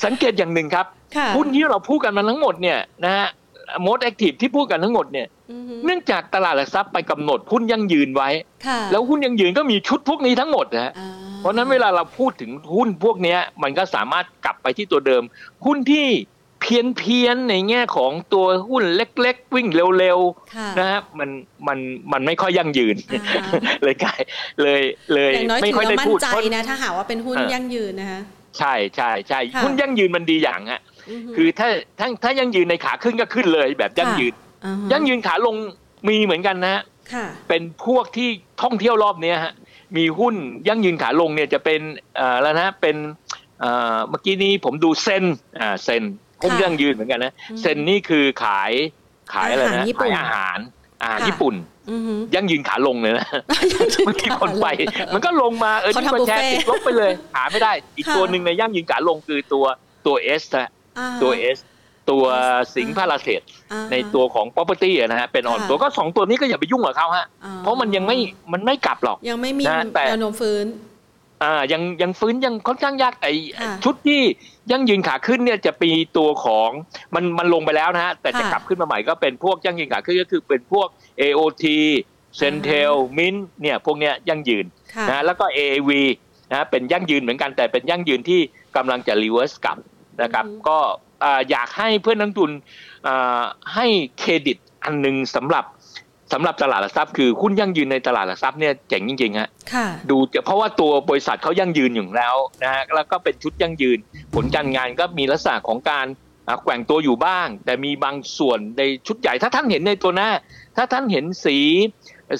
[0.05, 0.85] สังเกตอย่างหนึ่งครับ
[1.35, 3.27] หุ้นที่เราพูดกันมาทั้งหมดเนี่ยนะฮะ
[3.85, 5.27] มดแอคทีฟที่พูดกันทั้งหมดเนี่ย
[5.85, 8.29] เนื่องจากตลาดหลักทรัพย์ไปกำหนดหุ้นยั่งยืนไว้
[8.91, 10.91] แล้วหุ้นยั่งยืนก็มีชุดพวกนี้ทั้งหมดนะฮะ
[11.39, 15.23] เพราะนั้นเวลาเราพูดถึงหุ้นพวกนี้มันก็สามารถกลับไปที่ตัวเดิม
[15.65, 16.07] หุ้นที่
[16.61, 21.29] เพี้ยนเพียนในแง่ของตัวหุ้นเล็ก ๆ วิ่งเร็วๆนะฮะมัน
[21.67, 21.79] มัน
[22.11, 22.95] มันไม่ค่อยยั่งยืน
[23.83, 24.19] เลยกลาย
[24.61, 24.81] เลย
[25.13, 25.31] เลย
[25.63, 28.21] ไม่ค่อยได้พูดใจนะถ้าหาว่าเป็นหุ้นยั่งยืนนะคะ
[28.57, 30.81] ใช่ใช่ใช่หุ้นยั่งยืนมันดีอย่างฮะ
[31.35, 34.33] คือถ้าถ้าถ้ายั่งยืนในขาขึ้นก็ขึ้นเลย แบบยั่งยืน
[34.91, 35.55] ยั่งยืนขาลง
[36.07, 36.83] มีเหมือนกันนะฮะ
[37.47, 38.29] เป็นพวกที่
[38.61, 39.53] ท่องเที่ยวรอบเนี้ยฮะ
[39.97, 40.35] มีหุ้น
[40.67, 41.81] ยั่งยืนขาลงเนี่ยจะเป็น
[42.19, 42.95] อ่าแล้วนะเป็น
[43.59, 45.23] เมื่อกี้นี้ผมดูเซน
[45.61, 46.03] อ่าเซน
[46.41, 48.71] หุ้นยั่งยืนเหมือนกันนะเซนนี่คือขาย
[49.33, 50.59] ขายอะไรนะขายอาหาร
[51.01, 51.55] อาหารญี่ปุ่น
[52.35, 53.27] ยั่งยืนขาลงเลยนะ
[54.05, 54.67] เมื่อกี้คนไป
[55.13, 59.65] มันก็ลงมาเออที่มาแชร์ติดลบไปเลย หาไม่ได้ อีกตัวหนึ่งในยั่งยืนขาลงคือตัว
[60.07, 60.69] ตัวเอสนะ
[61.23, 61.57] ตัวเอส
[62.09, 62.25] ตัว
[62.75, 63.41] สิงห์พาราเศษ
[63.91, 67.25] ในตัวของ property นะฮะเป็นอ่อนตัวก็สองตัวนี้ก็อย่าไปยุ่งกับเขาฮะ
[67.59, 68.17] เพราะมันยังไม่
[68.53, 69.63] มันไม่กลับหรอกยังไม่มี
[70.07, 70.65] แนวโน้มฟื้น
[71.43, 73.27] อ่ายังยังฟื้นยังค่อนข้างยากไอ
[73.83, 74.21] ชุดที่
[74.71, 76.69] ยั่งยืนขาขึ้นเนี่ยจะปีตัวของ
[77.15, 80.87] มันมันลงไปแล้วนะฮะแต่จะกลับขึ้นมาใหม่ก็เป็นพวกยั่งยืนขาขึ้นก็คือเป็นพวก
[81.21, 81.65] AOT
[82.39, 84.65] Centel Mint เนี่ยพวกเนี้ยยั่งยืน
[85.09, 85.91] นะแล้วก็ AAV
[86.51, 88.41] นะเป็นยั่งยืนเหมือนกันแต่เป็นยั่งยืนที่
[88.75, 89.77] กำลังจะ reverse กลับ
[90.21, 90.77] นะครับก็
[91.49, 92.51] อยากให้เพื่อนนักลงทุน
[93.75, 93.85] ให้
[94.19, 95.65] เครดิตอันหนึ่งสำหรับ
[96.33, 99.49] สำหรับตลาดหลักทรัพย์คือหุ้นยั่งยืนในตลาดหลักทรัพย์เนี่ยเจ๋งจริงๆฮะ
[100.09, 103.97] ดูเพราะว่าตัวบริษัทเขายั่งยืนอยู่แล้วนะฮะแล้วก็เป็นชุดยั่งยืน
[104.35, 106.07] ผลการงานก็มีลักษณะของการ
[106.63, 110.29] แกว่งตัวอยู่บ้าง แต่มีบางส่วนในชุดใหญ่ถ้าท่านเห็นในตัวหน้า
[110.77, 111.57] ถ้าท่านเห็นสี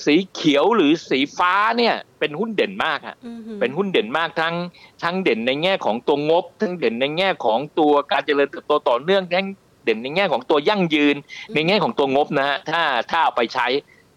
[0.06, 3.16] สีเขียวหรือสีฟ้าเนี่ยเป็นหุ้นเด่นมากฮะ
[3.60, 4.56] เป็นหุ้นเด่นมากทั้ง
[5.04, 11.16] ทั้งเด่นในแง่ของตัวงบ ทั้งเด่นในแง่ของตัวการเจริญเติบโตต่อเนื่องทั้งเด่นในแง่ของตัวยั่งยืน
[11.54, 12.82] ในแง่ของตัวงบนะฮะถ้า
[13.12, 13.68] ถ้าเอาไปใช้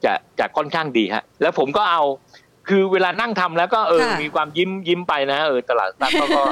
[0.05, 2.05] จะจะค่อนข้างดีฮะแล้วผมก็เอา
[2.69, 6.43] คือเวลานั่งทำแล้วก็เออมีความยิ้มยิ้มไปนะเออตลาดซับเขาก็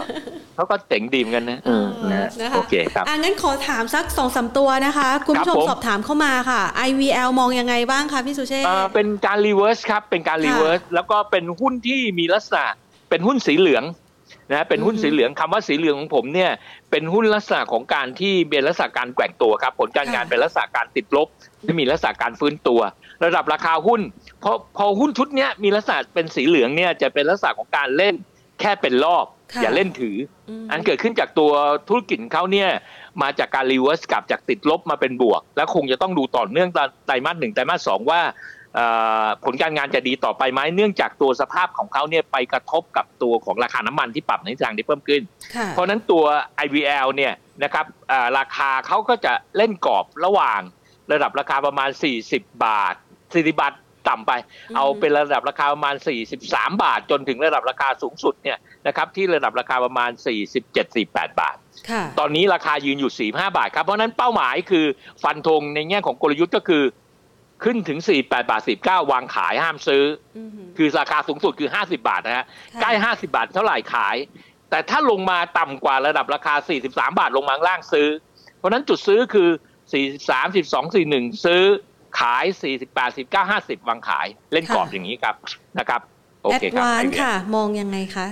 [0.54, 8.64] เขาก็เจ๋งดีเหมือนกันนะเออนะโอเคครับอ่างั้นขอถามสักสองสามตัวนะคะ คุณผู้ชมสอบถามเข้ามาค่ะ IVL มองยังไงบ้างคะพี่สุเชษ
[8.94, 12.64] เป็นการ reverse ครับ เป็นการ re verse แล้วก็เป็นหุ้นที่มีลักษณะ
[13.10, 13.84] เป็นหุ้นสีเหลือง
[14.52, 16.50] นะเป็นหุ้นสีเหลืองคำว่าสีเหลืองของผมเนี่ย
[16.90, 21.28] เป็นหุ้นลักษณะของการที่เป็นลักษณะการแกว่งตัวครับผลการงานเป็นลักษณะการติดลบ
[21.64, 22.80] ที่มีลักษณะการฟื้นตัว
[23.24, 24.00] ระดับราคาหุ้น
[24.42, 28.14] พอพอหุ้นชุดนี้มีลักษณะเป็นสีเหลืองเนี่ยจะเป็นลักษณะของการเล่น
[28.60, 29.26] แค่เป็นรอบ
[29.62, 30.16] อย่าเล่นถือ
[30.70, 31.52] อันเกิดขึ้นจากตัว
[31.88, 32.68] ธุรกิจเขาเนี่ย
[33.22, 36.68] มาจากการ reverse กลับจากติดลบมาเป็นบวก แล้วคงจะต้องดูต่อเนื่อง
[37.06, 38.20] ไตรมาสหนึ่งไตรมาสสองว่า
[39.44, 45.22] ผลการงานจะดีต่อไปไหมเนื่องจากตัวสภาพของเขาเนี่ยไปกระทบกับตัวของราคาน้ำมันที่ปรับในทางที่เพิ่มขึ้น
[45.70, 46.24] เพราะนั้นตัว
[46.64, 47.32] IVL เนี่ย
[47.64, 47.86] นะครับ
[48.38, 50.60] ราคาเขาก็จะเล่นกรอบระหว่าง
[51.12, 51.90] ระดับราคาประมาณ
[52.26, 53.74] 40 บาท40บาท
[54.08, 54.32] ต่ำไป
[54.76, 55.94] เอาเป็นระดับราคาประมาณ
[56.38, 60.10] 43 บาท จนถึงระดับราคาสูงสุดเนี่ยนะครับที่ระดับราคาประมาณ
[60.74, 61.56] 47-48 บาท
[62.18, 64.86] ตอนนี้ราคายืนอยู่ 45 บาทครับ เพราะนั้นเป้าหมายคือ
[65.22, 66.82] ฟันธงในแง่ของกลยุทธ์ก็คือ
[67.64, 70.04] ขึ้นถึง 48 บาท19วางขายห้ามซื้อ
[70.76, 72.46] คือราคาสูงสุดคือ 50 บาทนะฮะ
[72.80, 74.16] ใกล้ 50 บาทเท่าไหร่ขาย
[74.70, 76.54] แต่ถ้าลงมาต่ำกว่าระดับราคา
[76.86, 78.08] 43 บาทลงมาล่างซื้อ
[78.58, 79.48] เพราะนั้นจุดซื้อคือ
[80.00, 81.62] 43 12 41 ซื้อ
[82.18, 82.44] ขาย
[82.84, 85.34] 48 19 50 วางขายเล่นกรอบอย่างนี้ครับ
[85.78, 86.00] นะครับ
[86.42, 88.26] โอเคครับ ADVANC ค่ะ มองยังไงคะ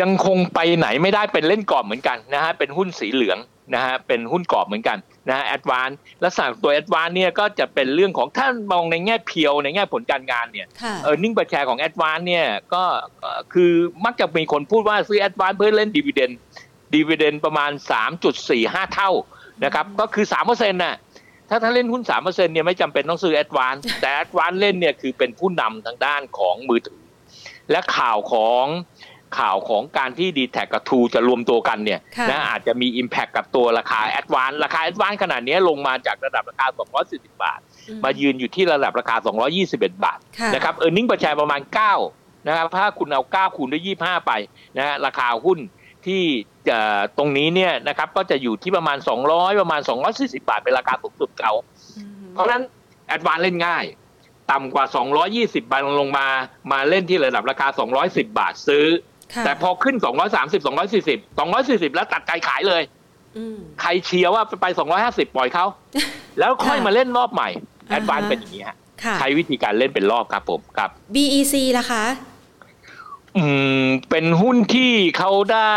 [0.00, 3.38] ยังคงไปไหนไม่ได้เป็นเล่นกรอบเหมือนกันนะฮะเป็นหุ้นสีเหลือง
[3.74, 4.98] นะฮะเป็นหุ้นกรอบเหมือนกัน
[5.30, 5.90] นะ ADVANC
[6.24, 10.66] ลักษณะตัว ADVANC เนี่ยก็จะเป็นเรื่องของถ้ามองในแง่ pure ในแง่ผลการงานเนี่ย
[11.04, 12.84] earning per share ของ ADVANC เนี่ยก็
[13.52, 13.72] คือ
[14.04, 16.30] มักจะมีคนพูดว่าซื้อ ADVANC เพื่อเล่น dividend
[16.94, 17.70] dividend ประมาณ
[18.32, 19.10] 3.45 เท่า
[19.64, 20.96] นะครับก็คือ3%นน่ะ
[21.48, 27.02] ถ้าถ้าเล่นหุ้น3%เนี่ยไม่จำเป็นต้องซื้อ ADVANC แต่ ADVANC เล่นเนี่ยคือเป็นผู้นำทางด้านของมือถือ
[27.70, 28.64] และข่าวของ
[29.38, 32.00] ข่าวของการที่ดีแท็กับทูจะรวมตัวกันเนี่ย
[32.30, 36.66] นะอาจจะมี Impact กับตัวราคา ADVANC ราคา ADVANC ขณะนี้ลงมาจากระดับราคา
[37.04, 37.60] 240 บาท
[38.04, 39.16] มายืนอยู่ที่ระดับราคา
[39.56, 40.18] 221 บาท
[40.54, 41.60] นะครับ earning per share ประมาณ
[42.04, 44.32] 9 นะครับ ถ้าคุณเอา 9 คูณด้วย 25 ไป
[44.76, 45.58] นะราคาหุ้น
[46.06, 46.22] ที่
[47.18, 48.98] ตรงนี้เนี่ยนะครับก็จะอยู่ที่ประมาณ
[49.28, 49.80] 200 ประมาณ
[50.14, 51.52] 240 บาทเป็นราคาสูงสุดเก่า
[52.32, 52.62] เพราะฉะนั้น
[53.06, 53.84] แอดวานเล่นง่าย
[54.50, 54.84] ต่ำกว่า
[55.24, 56.26] 220 บาทลงมา
[56.72, 57.68] มาเล่นที่ระดับราคา
[58.02, 58.86] 210 บาทซื้อ
[59.44, 62.82] แต่พอขึ้น 230 240 240 แล้วตัดใจขายเลย
[63.80, 64.66] ใครเชียร์ว่าไป
[65.00, 65.66] 250 ปล่อยเขา
[66.38, 67.48] แล้วค่อยมาเล่นรอบใหม่
[67.88, 68.76] ADVANC เป็นอย่างนี้ฮะ
[69.18, 72.04] ใช้วิธีการเล่นเป็นรอบครับผมครับ BEC ล่ะคะ
[73.36, 73.44] อื
[73.82, 75.76] ม เป็นหุ้นที่เขาได้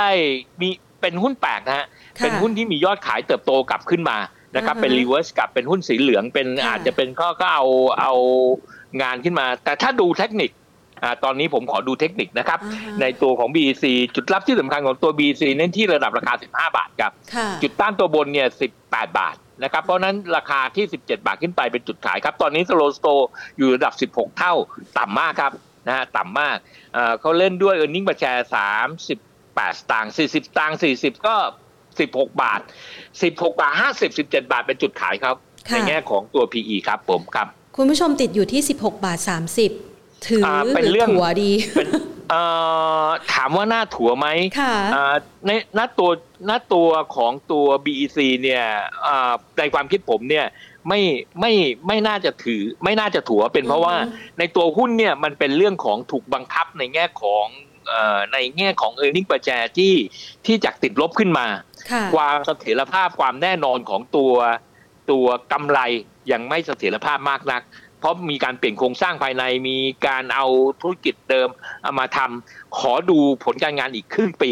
[0.62, 0.70] มี
[1.02, 1.86] เป็นหุ้นแปลกนะฮะ
[2.24, 4.18] เป็นหุ้นที่มียอดขายเติบโตกลับขึ้นมา
[4.56, 7.66] นะครับ เป็น reverse กลับเป็นหุ้นสีเหลืองเป็นอาจจะเป็นก็ก็เอา
[8.02, 8.14] เอา
[9.02, 10.58] งานขึ้นมา แต่ถ้าดูเทคนิคอ่า
[11.24, 12.60] ตอนนี้ผมขอดูเทคนิคนะครับ
[13.02, 13.86] ในตัวของ BEC
[14.16, 17.12] จุดรับที่สำคัญของตัว BEC เน้นที่ระดับราคา 15 บาทครับ
[17.62, 18.48] จุดต้านตัวบนเนี่ย
[18.84, 23.08] 18 บาทนะครับ เพราะนั้นราคาที่ 17 บาทขึ้นไปเป็นจุดขายครับ ตอนนี้สโลสโต
[23.58, 24.54] อยู่ระดับ 16 เท่า
[24.98, 25.54] ต่ำมากครับ
[25.88, 26.58] นะฮะต่ำมาก
[27.20, 31.36] เขาเล่นด้วย e a r n i n g ็งแชร์38 สตางค์40 สตางค์40 ก็
[32.00, 32.62] 16 บาท
[33.12, 35.36] 16 บาท 50 17 บาทเป็นจุดขายครับ
[35.70, 37.48] ในแง่ของตัว PE ครับผมครับ
[37.78, 39.20] คุณผู้ชมติดอยู่ที่ 16 บาท
[39.58, 39.89] 30
[40.28, 40.44] ถือ
[40.76, 41.52] เป็นเรื่องถัวดี
[43.34, 44.28] ถามว่าหน้าถัวไหม
[45.46, 46.10] ในหน้าตัว
[46.48, 48.64] หน้าตัวของตัว BEC เนี่ย
[49.60, 50.46] ในความคิดผมเนี่ย
[50.88, 51.02] ไม่
[51.40, 51.52] ไม่
[51.88, 53.96] ไม่น่าจะถือ ไม่น่าจะถัวเป็นเพราะว่า
[54.40, 57.46] ในตัวหุ้นเนี่ยมันเป็นเรื่องของถูกบังคับในแง่ของ
[58.34, 59.94] ในแง่ของเออร์เน็งประแจที่
[60.46, 61.48] ที่จากติดลบขึ้นมา
[62.16, 64.34] ความเสถียรภาพความแน่นอนของตัว
[65.12, 65.80] ตัวกำไร
[66.32, 67.62] ยังไม่เสถียรภาพมากนัก
[68.00, 69.78] เพราะมีการเปลี่ยนโครงสร้างภายในมี
[70.08, 70.48] การเอา
[70.82, 71.50] ธุรกิจเดิม
[71.84, 74.52] เอามาทำขอดูผลการงานอีกครึ่งปี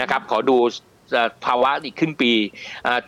[0.00, 0.56] นะครับ ขอดู
[1.44, 2.32] ภาวะอีกครึ่งปี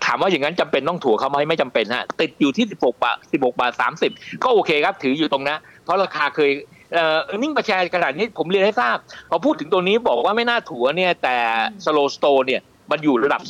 [0.05, 3.73] ถามว่าอย่างนั้นจำเป็นต้องถั่วเขาไหมไม่จำเป็นฮะติดอยู่ที่ 16 บาท 16 บาท
[4.09, 6.51] 30 ก็โอเคครับถืออยู่ตรงนั้นเพราะราคาเคย
[6.95, 8.97] เออนิ่งประชาขนาดนี้ผมเรียนให้ทราบ
[9.31, 11.37] พอพูดถึงตัวนี้บอกว่าไม่น่าถัวเนี่ยแต่
[11.85, 12.61] สโลสโตเนี่ย
[12.91, 13.43] มันอยู่ระดับ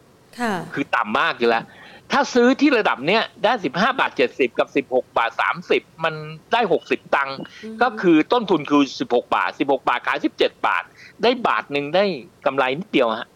[0.00, 1.64] 16 คือต่ำมากอยู่แล้ว
[2.12, 6.14] ถ้าซื้อที่ระดับเนี้ยได้สิบห้าบาทเจ็ดสิบกับสิบหกบาทสามสิบมัน
[6.52, 7.38] ได้หกสิบตังค์
[7.82, 10.84] ก็คือต้นทุนคือสิบหกบาทสิบหกบาทขายสิบเจ็ดบาท
[11.22, 12.04] ได้บาทหนึ่งได้
[12.46, 13.28] กำไรนิดเดียวฮะ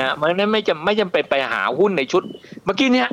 [0.00, 2.22] นะเพราะนั้นไม่จำไม่จำเป็นไปหาหุ้นในชุด
[2.64, 3.08] เมื่อกี้เนี้ย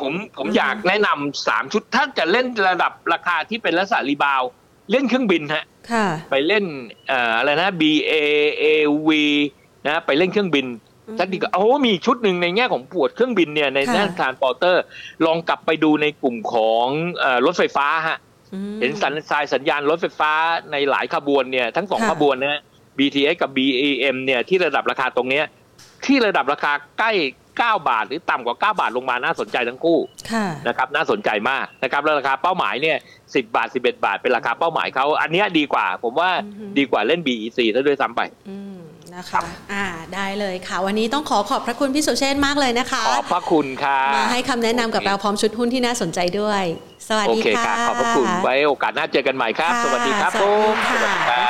[0.00, 4.42] ผมผมอยากแนะนำสามชุด ถ้าจะเล่นระดับราคาที่เป็นลักษณะ rebound
[4.90, 5.64] เล่นเครื่องบินฮะ
[6.30, 6.64] ไปเล่น
[7.38, 9.10] อะไรนะ BA AAV
[9.86, 10.66] นะไปเล่นเครื่องบิน
[11.18, 14.82] ท่านดีก็โอ้มีชุดหนึ่งในแง่ของปวดเครื่องบินเนี่ยในด้าน transporter
[15.26, 16.86] ลองกลับไปดูในกลุ่มของ
[17.46, 18.18] รถไฟฟ้าฮะ
[18.80, 20.32] เห็นสัญสายสัญญาณรถไฟฟ้า
[20.72, 22.62] ในหลายขบวนเนี่ยทั้งสองขบวนนะ
[22.98, 25.44] BTS กับ BEM เนี่ยที่ระดับราคาตรงเนี้ย
[26.06, 27.12] ที่ระดับราคาใกล้
[27.58, 29.98] 9 บาท หรือต่ำกว่า 9 บาทลงมาน่าสนใจทั้งคู่
[30.68, 36.30] นะครับน่าสนใจมากนะครับแล้วราคาเป้าหมายเนี่ย10 บาท 11 บาท เป็นราคาเป้าหมายเขาอันนี้ดีกว่า ผมว่า
[36.78, 38.22] ดีกว่าเล่น BEC ซะด้วยซ้ำไป
[39.18, 39.40] นะคะ
[39.72, 46.64] อ่าได้เลยค่ะ วันนี้ต้องขอขอบพระคุณพี่สุเชษมากเลยนะคะขอบพระคุณค่ะมาให้คำแนะนำกับเราพร้อมชุดหุ้นที่น่าสนใจด้วย
[47.08, 51.46] สวัสดีค่ะขอบพระคุณไว้โอกาสหน้าเจอกันใหม่ครับ สวัสดีครับสวัสดีค่ะ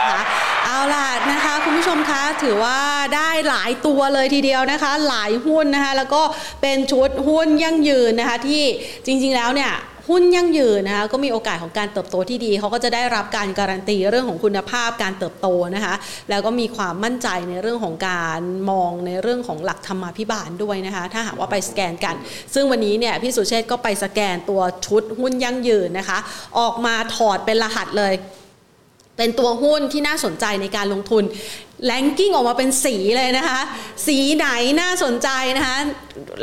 [0.66, 2.79] เอาล่ะนะคะคุณผู้ชมคะถือว่า
[3.16, 6.23] ได้หลายตัวเลยทีเดียวนะคะ หลายหุ้นนะคะ แล้วก็
[6.62, 8.62] เป็นชุดหุ้นยั่งยืนนะคะ ที่
[9.07, 9.73] จริง ๆแล้วเนี่ย
[10.09, 15.95] หุ้นยั่งยืนนะคะก็มีโอกาสของการเติบโตที่ดีเขาก็จะได้รับการการันตีเรื่องของคุณภาพการเติบโตนะคะ
[16.31, 18.41] แล้วก็มีความมั่นใจในเรื่องของการ
[18.71, 22.15] มองในเรื่องของหลักธรรมาภิบาลด้วยนะคะถ้าหากว่าไปสแกนกัน
[22.55, 26.19] ซึ่งวันนี้เนี่ยพี่สุเชษก็ไปสแกนตัวชุดหุ้นยั่งยืนนะคะ
[26.59, 28.15] ออกมาถอดเป็นรหัสเลย
[29.17, 31.25] เป็นตัวหุ้นที่น่าสนใจในการลงทุน
[31.87, 33.61] ranking ออกมาเป็นสีเลยนะคะ
[34.07, 34.49] สีไหน
[34.81, 35.76] น่าสนใจนะคะ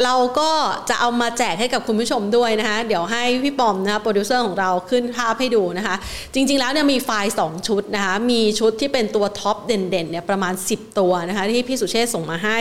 [0.03, 0.51] เราก็
[0.89, 5.95] จะเอามาแจกให้กับคุณผู้ชมด้วยนะคะ เดี๋ยวให้พี่ปอมนะคะโปรดิวเซอร์ของเราขึ้นภาพให้ดูนะคะ
[6.33, 12.59] จริง ๆ แล้วเนี่ยมีไฟล์ 2 ชุดนะคะ มีชุดที่เป็นตัว top เด่นๆเนี่ยประมาณ 10 ตัวนะคะ ที่พี่สุเชษส่งมาให้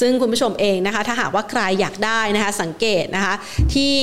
[0.00, 3.34] ซึ่งคุณผู้ชมเองนะคะ ถ้าหากว่าใครอยากได้นะคะสังเกตนะคะ
[3.74, 3.98] ที่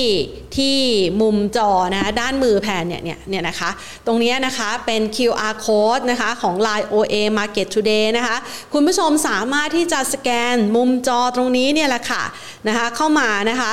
[0.56, 0.76] ที่
[1.20, 3.70] มุมจอนะคะด้านมือแผนเนี่ยเนี่ยนะคะ
[4.06, 8.36] ตรงนี้นะคะเป็น QR code นะคะของ Line OA Market Today นะคะ
[8.72, 12.22] คุณผู้ชมสามารถที่จะสแกนมุมจอตรงนี้เนี่ยแหละค่ะ
[12.68, 13.72] นะคะเข้ามานะคะ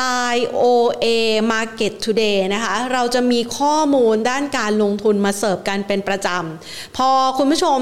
[0.00, 1.06] Line OA
[1.52, 7.78] Market Today นะคะเราจะมีข้อมูลด้านการลงทุนมาเสิร์ฟกันเป็นประจำ พอคุณผู้ชม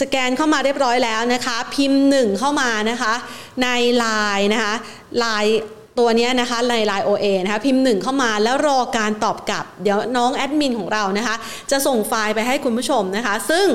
[0.00, 3.12] สแกนเข้ามาเรียบร้อยแล้วนะคะ พิมพ์หนึ่งเข้ามานะคะ
[3.62, 3.68] ใน
[4.02, 4.74] Line นะคะ
[5.24, 5.54] Line
[5.98, 11.34] ตัวนี้นะคะใน Line OA นะคะพิมพ์หนึ่งเข้ามาแล้วรอการตอบกลับ เดี๋ยวน้องแอดมินของเรานะคะ
[11.70, 13.66] จะส่งไฟล์ไปให้คุณผู้ชมนะคะ ซึ่ง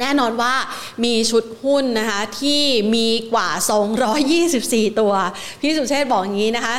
[0.00, 0.54] แน่นอนว่า
[1.04, 2.62] มีชุดหุ้นนะคะที่
[2.94, 3.48] มีกว่า
[4.24, 5.12] 224 ตัว
[5.60, 6.74] พี่สุเชษบอกอย่างนี้นะคะ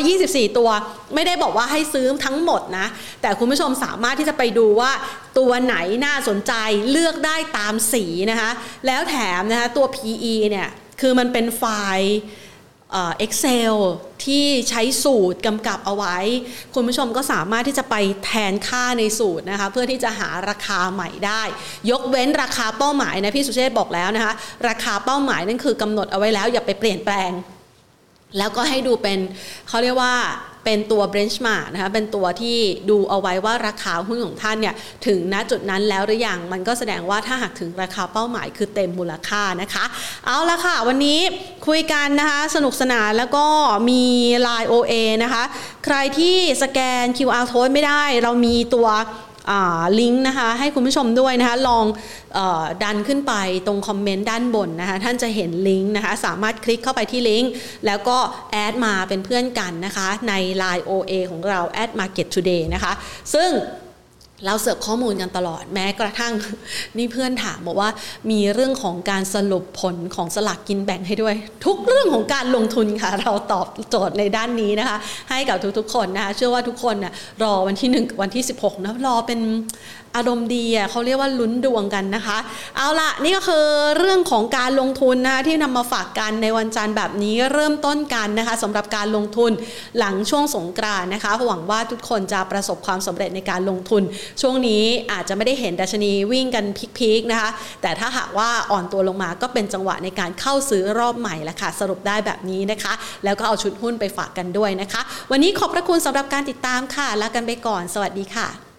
[0.00, 0.68] 224 ตัว
[1.14, 2.86] ไม่ได้บอกว่าให้ซื้อทั้งหมดนะ
[3.22, 4.92] แต่คุณผู้ชมสามารถที่จะไปดูว่า
[5.38, 6.52] ตัวไหนน่าสนใจ
[6.90, 8.50] เลือกได้ตามสีนะคะ
[8.86, 10.68] แล้วแถมนะคะตัว PE เนี่ย
[11.00, 11.64] คือมันเป็นไฟ
[11.96, 12.16] ล์
[12.94, 13.74] เอ็กเซล
[14.24, 16.16] ที่ใช้สูตรกำกับเอาไว้
[16.74, 21.42] คุณผู้ชมก็สามารถที่จะไปแทนค่าในสูตรนะคะเพื่อที่จะหาราคาใหม่ได้
[21.90, 24.32] ยกเว้นราคาเป้าหมายนะพี่สุเชษบอกแล้วนะคะ
[24.68, 27.30] ราคาเป้าหมายนั่นคือกำหนดเอาไว้แล้วอย่าไปเปลี่ยนแปลง
[28.38, 29.18] แล้วก็ให้ดูเป็น
[29.68, 30.14] เขาเรียกว่า
[30.64, 32.58] เป็นตัว benchmark นะคะเป็นตัวที่
[32.90, 34.74] ดูเอาไว้ว่าราคาหุ้นของท่านเนี่ย
[35.06, 39.84] ถึงณจุดนั้นแล้วหรือยังมันก็แสดงว่าถ้าหากถึงราคาเป้าหมายคือเต็มมูลค่านะคะ
[40.26, 41.20] เอาละค่ะ วันนี้
[41.66, 43.46] คุยกันนะคะสนุกสนานแล้วก็
[43.90, 44.02] มี
[44.46, 44.92] Line OA
[45.22, 45.44] นะคะ
[45.84, 48.88] ใครที่สแกน QR code ไม่ได้ เรามีตัว
[50.00, 51.84] ลิงก์นะคะให้คุณผู้ชมด้วยนะคะลอง
[52.38, 52.40] อ
[52.82, 53.34] ดันขึ้นไป
[53.66, 57.50] ตรงคอมเมนต์ด้านบนนะคะท่านจะเห็นลิงก์นะคะสามารถคลิกเข้าไปที่ลิงก์
[57.86, 58.18] แล้วก็
[58.52, 60.32] แอดมาเป็นเพื่อนกันนะคะใน
[60.62, 62.92] Line OA ของเรา at Market Today นะคะ
[63.34, 63.50] ซึ่ง
[64.46, 66.32] เราเสิร์ฟข้อมูลกันตลอดแม้กระทั่ง
[66.98, 67.90] นี่เพื่อนถามบอกว่า
[68.30, 71.34] มีเรื่องของการสรุปผลของสลากกินแบ่งให้ด้วย
[71.66, 74.98] ทุกเรื่องของการลงทุนค่ะ เราตอบโจทย์ในด้านนี้นะคะ
[75.30, 77.12] ให้กับทุกๆคนนะคะเชื่อว่าทุกคนนะ่ะ
[77.42, 79.40] รอวันที่ 1 วันที่ 16นะรอเป็น
[80.16, 82.38] อารมณ์ดีอะเขาเรียกว่าลุ้นดวงกันนะคะ
[82.76, 83.66] เอาละนี่ก็คือ
[83.98, 89.50] เรื่องของการลงทุนนะคะที่นำมาฝากกันในวันจันทร์แบบนี้เริ่มต้นกันนะคะสำหรับการลงทุน
[89.98, 94.02] หลังช่วงสงกรานนะคะหวังว่าทุกคนจะประสบความสำเร็จในการลงทุน
[94.40, 96.64] ช่วงนี้อาจจะไม่ได้เห็นดัชนีวิ่งกัน
[96.98, 97.50] พิกๆนะคะ
[97.82, 102.92] แต่ถ้าหากว่าอ่อนตัวลงมาก็เป็นจังหวะในการเข้าซื้อรอบใหม่ละค่ะ สรุปได้แบบนี้นะคะ
[103.24, 105.00] แล้วก็เอาชุดหุ้นไปฝากกันด้วยนะคะ
[105.30, 108.73] วันนี้ขอบพระคุณสำหรับการติดตามค่ะลากันไปก่อน สวัสดีค่ะ